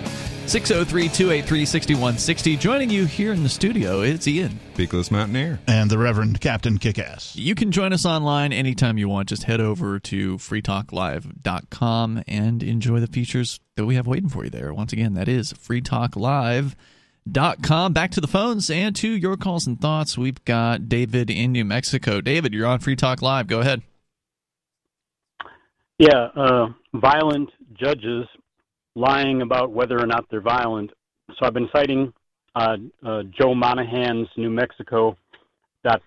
[0.48, 2.58] 603 283 6160.
[2.58, 4.60] Joining you here in the studio, it's Ian.
[4.76, 5.60] Peakless Mountaineer.
[5.68, 7.36] And the Reverend Captain Kickass.
[7.36, 9.30] You can join us online anytime you want.
[9.30, 14.52] Just head over to freetalklive.com and enjoy the features that we have waiting for you
[14.52, 14.72] there.
[14.74, 17.94] Once again, that is freetalklive.com.
[17.94, 20.16] Back to the phones and to your calls and thoughts.
[20.16, 22.22] We've got David in New Mexico.
[22.22, 23.48] David, you're on Free Talk Live.
[23.48, 23.82] Go ahead.
[25.98, 28.26] Yeah, uh, violent judges
[28.96, 30.92] lying about whether or not they're violent.
[31.30, 32.12] So I've been citing
[32.54, 35.18] uh, uh, Joe Monahan's New Mexico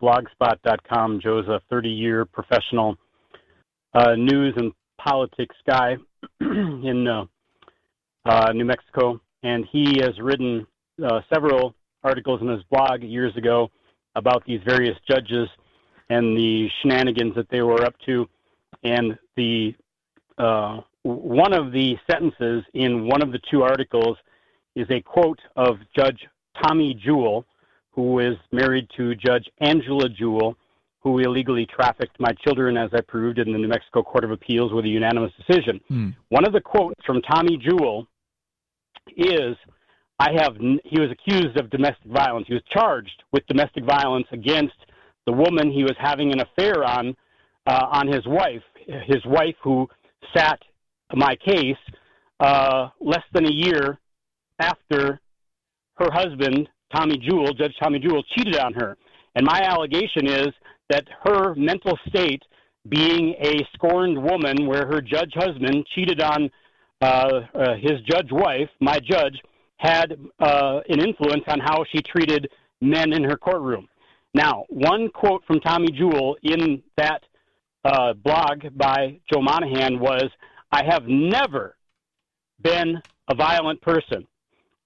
[0.03, 1.21] blogspot.com.
[1.23, 2.97] Joe's a 30-year professional
[3.95, 5.97] uh, news and politics guy
[6.41, 7.25] in uh,
[8.29, 10.67] uh, New Mexico, and he has written
[11.33, 13.71] several articles in his blog years ago
[14.17, 15.49] about these various judges
[16.11, 18.27] and the shenanigans that they were up to,
[18.83, 19.75] and the
[20.37, 24.17] uh, one of the sentences in one of the two articles
[24.77, 26.21] is a quote of Judge
[26.63, 27.47] Tommy Jewell,
[27.93, 30.57] who is married to Judge Angela Jewell,
[31.01, 34.73] who illegally trafficked my children, as I proved in the New Mexico Court of Appeals
[34.73, 35.81] with a unanimous decision.
[35.89, 36.11] Hmm.
[36.29, 38.07] One of the quotes from Tommy Jewell
[39.17, 39.57] is
[40.19, 42.47] I have he was accused of domestic violence.
[42.49, 44.75] He was charged with domestic violence against
[45.27, 47.15] the woman he was having an affair on
[47.67, 48.63] uh, on his wife,
[49.07, 49.89] his wife who
[50.37, 50.59] sat
[51.15, 51.77] my case
[52.41, 53.99] uh, less than a year
[54.59, 55.21] after
[55.97, 58.97] her husband, Tommy Jewell, Judge Tommy Jewell, cheated on her.
[59.35, 60.49] And my allegation is
[60.91, 62.43] that her mental state,
[62.89, 66.51] being a scorned woman, where her judge husband cheated on
[67.01, 69.41] uh, uh, his judge wife, my judge,
[69.77, 72.51] had uh, an influence on how she treated
[72.81, 73.89] men in her courtroom.
[74.35, 77.23] Now, one quote from Tommy Jewell in that
[77.85, 80.27] uh, blog by Joe Monahan was,
[80.73, 81.77] I have never
[82.61, 84.27] been a violent person.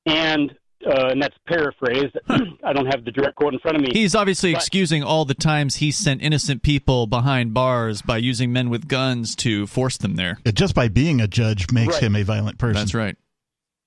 [0.06, 0.52] And,
[0.86, 2.16] uh, and that's paraphrased.
[2.64, 3.88] I don't have the direct quote in front of me.
[3.92, 8.52] He's obviously But- excusing all the times he sent innocent people behind bars by using
[8.52, 10.38] men with guns to force them there.
[10.52, 12.02] Just by being a judge makes Right.
[12.04, 12.74] him a violent person.
[12.80, 13.16] That's right.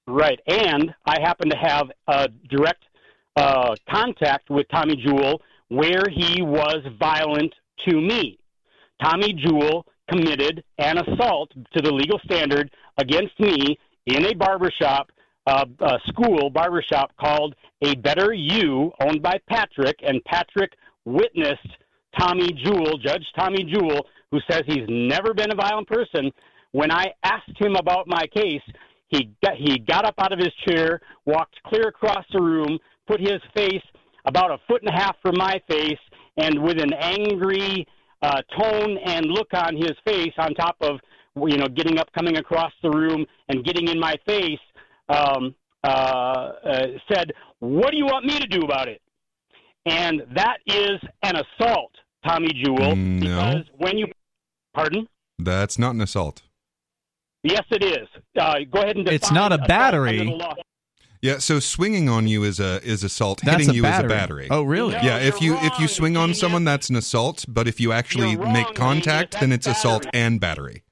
[0.07, 0.40] Right.
[0.48, 2.84] And I happen to have a direct
[3.36, 7.53] uh, contact with Tommy Jewell where he was violent
[7.90, 8.40] to me.
[9.01, 15.11] Tommy Jewell committed an assault to the legal standard against me in a barbershop,
[15.47, 15.65] uh,
[16.07, 20.73] school barbershop called A Better You, owned by Patrick, and Patrick
[21.05, 21.67] witnessed
[22.19, 26.31] Tommy Jewell, Judge Tommy Jewell, who says he's never been a violent person.
[26.72, 28.61] When I asked him about my case,
[29.07, 33.19] he got, he got up out of his chair, walked clear across the room, put
[33.19, 33.84] his face
[34.26, 35.99] about a foot and a half from my face,
[36.38, 37.88] and with an angry
[38.21, 40.99] uh, tone and look on his face, on top of
[41.47, 44.59] you know getting up, coming across the room, and getting in my face,
[45.09, 49.01] um, uh, uh, said, "What do you want me to do about it?"
[49.85, 51.91] And that is an assault,
[52.25, 53.19] Tommy Jewell, No.
[53.19, 54.07] because when you
[54.73, 55.07] pardon.
[55.37, 56.41] That's not an assault.
[57.43, 58.07] Yes, it is.
[58.39, 60.39] Uh, go ahead and define It's not a assault battery.
[61.26, 61.34] Under the law.
[61.34, 63.41] Yeah, so swinging on you is a is assault.
[63.43, 64.06] That's Hitting a you battery.
[64.06, 64.47] is a battery.
[64.52, 64.93] Oh, really?
[64.93, 67.45] No, yeah, if you if you swing on someone, that's an assault.
[67.47, 70.84] But if you actually make contact, then it's assault and battery.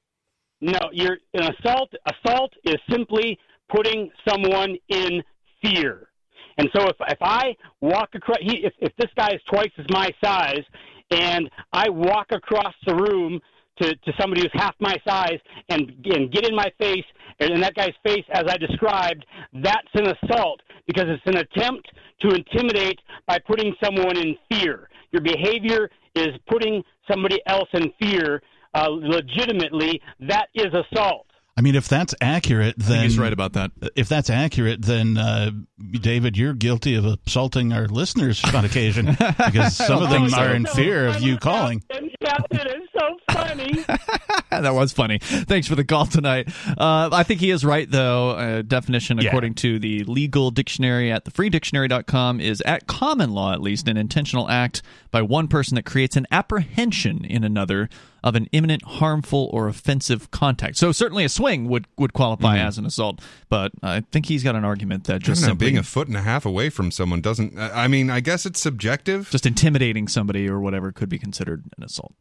[0.62, 1.94] No, you're an assault.
[2.26, 3.38] Assault is simply
[3.70, 5.22] putting someone in
[5.62, 6.10] fear.
[6.58, 9.86] And so if if I walk across, he, if if this guy is twice as
[9.90, 10.64] my size,
[11.12, 13.40] and I walk across the room
[13.82, 15.40] to, to somebody who's half my size
[15.70, 19.88] and and get in my face and in that guy's face as I described, that's
[19.94, 21.90] an assault because it's an attempt
[22.22, 24.90] to intimidate by putting someone in fear.
[25.12, 28.42] Your behavior is putting somebody else in fear
[28.74, 30.02] uh, legitimately.
[30.20, 31.28] That is assault.
[31.56, 33.72] I mean, if that's accurate, then he's right about that.
[33.96, 35.52] If that's accurate, then uh,
[35.92, 40.66] David, you're guilty of assaulting our listeners on occasion because some of them are in
[40.66, 41.84] fear of you calling.
[42.24, 43.74] Captain, it's so funny.
[44.50, 45.20] that was funny.
[45.20, 46.48] Thanks for the call tonight.
[46.68, 48.32] Uh, I think he is right, though.
[48.32, 49.28] Uh, definition, Yeah.
[49.28, 54.50] according to the legal dictionary at thefreedictionary.com, is at common law, at least, an intentional
[54.50, 54.82] act
[55.12, 57.90] by one person that creates an apprehension in another
[58.24, 60.78] of an imminent, harmful, or offensive contact.
[60.78, 63.20] So certainly a swing would, would qualify as an assault,
[63.50, 66.08] but I think he's got an argument that just don't know, simply being a foot
[66.08, 67.58] and a half away from someone doesn't.
[67.60, 69.30] I I mean, I guess it's subjective.
[69.30, 72.14] just intimidating somebody or whatever could be considered an assault.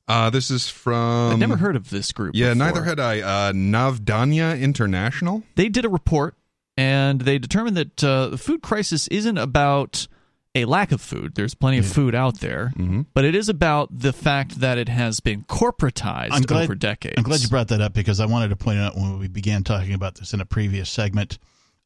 [0.07, 1.31] Uh, this is from.
[1.31, 2.35] I've never heard of this group.
[2.35, 2.65] Yeah, before.
[2.65, 3.21] neither had I.
[3.21, 5.43] Uh, Navdanya International.
[5.55, 6.35] they did a report
[6.77, 10.07] and they determined that uh, the food crisis isn't about
[10.55, 11.33] a lack of food.
[11.35, 13.01] There's plenty of food out there, Mm-hmm.
[13.13, 17.15] but it is about the fact that it has been corporatized I'm glad, over decades.
[17.17, 19.63] I'm glad you brought that up because I wanted to point out when we began
[19.63, 21.39] talking about this in a previous segment,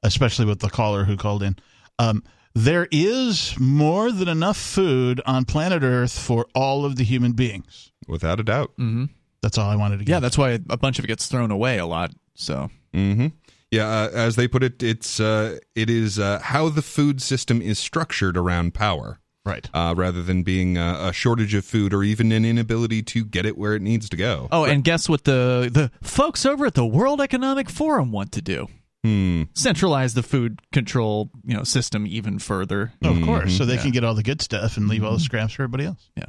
[0.04, 1.56] especially with the caller who called in.
[1.98, 2.24] Um,
[2.54, 7.92] there is more than enough food on planet Earth for all of the human beings.
[8.08, 8.72] Without a doubt.
[8.72, 9.06] Mm-hmm.
[9.42, 10.14] That's all I wanted to get.
[10.14, 12.12] Yeah, that's why a bunch of it gets thrown away a lot.
[12.36, 13.28] So Mm-hmm.
[13.72, 17.62] Yeah, uh, as they put it, it's uh, it is uh, how the food system
[17.62, 19.70] is structured around power, right?
[19.74, 23.46] Uh, rather than being uh, a shortage of food or even an inability to get
[23.46, 24.48] it where it needs to go.
[24.54, 28.42] Oh, and guess what the the folks over at the World Economic Forum want to
[28.42, 28.68] do?
[29.04, 29.44] Hmm.
[29.54, 32.94] Centralize the food control, you know, system even further.
[33.04, 33.82] Of course, so they Yeah.
[33.82, 36.10] can get all the good stuff and leave all the scraps for everybody else.
[36.16, 36.26] Yeah.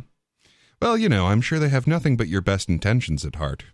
[0.82, 3.64] Well, you know, I'm sure they have nothing but your best intentions at heart.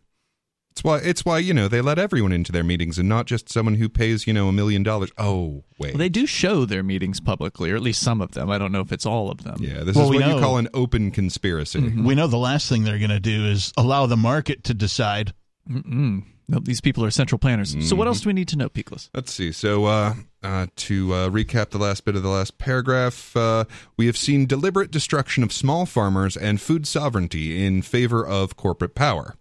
[0.76, 3.48] It's why it's why you know they let everyone into their meetings and not just
[3.48, 5.12] someone who pays you know a million dollars.
[5.16, 8.50] Oh wait, Well, they do show their meetings publicly, or at least some of them.
[8.50, 9.58] I don't know if it's all of them.
[9.60, 11.78] yeah, this Well, is what know- you call an open conspiracy.
[11.80, 15.32] We know the last thing they're going to do is allow the market to decide.
[15.70, 16.24] Mm-mm.
[16.48, 17.74] Nope, these people are central planners.
[17.88, 19.08] So what else do we need to know, Peakless?
[19.14, 19.50] Let's see.
[19.50, 23.64] So, uh, uh, to uh, recap the last bit of the last paragraph, uh,
[23.96, 28.94] we have seen deliberate destruction of small farmers and food sovereignty in favor of corporate
[28.94, 29.36] power.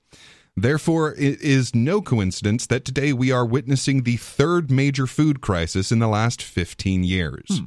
[0.56, 5.92] Therefore, it is no coincidence that today we are witnessing the third major food crisis
[5.92, 7.46] in the last 15 years.
[7.50, 7.66] Hmm.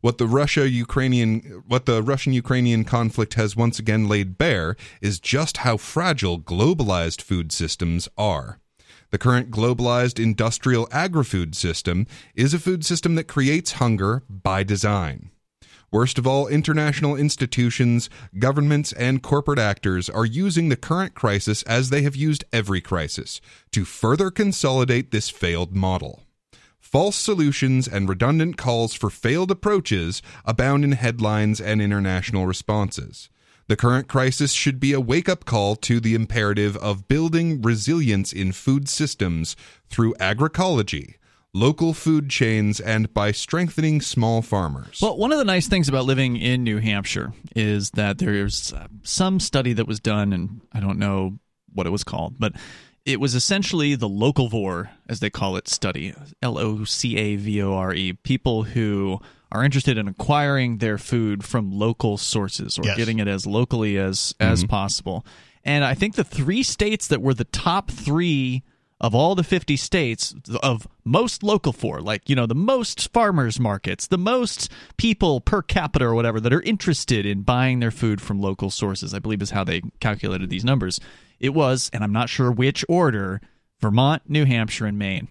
[0.00, 5.20] What the Russia Ukrainian what the Russian Ukrainian conflict has once again laid bare is
[5.20, 8.60] just how fragile globalized food systems are.
[9.10, 15.30] The current globalized industrial agri-food system is a food system that creates hunger by design.
[15.92, 18.08] Worst of all, international institutions,
[18.38, 23.40] governments, and corporate actors are using the current crisis as they have used every crisis
[23.72, 26.22] to further consolidate this failed model.
[26.78, 33.28] False solutions and redundant calls for failed approaches abound in headlines and international responses.
[33.66, 38.32] The current crisis should be a wake up call to the imperative of building resilience
[38.32, 39.54] in food systems
[39.88, 41.14] through agroecology,
[41.52, 45.00] local food chains, and by strengthening small farmers.
[45.02, 48.86] Well, one of the nice things about living in New Hampshire is that there's uh,
[49.02, 51.38] some study that was done, and I don't know
[51.72, 52.52] what it was called, but
[53.04, 57.62] it was essentially the locavore, as they call it, study L O C A V
[57.62, 58.12] O R E.
[58.12, 59.20] People who
[59.50, 62.96] are interested in acquiring their food from local sources or Yes.
[62.96, 64.68] getting it as locally as as Mhm.
[64.68, 65.26] possible.
[65.64, 68.62] And I think the three states that were the top three
[69.00, 73.58] of all the 50 states of most local for, like, you know, the most farmers
[73.58, 78.20] markets, the most people per capita or whatever that are interested in buying their food
[78.20, 81.00] from local sources, I believe is how they calculated these numbers.
[81.38, 83.40] It was, and I'm not sure which order,
[83.80, 85.28] Vermont, New Hampshire, and Maine.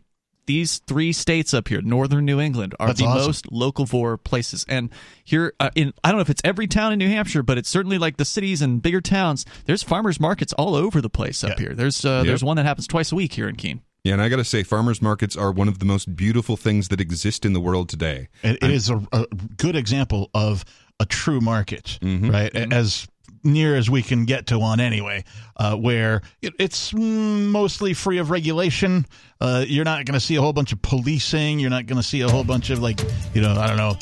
[0.49, 3.27] These three states up here, northern New England, are That's the awesome.
[3.27, 4.65] most local for places.
[4.67, 4.89] And
[5.23, 7.69] here uh, in I don't know if it's every town in New Hampshire, but it's
[7.69, 9.45] certainly like the cities and bigger towns.
[9.65, 11.75] There's farmers markets all over the place up here.
[11.75, 12.25] There's uh, Yep.
[12.25, 13.81] there's one that happens twice a week here in Keene.
[14.03, 16.87] Yeah, and I got to say, farmers markets are one of the most beautiful things
[16.87, 18.29] that exist in the world today.
[18.41, 19.27] It, it is a, a
[19.57, 20.65] good example of
[20.99, 22.29] a true market, Mm-hmm.
[22.31, 22.55] right?
[22.73, 23.07] As
[23.43, 25.23] near as we can get to one anyway,
[25.57, 29.05] uh, where it, it's mm, mostly free of regulation.
[29.41, 31.59] Uh, you're not going to see a whole bunch of policing.
[31.59, 32.99] You're not going to see a whole bunch of like,
[33.33, 33.95] you know, I don't know,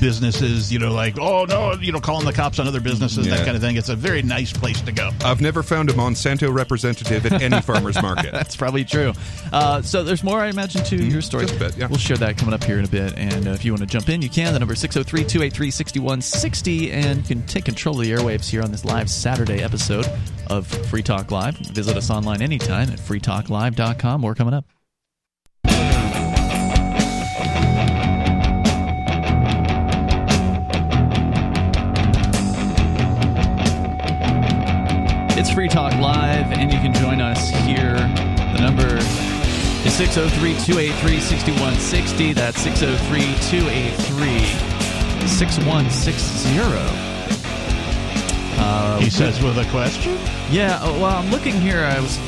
[0.00, 3.36] businesses, you know, like, oh no, you know, calling the cops on other businesses, Yeah.
[3.36, 3.76] that kind of thing.
[3.76, 5.10] It's a very nice place to go.
[5.24, 8.32] I've never found a Monsanto representative at any farmer's market.
[8.32, 9.12] That's probably true.
[9.52, 11.46] Uh, so there's more, I imagine, to your story.
[11.46, 11.86] bit, yeah.
[11.86, 13.16] We'll share that coming up here in a bit.
[13.16, 14.52] And uh, if you want to jump in, you can.
[14.52, 16.90] The number is 603 283 6160.
[16.90, 20.08] And you can take control of the airwaves here on this live Saturday episode
[20.48, 21.56] of Free Talk Live.
[21.58, 24.20] Visit us online anytime at freetalklive.com.
[24.20, 24.64] More coming up.
[35.38, 37.94] It's Free Talk Live, and you can join us here.
[37.94, 42.32] The number is 603 283 6160.
[42.34, 46.58] That's 603 283 6160.
[48.62, 50.18] Uh, He says with a question.
[50.50, 51.84] Yeah, uh, well, I'm looking here.
[51.84, 52.18] I was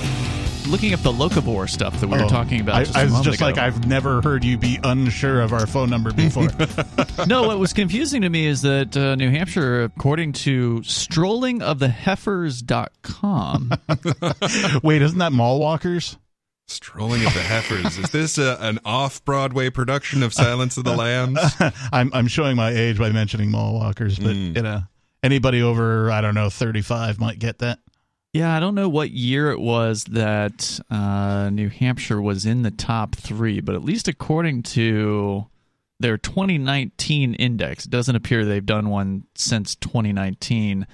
[0.73, 2.74] looking up the locavore stuff that we were Oh, talking about.
[2.77, 3.47] I, just I a was moment just ago.
[3.47, 6.49] like, I've never heard you be unsure of our phone number before.
[7.27, 13.73] no, what was confusing to me is that uh, New Hampshire, according to strollingoftheheifers.com,
[14.82, 16.16] Wait, isn't that Mall Walkers?
[16.69, 17.99] Strolling of the Heifers.
[17.99, 21.39] Is this a, an off Broadway production of Silence of the Lambs?
[21.93, 24.57] I'm I'm showing my age by mentioning Mall Walkers, but Hmm.
[24.57, 24.82] you know,
[25.23, 27.78] anybody over I don't know 35 might get that.
[28.32, 32.70] Yeah, I don't know what year it was that uh, New Hampshire was in the
[32.70, 35.46] top three, but at least according to
[36.00, 40.86] their 2019 index, it doesn't appear they've done one since 2019.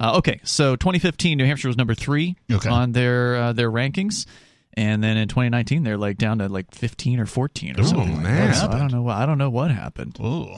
[0.00, 2.68] Uh, okay, so 2015, New Hampshire was number three Okay.
[2.68, 4.26] on their uh, their rankings,
[4.74, 8.22] and then in 2019, they're like down to like 15 or 14 or Oh, something.
[8.22, 8.54] man.
[8.54, 9.08] So I don't know.
[9.08, 10.18] I don't know what happened.
[10.20, 10.56] Ooh.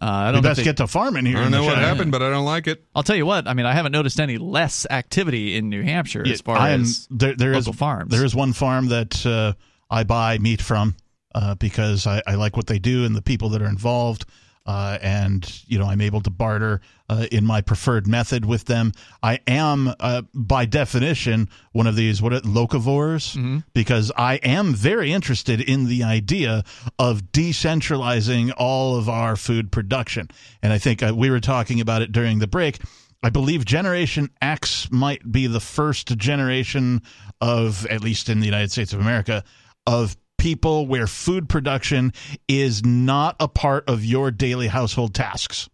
[0.00, 0.48] Uh, I don't know.
[0.48, 1.38] best if they- get to farming here.
[1.38, 1.80] I don't know what show.
[1.80, 2.84] happened, but I don't like it.
[2.94, 3.46] I'll tell you what.
[3.46, 6.70] I mean, I haven't noticed any less activity in New Hampshire Yeah, as far I
[6.70, 8.10] am- as there, there is local farms.
[8.10, 9.52] There is one farm that uh,
[9.90, 10.96] I buy meat from
[11.34, 14.24] uh, because I, I like what they do and the people that are involved.
[14.66, 18.92] Uh, and you know I'm able to barter uh, in my preferred method with them.
[19.22, 23.58] I am, uh, by definition, one of these what are, locavores Mm-hmm.
[23.72, 26.64] because I am very interested in the idea
[26.98, 30.28] of decentralizing all of our food production.
[30.62, 32.80] And I think uh, we were talking about it during the break.
[33.22, 37.02] I believe Generation X might be the first generation
[37.40, 39.44] of, at least in the United States of America,
[39.86, 42.12] of people where food production
[42.48, 45.68] is not a part of your daily household tasks.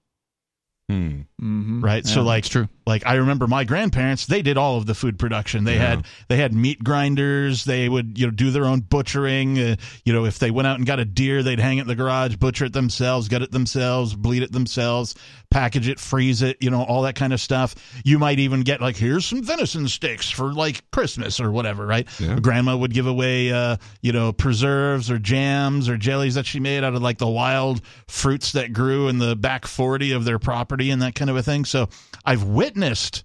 [0.90, 1.29] Hmm.
[1.40, 1.80] Mm-hmm.
[1.80, 2.06] Right.
[2.06, 2.68] so like true.
[2.86, 5.64] like I remember my grandparents, they did all of the food production.
[5.64, 9.76] They had they had meat grinders, they would, you know, do their own butchering, uh,
[10.04, 11.94] you know, if they went out and got a deer, they'd hang it in the
[11.94, 15.14] garage, butcher it themselves, gut it themselves, bleed it themselves,
[15.50, 17.74] package it, freeze it, you know, all that kind of stuff.
[18.04, 22.06] You might even get like here's some venison steaks for like Christmas or whatever, right?
[22.42, 26.84] Grandma would give away uh, you know, preserves or jams or jellies that she made
[26.84, 30.90] out of like the wild fruits that grew in the back 40 of their property
[30.90, 31.64] and that kind of a thing.
[31.64, 31.88] So
[32.24, 33.24] I've witnessed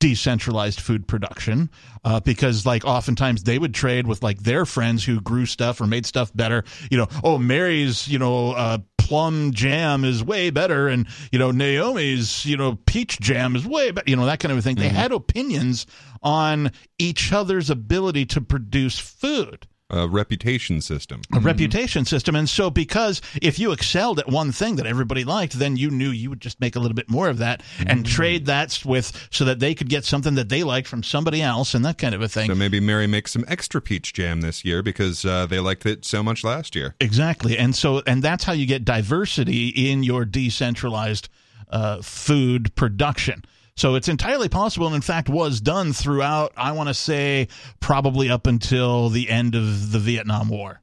[0.00, 1.70] decentralized food production
[2.04, 5.86] uh, because like oftentimes they would trade with like their friends who grew stuff or
[5.86, 10.88] made stuff better you know oh mary's you know uh, plum jam is way better,
[10.88, 14.08] and you know Naomi's you know peach jam is way better.
[14.08, 14.76] You know that kind of thing.
[14.76, 15.86] They had opinions
[16.22, 21.22] on each other's ability to produce food A reputation system.
[21.32, 22.34] a reputation system.
[22.34, 26.10] And so, because if you excelled at one thing that everybody liked, then you knew
[26.10, 29.44] you would just make a little bit more of that and trade that with so
[29.44, 32.22] that they could get something that they liked from somebody else and that kind of
[32.22, 32.48] a thing.
[32.48, 36.04] So maybe Mary makes some extra peach jam this year because uh, they liked it
[36.04, 36.94] so much last year.
[37.00, 37.56] Exactly.
[37.56, 41.28] And so, and that's how you get diversity in your decentralized
[41.70, 43.44] uh, food production.
[43.76, 47.48] So it's entirely possible, and in fact, was done throughout, I want to say,
[47.80, 50.80] probably up until the end of the Vietnam War,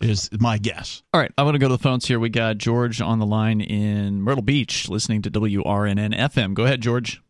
[0.00, 1.02] is my guess.
[1.12, 2.18] All right, I want to go to the phones here.
[2.18, 6.54] We got George on the line in Myrtle Beach listening to WRNN FM.
[6.54, 7.20] Go ahead, George.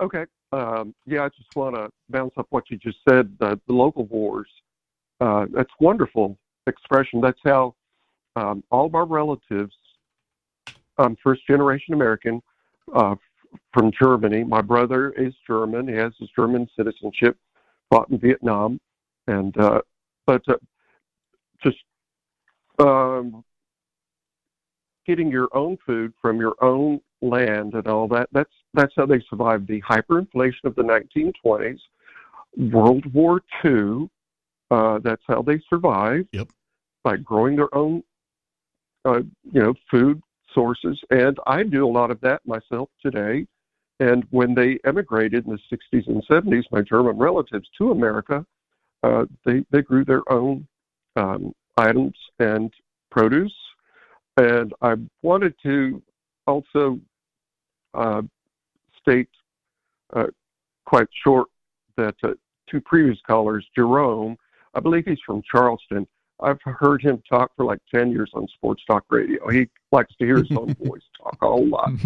[0.00, 0.24] Okay.
[0.52, 3.36] Um, yeah, I just want to bounce up what you just said.
[3.40, 4.44] The, the locavores.
[5.20, 6.38] Uh, that's wonderful
[6.68, 7.20] expression.
[7.20, 7.74] That's how
[8.36, 9.74] um, all of our relatives,
[10.96, 12.40] um, first generation American,
[12.94, 13.18] uh, f-
[13.72, 14.44] from Germany.
[14.44, 15.88] My brother is German.
[15.88, 17.36] He has his German citizenship.
[17.90, 18.78] Fought in Vietnam,
[19.28, 19.80] and uh,
[20.26, 20.56] but uh,
[21.62, 21.78] just
[22.78, 23.42] um,
[25.06, 28.28] getting your own food from your own land and all that.
[28.32, 31.78] That's that's how they survived the hyperinflation of the 1920s,
[32.70, 34.10] World War II.
[34.70, 36.28] Uh, that's how they survived.
[36.32, 36.48] Yep.
[37.02, 38.02] By growing their own,
[39.06, 39.20] uh,
[39.50, 40.22] you know, food
[40.58, 43.46] sources, and I do a lot of that myself today.
[44.00, 48.44] And when they emigrated in the 60s and 70s, my German relatives to America,
[49.04, 50.66] uh, they they grew their own
[51.14, 52.72] um, items and
[53.10, 53.54] produce.
[54.36, 56.02] And I wanted to
[56.46, 56.98] also
[57.94, 58.22] uh,
[59.00, 59.28] state
[60.14, 60.26] uh,
[60.84, 61.48] quite short
[61.96, 62.30] that uh,
[62.68, 64.36] two previous callers, Jerome,
[64.74, 66.06] I believe he's from Charleston.
[66.40, 69.48] I've heard him talk for like 10 years on sports talk radio.
[69.48, 71.90] He likes to hear his own voice talk a whole lot.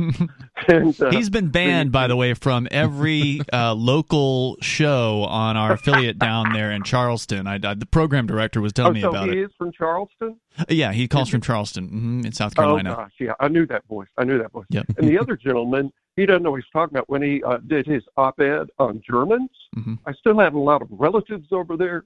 [0.68, 5.72] And, uh, He's been banned, by the way, from every uh, local show on our
[5.72, 7.48] affiliate down there in Charleston.
[7.48, 10.38] I, I- the program director was telling oh, me so about he is from Charleston?
[10.68, 12.92] Yeah, he calls from Charleston hmm in South Carolina.
[12.92, 14.08] Oh gosh, yeah, I knew that voice.
[14.18, 14.66] I knew that voice.
[14.70, 14.86] Yep.
[14.98, 17.86] And the other gentleman, he doesn't know what he's talking about when he uh, did
[17.86, 19.50] his op-ed on Germans.
[19.76, 19.94] Mm-hmm.
[20.06, 22.04] I still have a lot of relatives over there.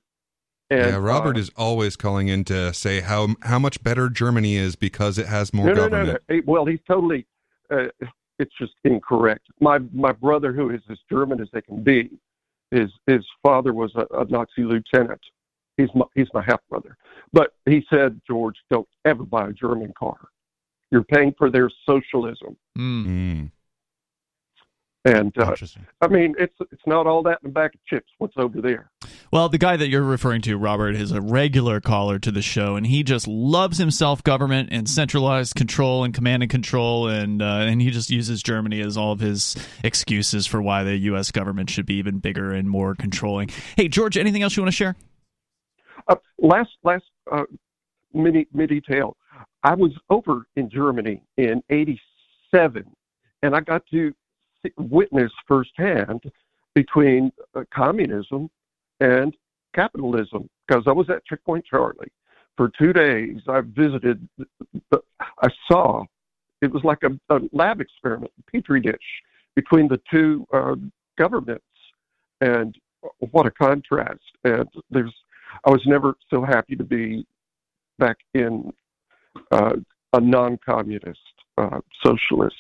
[0.68, 4.56] And, yeah, Robert uh, is always calling in to say how how much better Germany
[4.56, 6.06] is because it has more no, no, government.
[6.06, 6.18] no, no.
[6.28, 7.26] Hey, Well, he's totally.
[7.70, 7.86] Uh,
[8.38, 9.46] it's just incorrect.
[9.60, 12.10] My my brother, who is as German as they can be,
[12.70, 15.20] his his father was a, a Nazi lieutenant.
[15.76, 16.96] He's my he's my half brother.
[17.32, 20.16] But he said, George, don't ever buy a German car.
[20.90, 22.56] You're paying for their socialism.
[22.78, 23.50] Mm.
[25.06, 25.54] And uh,
[26.00, 28.10] I mean, it's it's not all that in a bag of chips.
[28.18, 28.90] What's over there?
[29.32, 32.74] Well, the guy that you're referring to, Robert, is a regular caller to the show,
[32.74, 37.66] and he just loves himself government and centralized control and command and control, and uh,
[37.68, 39.54] and he just uses Germany as all of his
[39.84, 41.30] excuses for why the U.S.
[41.30, 43.48] government should be even bigger and more controlling.
[43.76, 44.96] Hey, George, anything else you want to share?
[46.08, 47.44] Uh, last last uh,
[48.12, 49.16] mini mini tale.
[49.62, 52.84] I was over in Germany in '87,
[53.44, 54.12] and I got to
[54.66, 56.22] see, witness firsthand
[56.74, 58.50] between uh, communism
[59.00, 59.36] and
[59.74, 62.12] capitalism because I was at Checkpoint Charlie
[62.56, 63.40] for two days.
[63.48, 64.26] I visited.
[64.92, 66.04] I saw
[66.62, 68.94] it was like a, a lab experiment, a petri dish
[69.54, 70.74] between the two uh,
[71.18, 71.64] governments,
[72.40, 72.74] and
[73.30, 74.20] what a contrast!
[74.44, 75.14] And there's
[75.64, 77.26] I was never so happy to be
[77.98, 78.72] back in
[79.52, 79.74] uh,
[80.12, 81.18] a non-communist
[81.56, 82.56] uh, socialist.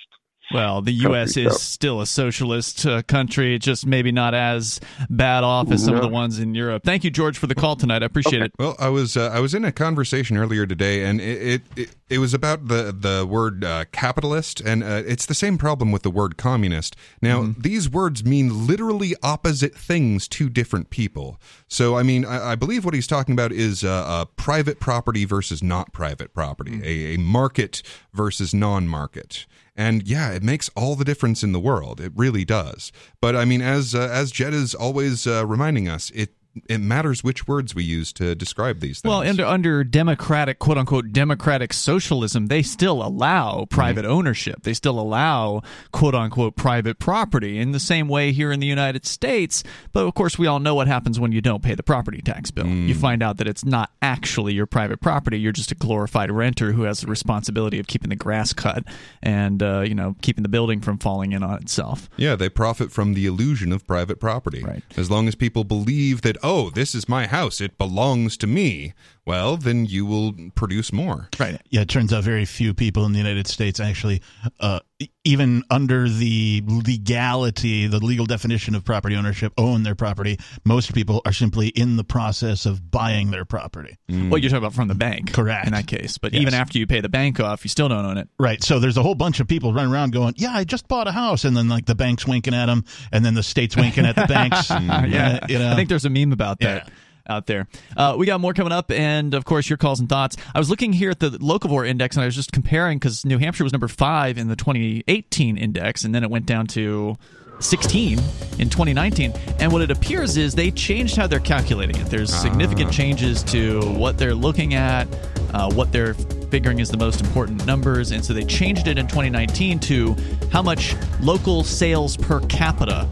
[0.54, 1.34] Well, the U.S.
[1.34, 1.58] Country, is so.
[1.58, 6.08] still a socialist uh, country, just maybe not as bad off as some of the
[6.08, 6.82] ones in Europe.
[6.84, 8.02] Thank you, George, for the call tonight.
[8.02, 8.52] I appreciate it.
[8.58, 11.96] Well, I was uh, I was in a conversation earlier today, and it it, it,
[12.08, 16.02] it was about the the word uh, capitalist, and uh, it's the same problem with
[16.02, 16.94] the word communist.
[17.20, 17.60] Now, Mm-hmm.
[17.62, 21.40] these words mean literally opposite things to different people.
[21.68, 25.24] So, I mean, I, I believe what he's talking about is uh, uh, private property
[25.24, 26.84] versus not private property, Mm-hmm.
[26.84, 27.82] a, a market
[28.14, 29.46] versus non-market.
[29.76, 32.00] And yeah, it makes all the difference in the world.
[32.00, 32.92] It really does.
[33.20, 36.30] But I mean, as uh, as Jed is always uh, reminding us, it
[36.68, 39.10] it matters which words we use to describe these things.
[39.10, 44.62] Well, under under democratic, quote unquote, democratic socialism, they still allow private ownership.
[44.62, 45.62] They still allow,
[45.92, 49.62] quote unquote, private property in the same way here in the United States.
[49.92, 52.50] But of course, we all know what happens when you don't pay the property tax
[52.50, 52.66] bill.
[52.66, 55.38] You find out that it's not actually your private property.
[55.38, 58.84] You're just a glorified renter who has the responsibility of keeping the grass cut
[59.22, 62.08] and uh, you know keeping the building from falling in on itself.
[62.16, 64.62] Yeah, they profit from the illusion of private property.
[64.62, 64.82] Right.
[64.96, 68.94] As long as people believe that, oh, this is my house, it belongs to me,
[69.26, 71.28] well, then you will produce more.
[71.38, 71.60] Right.
[71.70, 74.22] Yeah, it turns out very few people in the United States actually,
[74.60, 74.80] uh,
[75.24, 80.38] even under the legality, the legal definition of property ownership, own their property.
[80.64, 83.96] Most people are simply in the process of buying their property.
[84.08, 85.66] Well, you're talking about from the bank, correct?
[85.66, 86.42] In that case, but Yes.
[86.42, 88.28] even after you pay the bank off, you still don't own it.
[88.38, 88.62] Right.
[88.62, 91.12] So there's a whole bunch of people running around going, "Yeah, I just bought a
[91.12, 94.16] house," and then like the bank's winking at them, and then the state's winking at
[94.16, 94.70] the banks.
[94.70, 95.72] yeah, Uh, you know.
[95.72, 96.88] I think there's a meme about that.
[97.28, 97.66] Out there,
[97.96, 100.36] uh, we got more coming up, and of course your calls and thoughts.
[100.54, 103.38] I was looking here at the Locavore index, and I was just comparing because New
[103.38, 107.16] Hampshire was number five in the 2018 index, and then it went down to
[107.60, 108.18] 16
[108.58, 109.32] in 2019.
[109.58, 112.06] And what it appears is they changed how they're calculating it.
[112.06, 115.08] There's significant changes to what they're looking at,
[115.52, 116.14] uh, what they're
[116.50, 120.16] figuring is the most important numbers, and so they changed it in 2019 to
[120.50, 123.08] how much local sales per capita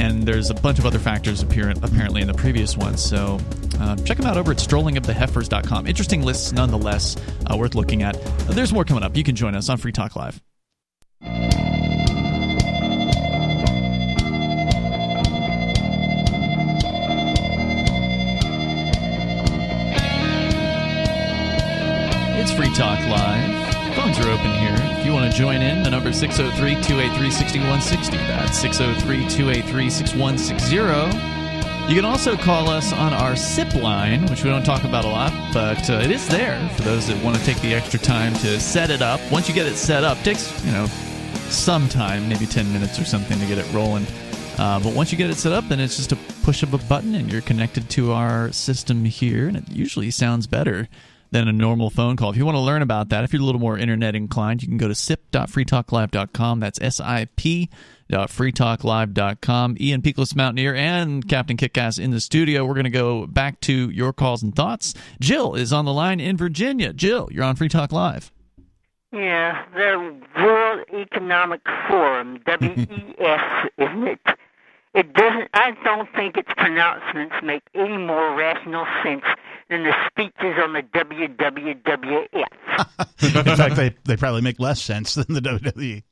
[0.00, 2.96] and there's a bunch of other factors apparent, apparently in the previous one.
[2.96, 3.38] So
[3.78, 5.86] uh, check them out over at strollingoftheheifers.com.
[5.86, 7.16] Interesting lists nonetheless,
[7.50, 8.16] uh, worth looking at.
[8.16, 9.14] Uh, there's more coming up.
[9.14, 10.40] You can join us on Free Talk Live.
[22.40, 23.69] It's Free Talk Live.
[24.00, 24.74] Phones are open here.
[24.98, 28.16] If you want to join in, the number is 603 283 6160.
[28.16, 30.74] That's 603 283 6160.
[31.86, 35.08] You can also call us on our SIP line, which we don't talk about a
[35.08, 38.32] lot, but uh, it is there for those that want to take the extra time
[38.36, 39.20] to set it up.
[39.30, 40.86] Once you get it set up, takes, you know,
[41.50, 44.06] some time, maybe 10 minutes or something to get it rolling.
[44.56, 46.78] Uh, but once you get it set up, then it's just a push of a
[46.78, 50.88] button and you're connected to our system here, and it usually sounds better
[51.30, 52.30] than a normal phone call.
[52.30, 54.68] If you want to learn about that, if you're a little more internet inclined, you
[54.68, 56.60] can go to sip.freetalklive.com.
[56.60, 59.76] That's sip.freetalklive.com.
[59.80, 62.64] Ian Peakless Mountaineer and Captain Kickass in the studio.
[62.64, 64.94] We're going to go back to your calls and thoughts.
[65.20, 66.92] Jill is on the line in Virginia.
[66.92, 68.32] Jill, you're on Free Talk Live.
[69.12, 74.20] Yeah, the World Economic Forum, WEF, isn't it?
[74.92, 75.48] It doesn't.
[75.54, 79.22] I don't think its pronouncements make any more rational sense
[79.68, 82.26] than the speeches on the WWWF.
[83.50, 85.40] In fact, they, they probably make less sense than the.
[85.40, 86.02] WWE.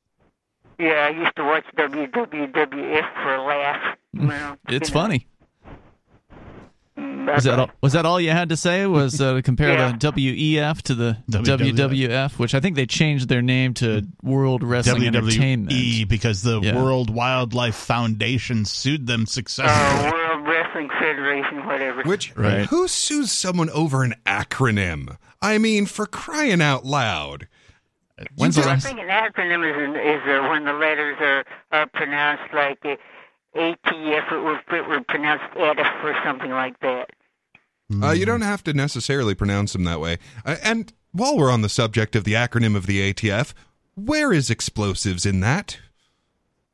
[0.78, 3.96] yeah, I used to watch WWWF for a laugh.
[4.16, 4.28] Hmm.
[4.28, 5.00] Well, It's you know.
[5.00, 5.26] funny.
[7.34, 8.86] Was that all, was that all you had to say?
[8.86, 9.92] Was uh, to compare Yeah.
[9.92, 11.72] the WEF to the WWF.
[11.76, 15.70] WWF, which I think they changed their name to World Wrestling Entertainment.
[15.70, 16.76] WWE because the Yeah.
[16.82, 20.12] World Wildlife Foundation sued them Uh, successfully.
[20.12, 22.02] World Wrestling Federation, whatever.
[22.02, 22.66] Which Right.
[22.66, 25.16] who sues someone over an acronym?
[25.40, 27.46] I mean, for crying out loud.
[28.34, 31.86] When's the I think an acronym is, an, is uh, when the letters are, are
[31.86, 32.96] pronounced like uh,
[33.56, 37.10] ATF, it would, it would pronounced ATF or something like that.
[38.02, 40.18] Uh, you don't have to necessarily pronounce them that way.
[40.44, 43.54] Uh, and while we're on the subject of the acronym of the ATF,
[43.94, 45.78] where is explosives in that?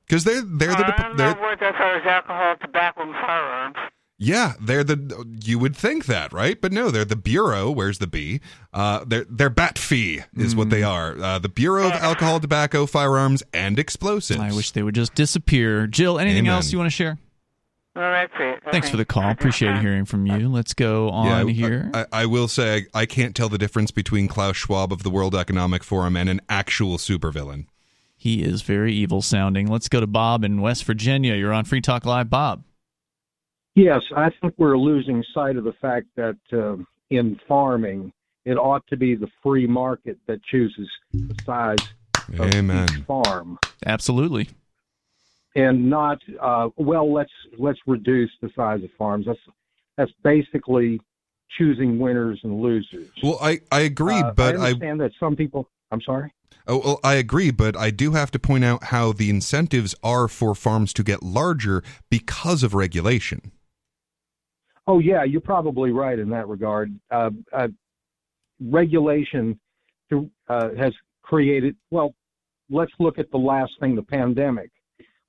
[0.07, 3.13] Because they're they're the I dep- don't know they're what that's all alcohol, tobacco, and
[3.13, 3.77] firearms.
[4.19, 7.71] yeah they're the you would think that right, but no, they're the bureau.
[7.71, 8.41] Where's the B?
[8.73, 11.17] Uh, they're they're bat fee is what they are.
[11.19, 14.41] Uh, the Bureau of Alcohol, Tobacco, Firearms, and Explosives.
[14.41, 15.87] I wish they would just disappear.
[15.87, 16.55] Jill, anything Amen.
[16.57, 17.19] else you want to share?
[17.97, 18.61] Well, that's it.
[18.67, 19.31] I Thanks for the call.
[19.31, 20.49] Appreciate hearing from you.
[20.49, 21.91] Let's go on Yeah, I- here.
[21.95, 25.11] I, I will say I, I can't tell the difference between Klaus Schwab of the
[25.11, 27.67] World Economic Forum and an actual supervillain.
[28.17, 29.69] he is very evil sounding.
[29.69, 31.35] Let's go to Bob in West Virginia.
[31.35, 32.65] You're on Free Talk Live, Bob.
[33.77, 36.77] Yes, I think we're losing sight of the fact that uh,
[37.11, 38.13] in farming,
[38.45, 41.79] it ought to be the free market that chooses the size
[42.39, 42.89] of Amen.
[42.91, 44.49] each farm, Absolutely.
[45.55, 47.13] And not uh, well.
[47.13, 49.27] Let's let's reduce the size of farms.
[49.27, 49.39] That's
[49.97, 51.01] that's basically
[51.59, 53.09] choosing winners and losers.
[53.23, 55.69] Well, I, I agree, Uh, but I I, understand that some people.
[55.91, 56.33] I'm sorry.
[56.67, 60.27] oh, well, I agree, but I do have to point out how the incentives are
[60.27, 63.53] for farms to get larger because of regulation.
[64.87, 66.93] Oh yeah, you're probably right in that regard.
[67.11, 67.69] Uh, uh,
[68.61, 69.59] regulation
[70.11, 71.77] to, uh, has created.
[71.91, 72.15] Well,
[72.71, 74.71] let's look at the last thing, the pandemic.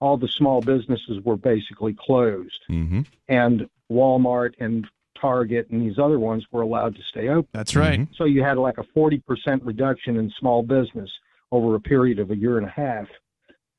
[0.01, 3.01] All the small businesses were basically closed, Mm-hmm.
[3.27, 4.85] and Walmart and
[5.19, 7.47] Target and these other ones were allowed to stay open.
[7.53, 8.07] That's right.
[8.15, 9.21] So you had like a 40%
[9.63, 11.09] reduction in small business
[11.51, 13.07] over a period of a year and a half.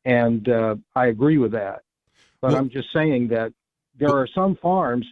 [0.05, 1.83] And uh, I agree with that.
[2.41, 3.53] But Well- I'm just saying that
[3.99, 5.07] there are some farms,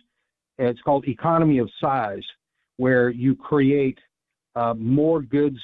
[0.58, 2.24] it's called economy of size,
[2.76, 3.98] where you create
[4.56, 5.58] uh, more goods,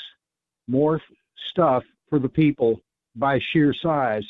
[0.68, 1.02] more f-
[1.50, 2.80] stuff for the people
[3.16, 4.24] by sheer size,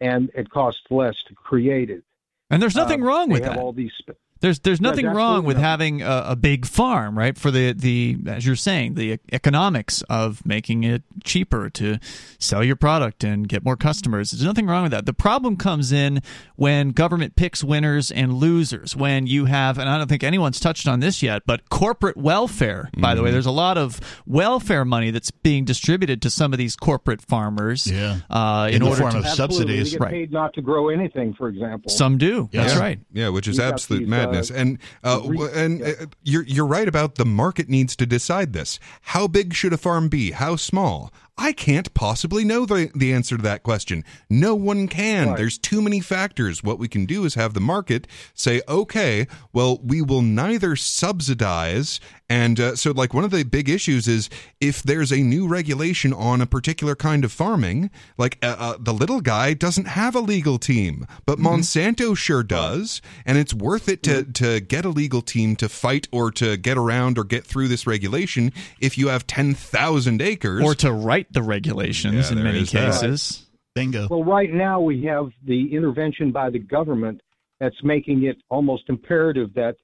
[0.00, 2.02] and it costs less to create it.
[2.50, 3.58] And there's nothing Uh, wrong with that.
[3.58, 6.00] all these sp- There's there's There's nothing wrong with nothing.
[6.00, 7.36] having a, a big farm, right?
[7.38, 11.98] For the the as you're saying, the economics of making it cheaper to
[12.38, 14.30] sell your product and get more customers.
[14.30, 15.06] There's nothing wrong with that.
[15.06, 16.20] The problem comes in
[16.56, 18.94] when government picks winners and losers.
[18.94, 22.90] When you have, and I don't think anyone's touched on this yet, but corporate welfare.
[22.98, 23.32] By the way, Mhm.
[23.32, 27.86] there's a lot of welfare money that's being distributed to some of these corporate farmers.
[27.90, 28.18] Yeah.
[28.30, 29.82] uh, in, In the order form to of Absolutely.
[29.82, 30.10] They get Right.
[30.12, 31.90] paid not to grow anything, for example.
[31.90, 32.48] Some do.
[32.52, 32.78] That's yeah.
[32.80, 33.00] right.
[33.12, 34.50] Yeah, which is You've absolute these, madness.
[34.50, 35.92] and uh, w- and uh,
[36.22, 38.78] you're you're right about the market needs to decide this.
[39.02, 40.32] How big should a farm be?
[40.32, 41.12] How small?
[41.38, 44.04] I can't possibly know the the answer to that question.
[44.30, 45.28] No one can.
[45.28, 45.36] Right.
[45.36, 46.62] There's too many factors.
[46.62, 52.00] What we can do is have the market say, okay, well, we will neither subsidize
[52.28, 54.28] and uh, so, like, one of the big issues is
[54.60, 58.92] if there's a new regulation on a particular kind of farming, like uh, uh, the
[58.92, 64.02] little guy doesn't have a legal team, but Monsanto sure does, and it's worth it
[64.04, 67.68] to to get a legal team to fight or to get around or get through
[67.68, 72.44] this regulation if you have ten thousand acres or to write the regulations Yeah, in
[72.44, 73.00] many is that.
[73.00, 73.46] cases.
[73.74, 74.08] Bingo.
[74.08, 77.20] Well, right now we have the intervention by the government
[77.60, 79.76] that's making it almost imperative that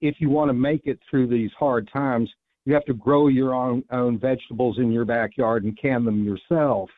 [0.00, 2.30] if you want to make it through these hard times,
[2.64, 6.90] you have to grow your own, own vegetables in your backyard and can them yourself.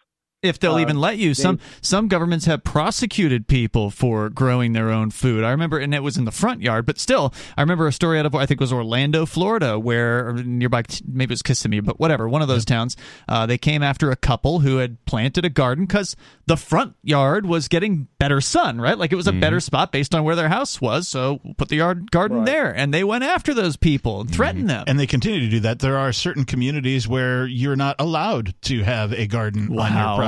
[0.43, 1.31] If they'll Uh, even let you.
[1.31, 5.43] they- Some some governments have prosecuted people for growing their own food.
[5.43, 8.19] I remember, and it was in the front yard, but still, I remember a story
[8.19, 11.81] out of I think it was Orlando, Florida, where or nearby maybe it was Kissimmee,
[11.81, 12.97] but whatever, one of those towns.
[13.29, 16.15] Uh, they came after a couple who had planted a garden because
[16.47, 18.97] the front yard was getting better sun, right?
[18.99, 21.09] Like it was a better spot based on where their house was.
[21.09, 24.85] So put the yard garden there, and they went after those people and threatened them.
[24.87, 25.81] And they continue to do that.
[25.81, 29.87] There are certain communities where you're not allowed to have a garden on Wow.
[29.89, 30.28] your property.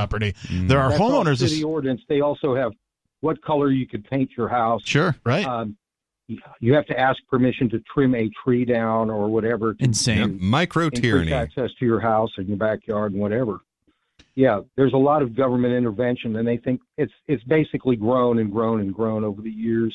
[0.51, 1.39] There are That's on homeowners.
[1.39, 2.03] city ordinance.
[2.09, 2.73] They also have
[3.21, 4.83] what color you could paint your house.
[4.85, 5.45] Sure, right.
[5.45, 5.77] Um,
[6.61, 9.75] you have to ask permission to trim a tree down or whatever.
[9.75, 10.19] To, Insane.
[10.39, 11.33] to micro tyranny.
[11.33, 13.59] access to your house and your backyard and whatever.
[14.37, 18.51] Yeah, there's a lot of government intervention, and they think it's it's basically grown and
[18.53, 19.95] grown and grown over the years.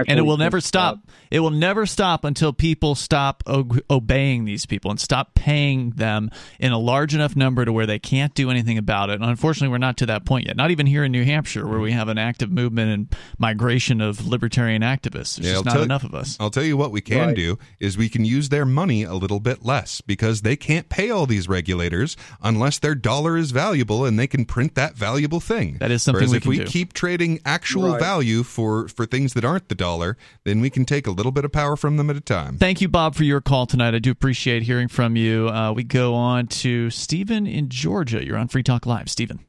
[0.00, 0.98] And, and it will never think, stop.
[1.30, 6.30] it will never stop until people stop o- obeying these people and stop paying them
[6.58, 9.14] in a large enough number to where they can't do anything about it.
[9.20, 10.56] And unfortunately, we're not to that point yet.
[10.56, 14.26] Not even here in New Hampshire, where we have an active movement and migration of
[14.26, 15.36] libertarian activists.
[15.36, 16.36] There's Yeah, just I'll not tell- enough of us.
[16.40, 17.36] I'll tell you what we can Right.
[17.36, 21.10] do is we can use their money a little bit less because they can't pay
[21.10, 25.76] all these regulators unless their dollar is valuable and they can print that valuable thing.
[25.80, 26.64] That is something Whereas we if can we do.
[26.66, 28.00] keep trading actual Right.
[28.00, 31.44] value for for things that aren't the dollar, then we can take a little bit
[31.44, 32.56] of power from them at a time.
[32.56, 33.94] Thank you, Bob, for your call tonight.
[33.94, 35.48] I do appreciate hearing from you.
[35.48, 38.24] Uh, we go on to Stephen in Georgia.
[38.24, 39.40] You're on Free Talk Live, Stephen.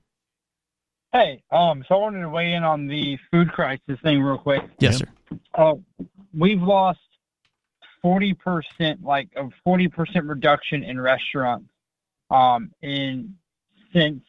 [1.11, 4.63] Hey, um, so I wanted to weigh in on the food crisis thing real quick.
[4.79, 5.05] Yes, sir.
[5.53, 5.75] Uh,
[6.35, 6.99] we've lost
[8.01, 11.69] forty percent, like a forty percent reduction in restaurants,
[12.31, 13.35] um, in
[13.93, 14.23] since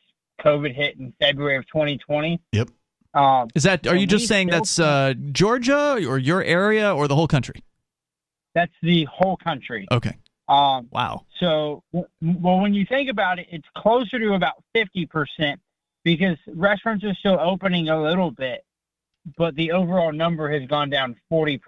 [0.44, 2.38] COVID hit in February of 2020.
[2.52, 2.68] Yep.
[3.14, 3.86] Um, Is that?
[3.86, 7.62] Are you just saying that's uh, Georgia or your area or the whole country?
[8.54, 9.86] That's the whole country.
[9.90, 10.16] Okay.
[10.48, 11.24] Um, wow.
[11.40, 15.56] So, well, when you think about it, it's closer to about 50%
[16.04, 18.64] because restaurants are still opening a little bit,
[19.38, 21.58] but the overall number has gone down 40%.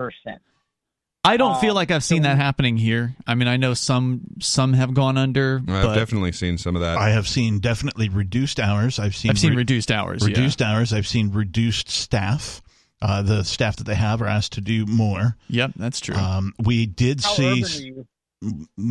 [1.26, 3.14] I don't Um, feel like I've seen that happening here.
[3.26, 6.82] I mean, I know some some have gone under, I've but definitely seen some of
[6.82, 6.96] that.
[6.98, 8.98] I have seen definitely reduced hours.
[8.98, 10.28] I've seen I've seen reduced hours, yeah.
[10.28, 10.92] Reduced hours.
[10.92, 12.62] I've seen reduced staff.
[13.02, 15.36] Uh, the staff that they have are asked to do more.
[15.50, 16.14] Yep, that's true.
[16.16, 17.50] Um, we did How see.
[17.62, 18.06] urban are you?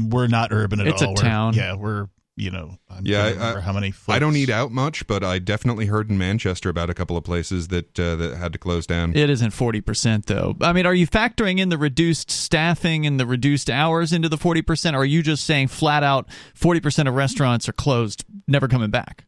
[0.09, 1.05] We're not urban at It's a.
[1.07, 1.53] We're- town.
[1.55, 2.77] Yeah, we're you know.
[2.89, 3.93] I'm yeah, I, I- how many.
[4.07, 7.23] I don't eat out much, but I definitely heard in Manchester about a couple of
[7.23, 9.15] places that uh, that had to close down.
[9.15, 10.55] it isn't forty percent though.
[10.61, 14.37] I mean, are you factoring in the reduced staffing and the reduced hours into the
[14.37, 18.25] forty percent, or are you just saying flat out forty percent of restaurants are closed,
[18.47, 19.25] never coming back?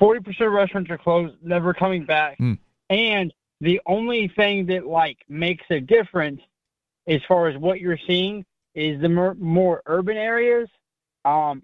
[0.00, 2.38] 40% of restaurants are closed, never coming back.
[2.38, 2.54] Hmm.
[2.88, 6.40] And the only thing that like makes a difference
[7.06, 10.68] as far as what you're seeing is the more, more urban areas
[11.26, 11.62] um,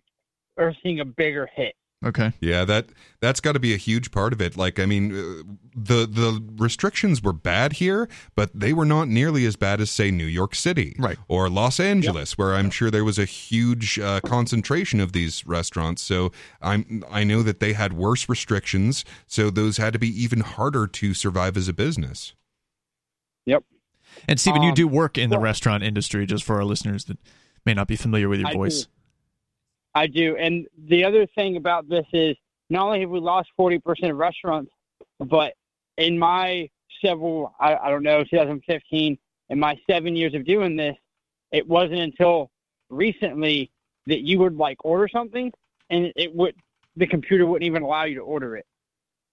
[0.56, 1.74] are seeing a bigger hit.
[2.04, 2.32] Okay.
[2.40, 2.86] Yeah, that
[3.20, 4.54] that's got to be a huge part of it.
[4.54, 5.42] Like, I mean, uh,
[5.74, 10.10] the the restrictions were bad here, but they were not nearly as bad as say
[10.10, 14.20] New York City, right, or Los Angeles, where I'm sure there was a huge uh,
[14.20, 16.02] concentration of these restaurants.
[16.02, 20.40] So I'm I know that they had worse restrictions, so those had to be even
[20.40, 22.34] harder to survive as a business.
[23.46, 23.64] Yep.
[24.28, 27.06] And Stephen, you Um, do work in the well- restaurant industry, just for our listeners
[27.06, 27.18] that
[27.64, 28.84] may not be familiar with your I voice.
[28.84, 28.90] do.
[29.96, 30.36] I do.
[30.36, 32.36] And the other thing about this is
[32.68, 34.70] not only have we lost 40% of restaurants,
[35.18, 35.54] but
[35.96, 36.68] in my
[37.02, 39.18] several, I, I don't know, 2015,
[39.48, 40.94] in my seven years of doing this,
[41.50, 42.50] it wasn't until
[42.90, 43.70] recently
[44.06, 45.50] that you would like order something
[45.88, 46.54] and it would
[46.96, 48.66] the computer wouldn't even allow you to order it.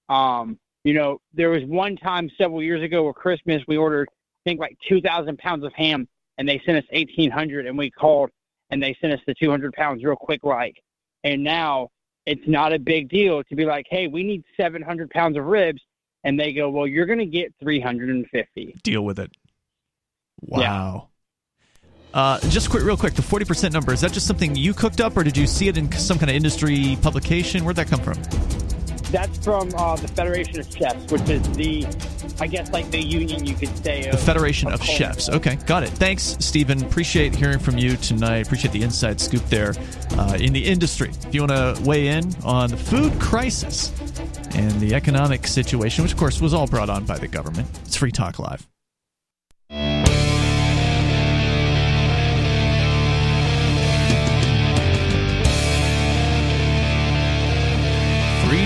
[0.08, 4.50] Um, you know, there was one time several years ago where Christmas we ordered I
[4.50, 6.08] think like two thousand pounds of ham
[6.38, 8.30] and they sent us eighteen hundred and we called
[8.70, 10.82] and they sent us the two hundred pounds real quick like.
[11.24, 11.90] And now
[12.26, 15.46] it's not a big deal to be like, hey, we need seven hundred pounds of
[15.46, 15.82] ribs
[16.24, 18.76] and they go, Well, you're gonna get three hundred and fifty.
[18.84, 19.32] Deal with it.
[20.42, 21.10] Wow.
[22.14, 25.02] Uh, just quick, real quick, the forty percent number is that just something you cooked
[25.02, 27.64] up, or did you see it in some kind of industry publication?
[27.66, 28.63] Where'd that come from?
[29.14, 31.86] That's from uh, the Federation of Chefs, which is the,
[32.42, 34.10] I guess, like the union you could say.
[34.10, 35.30] The Federation of Chefs.
[35.30, 35.90] Okay, got it.
[35.90, 36.84] Thanks, Stephen.
[36.84, 38.48] Appreciate hearing from you tonight.
[38.48, 39.76] Appreciate the inside scoop there
[40.18, 41.12] uh, in the industry.
[41.28, 43.92] If you want to weigh in on the food crisis
[44.56, 47.96] and the economic situation, which of course was all brought on by the government, it's
[47.96, 48.68] Free Talk Live.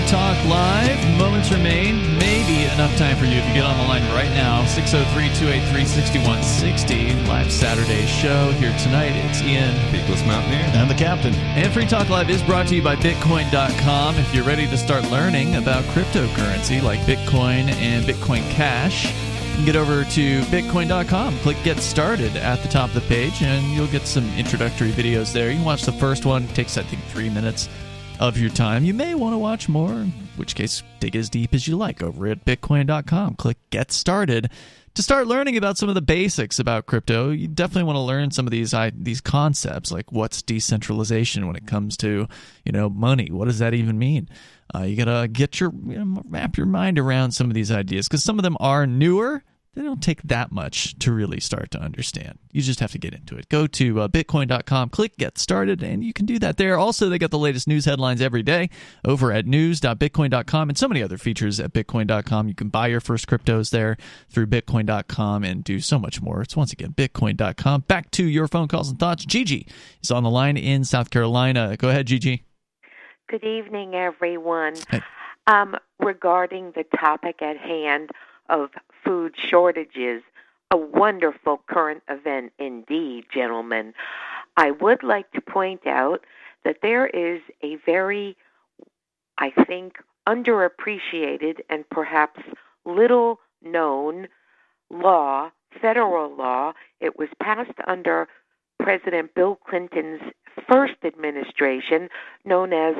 [0.08, 1.18] Talk Live.
[1.18, 2.16] Moments remain.
[2.16, 4.64] Maybe enough time for you if you get on the line right now.
[4.64, 5.04] 603
[5.36, 7.12] 283 6160.
[7.28, 9.12] Live Saturday show here tonight.
[9.28, 9.74] It's Ian.
[9.92, 10.64] Peakless Mountaineer.
[10.72, 11.34] And the captain.
[11.34, 14.16] And Free Talk Live is brought to you by Bitcoin.com.
[14.16, 19.64] If you're ready to start learning about cryptocurrency like Bitcoin and Bitcoin Cash, you can
[19.66, 21.36] get over to Bitcoin.com.
[21.40, 25.34] Click Get Started at the top of the page, and you'll get some introductory videos
[25.34, 25.50] there.
[25.50, 27.68] You can watch the first one, it takes, I think, three minutes
[28.18, 28.84] of your time.
[28.84, 32.02] You may want to watch more, in which case, dig as deep as you like
[32.02, 33.36] over at Bitcoin.com.
[33.36, 34.50] Click Get Started.
[34.94, 38.32] To start learning about some of the basics about crypto, you definitely want to learn
[38.32, 42.26] some of these these concepts, like what's decentralization when it comes to
[42.64, 43.30] you know money.
[43.30, 44.28] What does that even mean?
[44.74, 48.24] Uh, you gotta get your you know, your mind around some of these ideas because
[48.24, 49.44] some of them are newer
[49.78, 52.36] they don't take that much to really start to understand.
[52.50, 53.48] You just have to get into it.
[53.48, 56.76] Go to uh, bitcoin.com, click get started, and you can do that there.
[56.76, 58.70] Also, they got the latest news headlines every day
[59.04, 62.48] over at news.bitcoin.com and so many other features at bitcoin.com.
[62.48, 63.96] You can buy your first cryptos there
[64.28, 66.42] through bitcoin.com and do so much more.
[66.42, 67.82] It's once again bitcoin.com.
[67.82, 69.24] Back to your phone calls and thoughts.
[69.24, 69.68] Gigi
[70.02, 71.76] is on the line in South Carolina.
[71.76, 72.42] Go ahead, Gigi.
[73.30, 74.74] Good evening, everyone.
[74.90, 75.02] Hey.
[75.46, 78.10] Um, regarding the topic at hand
[78.48, 78.70] of
[79.04, 80.22] food shortages,
[80.70, 83.94] a wonderful current event indeed, gentlemen.
[84.56, 86.24] I would like to point out
[86.64, 88.36] that there is a very,
[89.38, 89.98] I think,
[90.28, 92.40] underappreciated and perhaps
[92.84, 94.28] little known
[94.90, 95.50] law,
[95.80, 96.72] federal law.
[97.00, 98.28] It was passed under
[98.78, 100.20] President Bill Clinton's
[100.68, 102.08] first administration,
[102.44, 102.94] known as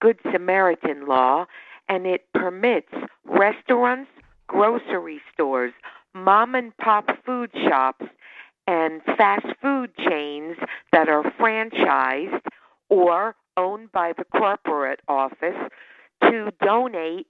[0.00, 1.46] Good Samaritan Law,
[1.88, 2.92] and it permits
[3.24, 4.10] restaurants,
[4.50, 5.72] grocery stores,
[6.12, 8.04] mom and pop food shops,
[8.66, 10.56] and fast food chains
[10.92, 12.42] that are franchised
[12.88, 15.56] or owned by the corporate office
[16.22, 17.26] to donate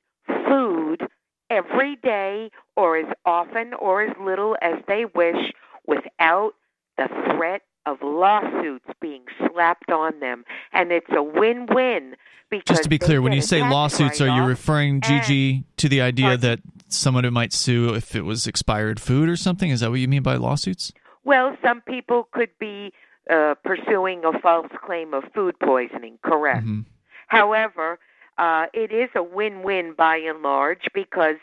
[0.48, 1.06] food
[1.50, 5.52] every day or as often or as little as they wish
[5.86, 6.52] without
[6.96, 10.44] the threat of lawsuits being slapped on them.
[10.72, 12.16] And it's a win win
[12.50, 16.00] because Just to be clear, when you say lawsuits, are you referring, Gigi, to the
[16.00, 19.70] idea that someone who might sue if it was expired food or something?
[19.70, 20.92] Is that what you mean by lawsuits?
[21.24, 22.92] Well, some people could be
[23.30, 26.66] uh, pursuing a false claim of food poisoning, correct.
[26.66, 26.80] Mm-hmm.
[27.28, 27.98] However,
[28.38, 31.36] uh, it is a win win by and large because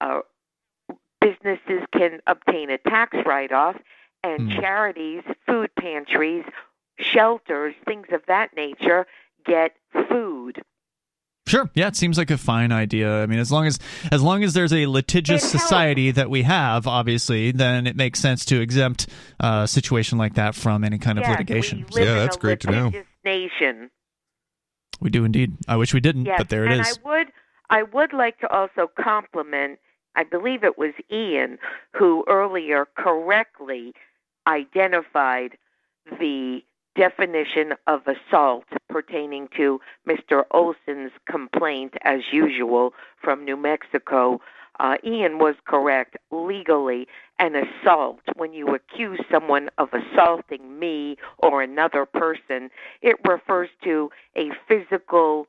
[0.00, 0.20] uh,
[1.20, 3.76] businesses can obtain a tax write off,
[4.22, 6.44] and charities, food pantries,
[6.98, 9.06] shelters, things of that nature
[9.46, 9.72] get
[10.08, 10.62] food.
[11.46, 11.68] Sure.
[11.74, 13.22] Yeah, it seems like a fine idea.
[13.22, 13.80] I mean, as long as
[14.12, 18.44] as long as there's a litigious society that we have, obviously, then it makes sense
[18.46, 19.08] to exempt
[19.40, 21.86] uh, a situation like that from any kind of litigation.
[21.92, 22.92] we live in a know.
[23.24, 23.90] Nation.
[25.00, 25.56] We do indeed.
[25.66, 26.98] I wish we didn't, Yes, but there it and is.
[27.04, 27.26] I would
[27.68, 29.80] I would like to also compliment
[30.14, 31.58] I believe it was Ian
[31.92, 33.94] who earlier correctly
[34.46, 35.56] identified
[36.18, 36.62] the
[36.96, 40.42] definition of assault pertaining to Mr.
[40.50, 42.92] Olson's complaint as usual
[43.22, 44.40] from New Mexico.
[44.78, 46.16] Uh, Ian was correct.
[46.30, 47.06] Legally,
[47.38, 52.70] an assault, when you accuse someone of assaulting me or another person,
[53.02, 55.46] it refers to a physical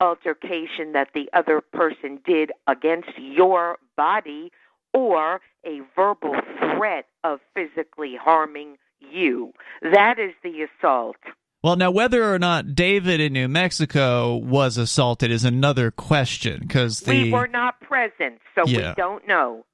[0.00, 4.52] altercation that the other person did against your body
[4.98, 9.52] or a verbal threat of physically harming you.
[9.82, 11.16] That is the assault.
[11.62, 17.00] Well, now whether or not David in New Mexico was assaulted is another question because
[17.00, 18.90] the we were not present, so Yeah.
[18.90, 19.64] we don't know.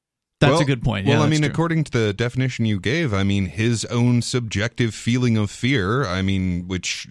[0.45, 1.07] That's well, a good point.
[1.07, 1.51] well, Yeah, I mean, true.
[1.51, 6.07] according to the definition you gave, I mean, his own subjective feeling of fear.
[6.07, 7.09] I mean, which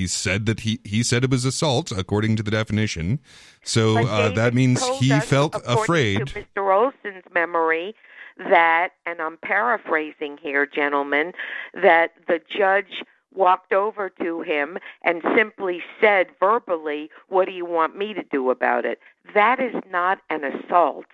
[0.00, 3.20] he said that he he said it was assault, according to the definition.
[3.62, 6.26] So uh, that means he us, felt afraid.
[6.26, 6.74] To Mr.
[6.74, 7.94] Olson's memory,
[8.38, 11.32] that, and I'm paraphrasing here, gentlemen,
[11.74, 13.02] that the judge
[13.32, 18.50] walked over to him and simply said verbally, What do you want me to do
[18.50, 19.00] about it?
[19.34, 21.06] That is not an assault.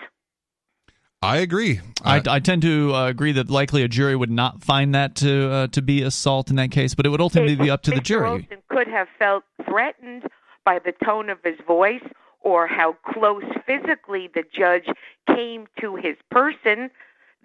[1.26, 1.80] I agree.
[2.04, 5.50] I, I tend to uh, agree that likely a jury would not find that to
[5.50, 8.00] uh, to be assault in that case, but it would ultimately be up to the
[8.00, 8.28] jury.
[8.28, 10.22] Olson could have felt threatened
[10.64, 12.04] by the tone of his voice
[12.42, 14.86] or how close physically the judge
[15.26, 16.90] came to his person.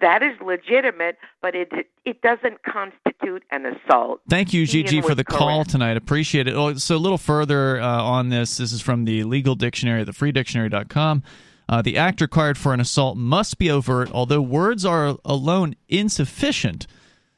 [0.00, 1.72] That is legitimate, but it
[2.04, 4.20] it doesn't constitute an assault.
[4.28, 5.96] Thank you, Ian Gigi, for was the call tonight.
[5.96, 6.54] Appreciate it.
[6.54, 8.58] Oh, so a little further uh, on this.
[8.58, 11.24] This is from the legal dictionary, the freedictionary.com.
[11.72, 16.86] Uh, the act required for an assault must be overt, although words are alone insufficient.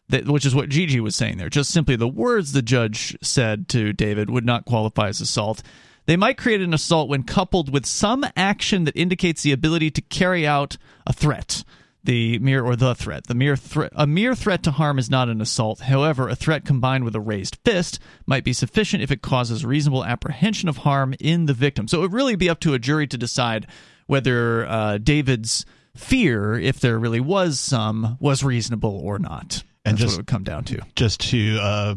[0.09, 1.49] That, which is what Gigi was saying there.
[1.49, 5.63] Just simply the words the judge said to David would not qualify as assault.
[6.07, 10.03] They might create an assault when coupled with some action that indicates the ability to
[10.03, 11.63] carry out a threat.
[12.03, 13.29] The mere or the threat.
[13.29, 13.57] The mere.
[13.93, 15.79] A mere threat to harm is not an assault.
[15.83, 20.05] However, a threat combined with a raised fist might be sufficient if it causes reasonable
[20.05, 21.87] apprehension of harm in the victim.
[21.87, 23.69] So it would really be up to a jury to decide
[24.07, 25.65] whether uh, David's
[25.97, 29.63] fear, if there really was some, was reasonable or not.
[29.85, 30.81] And That's just- what it would come down to.
[30.97, 31.95] just to uh,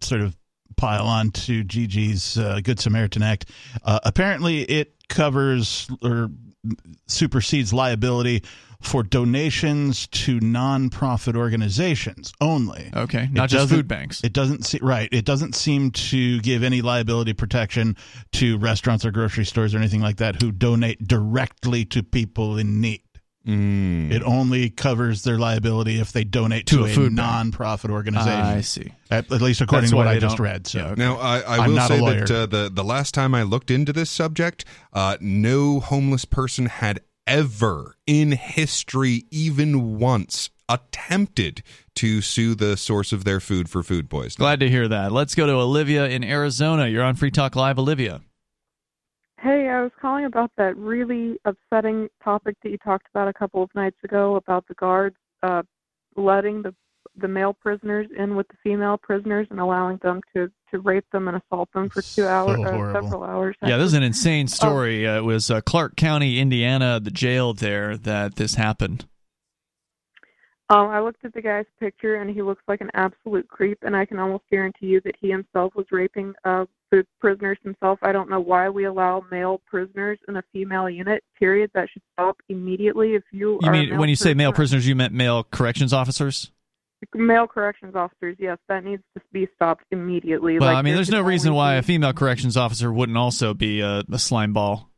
[0.00, 0.36] sort of
[0.76, 3.50] pile on to Gigi's uh, Good Samaritan Act,
[3.82, 6.30] uh, apparently it covers or
[7.06, 8.42] supersedes liability
[8.82, 12.90] for donations to nonprofit organizations only.
[12.94, 14.22] Okay, not It just food banks.
[14.22, 15.08] It doesn't see right.
[15.12, 17.96] It doesn't seem to give any liability protection
[18.32, 22.80] to restaurants or grocery stores or anything like that who donate directly to people in
[22.80, 23.02] need.
[23.46, 24.10] Mm.
[24.10, 27.54] It only covers their liability if they donate To to, a a, food bank.
[27.54, 28.40] nonprofit organization.
[28.40, 28.92] I see.
[29.08, 30.66] At, at least according That's to what I just don't- read.
[30.66, 33.92] So Now, I, I will say that uh, the the last time I looked into
[33.92, 41.62] this subject, uh, no homeless person had ever in history, even once, attempted
[41.94, 44.44] to sue the source of their food for food poisoning.
[44.44, 45.12] Glad to hear that.
[45.12, 46.88] Let's go to Olivia in Arizona.
[46.88, 48.20] You're on Free Talk Live, Olivia.
[49.40, 53.62] Hey, I was calling about that really upsetting topic that you talked about a couple
[53.62, 55.62] of nights ago about the guards uh,
[56.16, 56.74] letting the
[57.18, 61.28] the male prisoners in with the female prisoners and allowing them to to rape them
[61.28, 63.56] and assault them for two hours, uh, several hours.
[63.62, 65.06] Yeah, this is an insane story.
[65.06, 69.06] Uh, it was uh, Clark County, Indiana, the jail there that this happened.
[70.68, 73.94] Um, I looked at the guy's picture and he looks like an absolute creep, and
[73.94, 78.00] I can almost guarantee you that he himself was raping uh, the prisoners himself.
[78.02, 81.22] I don't know why we allow male prisoners in a female unit.
[81.38, 81.70] Period.
[81.74, 83.14] That should stop immediately.
[83.14, 86.50] If you, You are mean when you say male prisoners, you meant male corrections officers?
[87.14, 90.58] Male corrections officers, yes, that needs to be stopped immediately.
[90.58, 93.18] Well, like, I mean, there there's no reason why be- a female corrections officer wouldn't
[93.18, 94.90] also be a, a slime ball.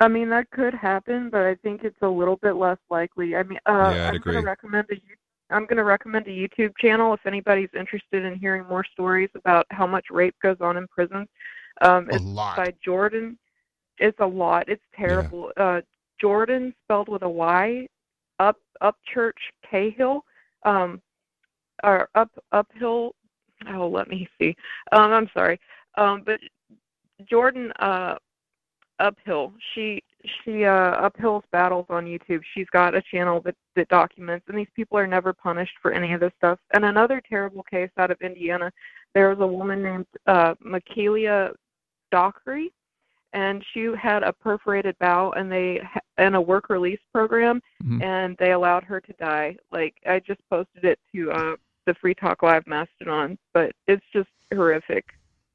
[0.00, 3.34] I mean, that could happen, but I think it's a little bit less likely.
[3.34, 5.16] I mean, uh, Yeah, I'd I'm going to recommend a You-
[5.50, 9.66] I'm going to recommend a YouTube channel if anybody's interested in hearing more stories about
[9.70, 11.26] how much rape goes on in prisons.
[11.80, 12.56] Um, A it's lot.
[12.58, 13.38] by Jordan.
[13.98, 14.68] It's a lot.
[14.68, 15.50] It's terrible.
[15.56, 15.80] Uh,
[16.20, 17.86] Jordan spelled with a Y,
[18.38, 19.32] up Upchurch
[19.68, 20.22] Cahill,
[20.64, 21.00] um,
[21.82, 23.14] or up uphill.
[23.70, 24.54] Oh, let me see.
[24.92, 25.58] Um, I'm sorry.
[25.96, 26.40] Um, but
[27.28, 28.16] Jordan uh,
[29.00, 29.52] Uphill.
[29.74, 30.02] She
[30.44, 32.40] she uh uphills battles on YouTube.
[32.54, 36.12] She's got a channel that that documents and these people are never punished for any
[36.12, 36.58] of this stuff.
[36.74, 38.72] And another terrible case out of Indiana,
[39.14, 41.52] there was a woman named uh Michaelia
[42.10, 42.72] Dockery
[43.32, 48.02] and she had a perforated bowel and they ha- in a work release program Mhm.
[48.02, 49.56] and they allowed her to die.
[49.70, 51.56] Like I just posted it to uh
[51.86, 55.06] the Free Talk Live Mastodon, but it's just horrific.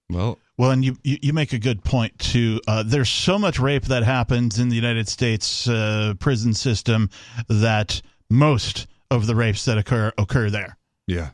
[0.10, 2.60] Well, Well, and you, you, you make a good point too.
[2.68, 7.10] Uh, there's so much rape that happens in the United States uh, prison system
[7.48, 10.78] that most of the rapes that occur occur there.
[11.08, 11.30] Yeah.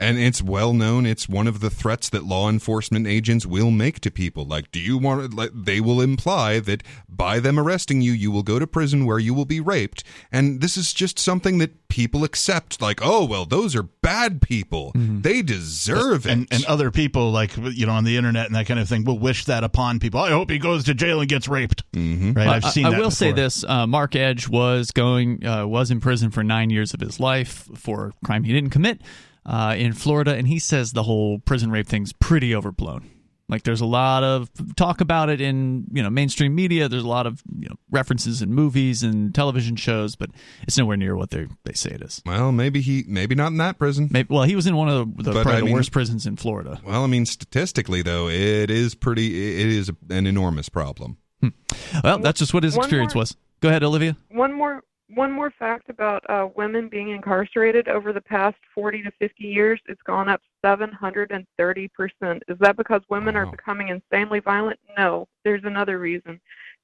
[0.00, 1.06] And it's well known.
[1.06, 4.44] It's one of the threats that law enforcement agents will make to people.
[4.44, 5.34] Like, do you want?
[5.34, 9.20] Like, they will imply that by them arresting you, you will go to prison where
[9.20, 10.02] you will be raped.
[10.32, 12.82] And this is just something that people accept.
[12.82, 14.90] Like, oh well, those are bad people.
[14.96, 16.32] They deserve it.
[16.32, 19.04] And, and other people, like you know, on the internet and that kind of thing,
[19.04, 20.18] will wish that upon people.
[20.18, 21.90] I hope he goes to jail and gets raped.
[21.92, 22.32] Mm-hmm.
[22.32, 22.48] Right?
[22.48, 22.86] I've I- seen.
[22.86, 26.42] I, that will say this: uh, Mark Edge was going uh, was in prison for
[26.42, 29.00] nine years of his life for a crime he didn't commit
[29.46, 33.10] uh, in Florida, and he says the whole prison rape thing's pretty overblown.
[33.46, 36.88] Like there's a lot of talk about it in you know mainstream media.
[36.88, 40.30] There's a lot of you know references in movies and television shows, but
[40.62, 42.22] it's nowhere near what they they say it is.
[42.24, 44.08] Well, maybe he maybe not in that prison.
[44.10, 46.26] Maybe, well, he was in one of the, the probably I the mean- worst prisons
[46.26, 46.80] in Florida.
[46.86, 49.60] Well, I mean, statistically though, it is pretty.
[49.60, 51.18] It is an enormous problem.
[52.02, 53.36] Well, that's just what his One experience more- was.
[53.60, 54.16] Go ahead, Olivia.
[54.30, 59.10] One more one more fact about uh, women being incarcerated over the past 40 to
[59.18, 62.42] 50 years, it's gone up 730 percent.
[62.48, 64.78] Is that because women are becoming insanely violent?
[64.96, 66.40] No, there's another reason.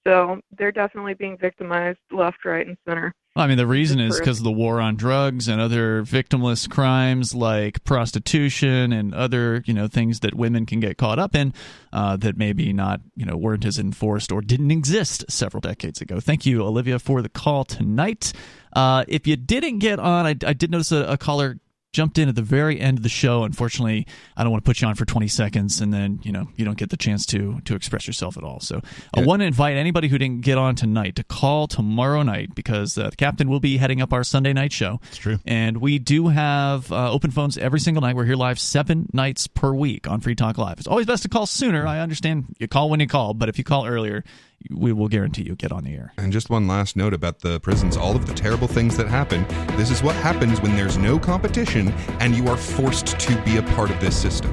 [0.07, 3.15] So they're definitely being victimized left, right, and center.
[3.41, 7.35] I mean, the reason is because of the war on drugs and other victimless crimes
[7.35, 11.55] like prostitution and other, you know, things that women can get caught up in
[11.93, 16.21] uh, that maybe not, you know, weren't as enforced or didn't exist several decades ago.
[16.21, 18.33] Thank you, Olivia, for the call tonight.
[18.75, 21.59] Uh, if you didn't get on, I, I did notice a, a caller
[21.93, 23.43] jumped in at the very end of the show.
[23.45, 24.07] Unfortunately,
[24.37, 26.65] I don't want to put you on for 20 seconds and then, you know, you
[26.65, 28.61] don't get the chance to to express yourself at all.
[28.61, 28.81] So
[29.15, 32.97] I want to invite anybody who didn't get on tonight to call tomorrow night because
[32.97, 35.01] uh, the captain will be heading up our Sunday night show.
[35.09, 35.39] It's true.
[35.45, 38.15] And we do have uh, open phones every single night.
[38.15, 40.79] We're here live seven nights per week on Free Talk Live.
[40.79, 41.87] It's always best to call sooner.
[41.87, 44.25] I understand you call when you call, but if you call earlier,
[44.71, 46.13] we will guarantee you get on the air.
[46.19, 49.47] And just one last note about the prisons all of the terrible things that happen.
[49.77, 51.89] This is what happens when there's no competition
[52.21, 54.51] and you are forced to be a part of this system.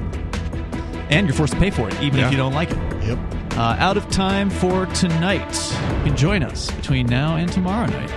[1.10, 2.26] and you're forced to pay for it, even Yeah.
[2.26, 2.76] if you don't like it.
[3.06, 3.18] Yep.
[3.56, 5.72] Uh, out of time for tonight.
[5.98, 8.10] You can join us between now and tomorrow night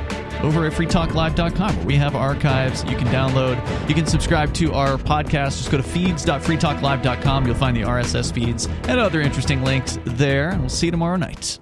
[0.44, 3.58] over at freetalklive.com where we have archives you can download.
[3.88, 5.58] You can subscribe to our podcast.
[5.60, 7.46] Just go to feeds.freetalklive.com.
[7.46, 10.50] You'll find the RSS feeds and other interesting links there.
[10.50, 11.60] And we'll see you tomorrow night.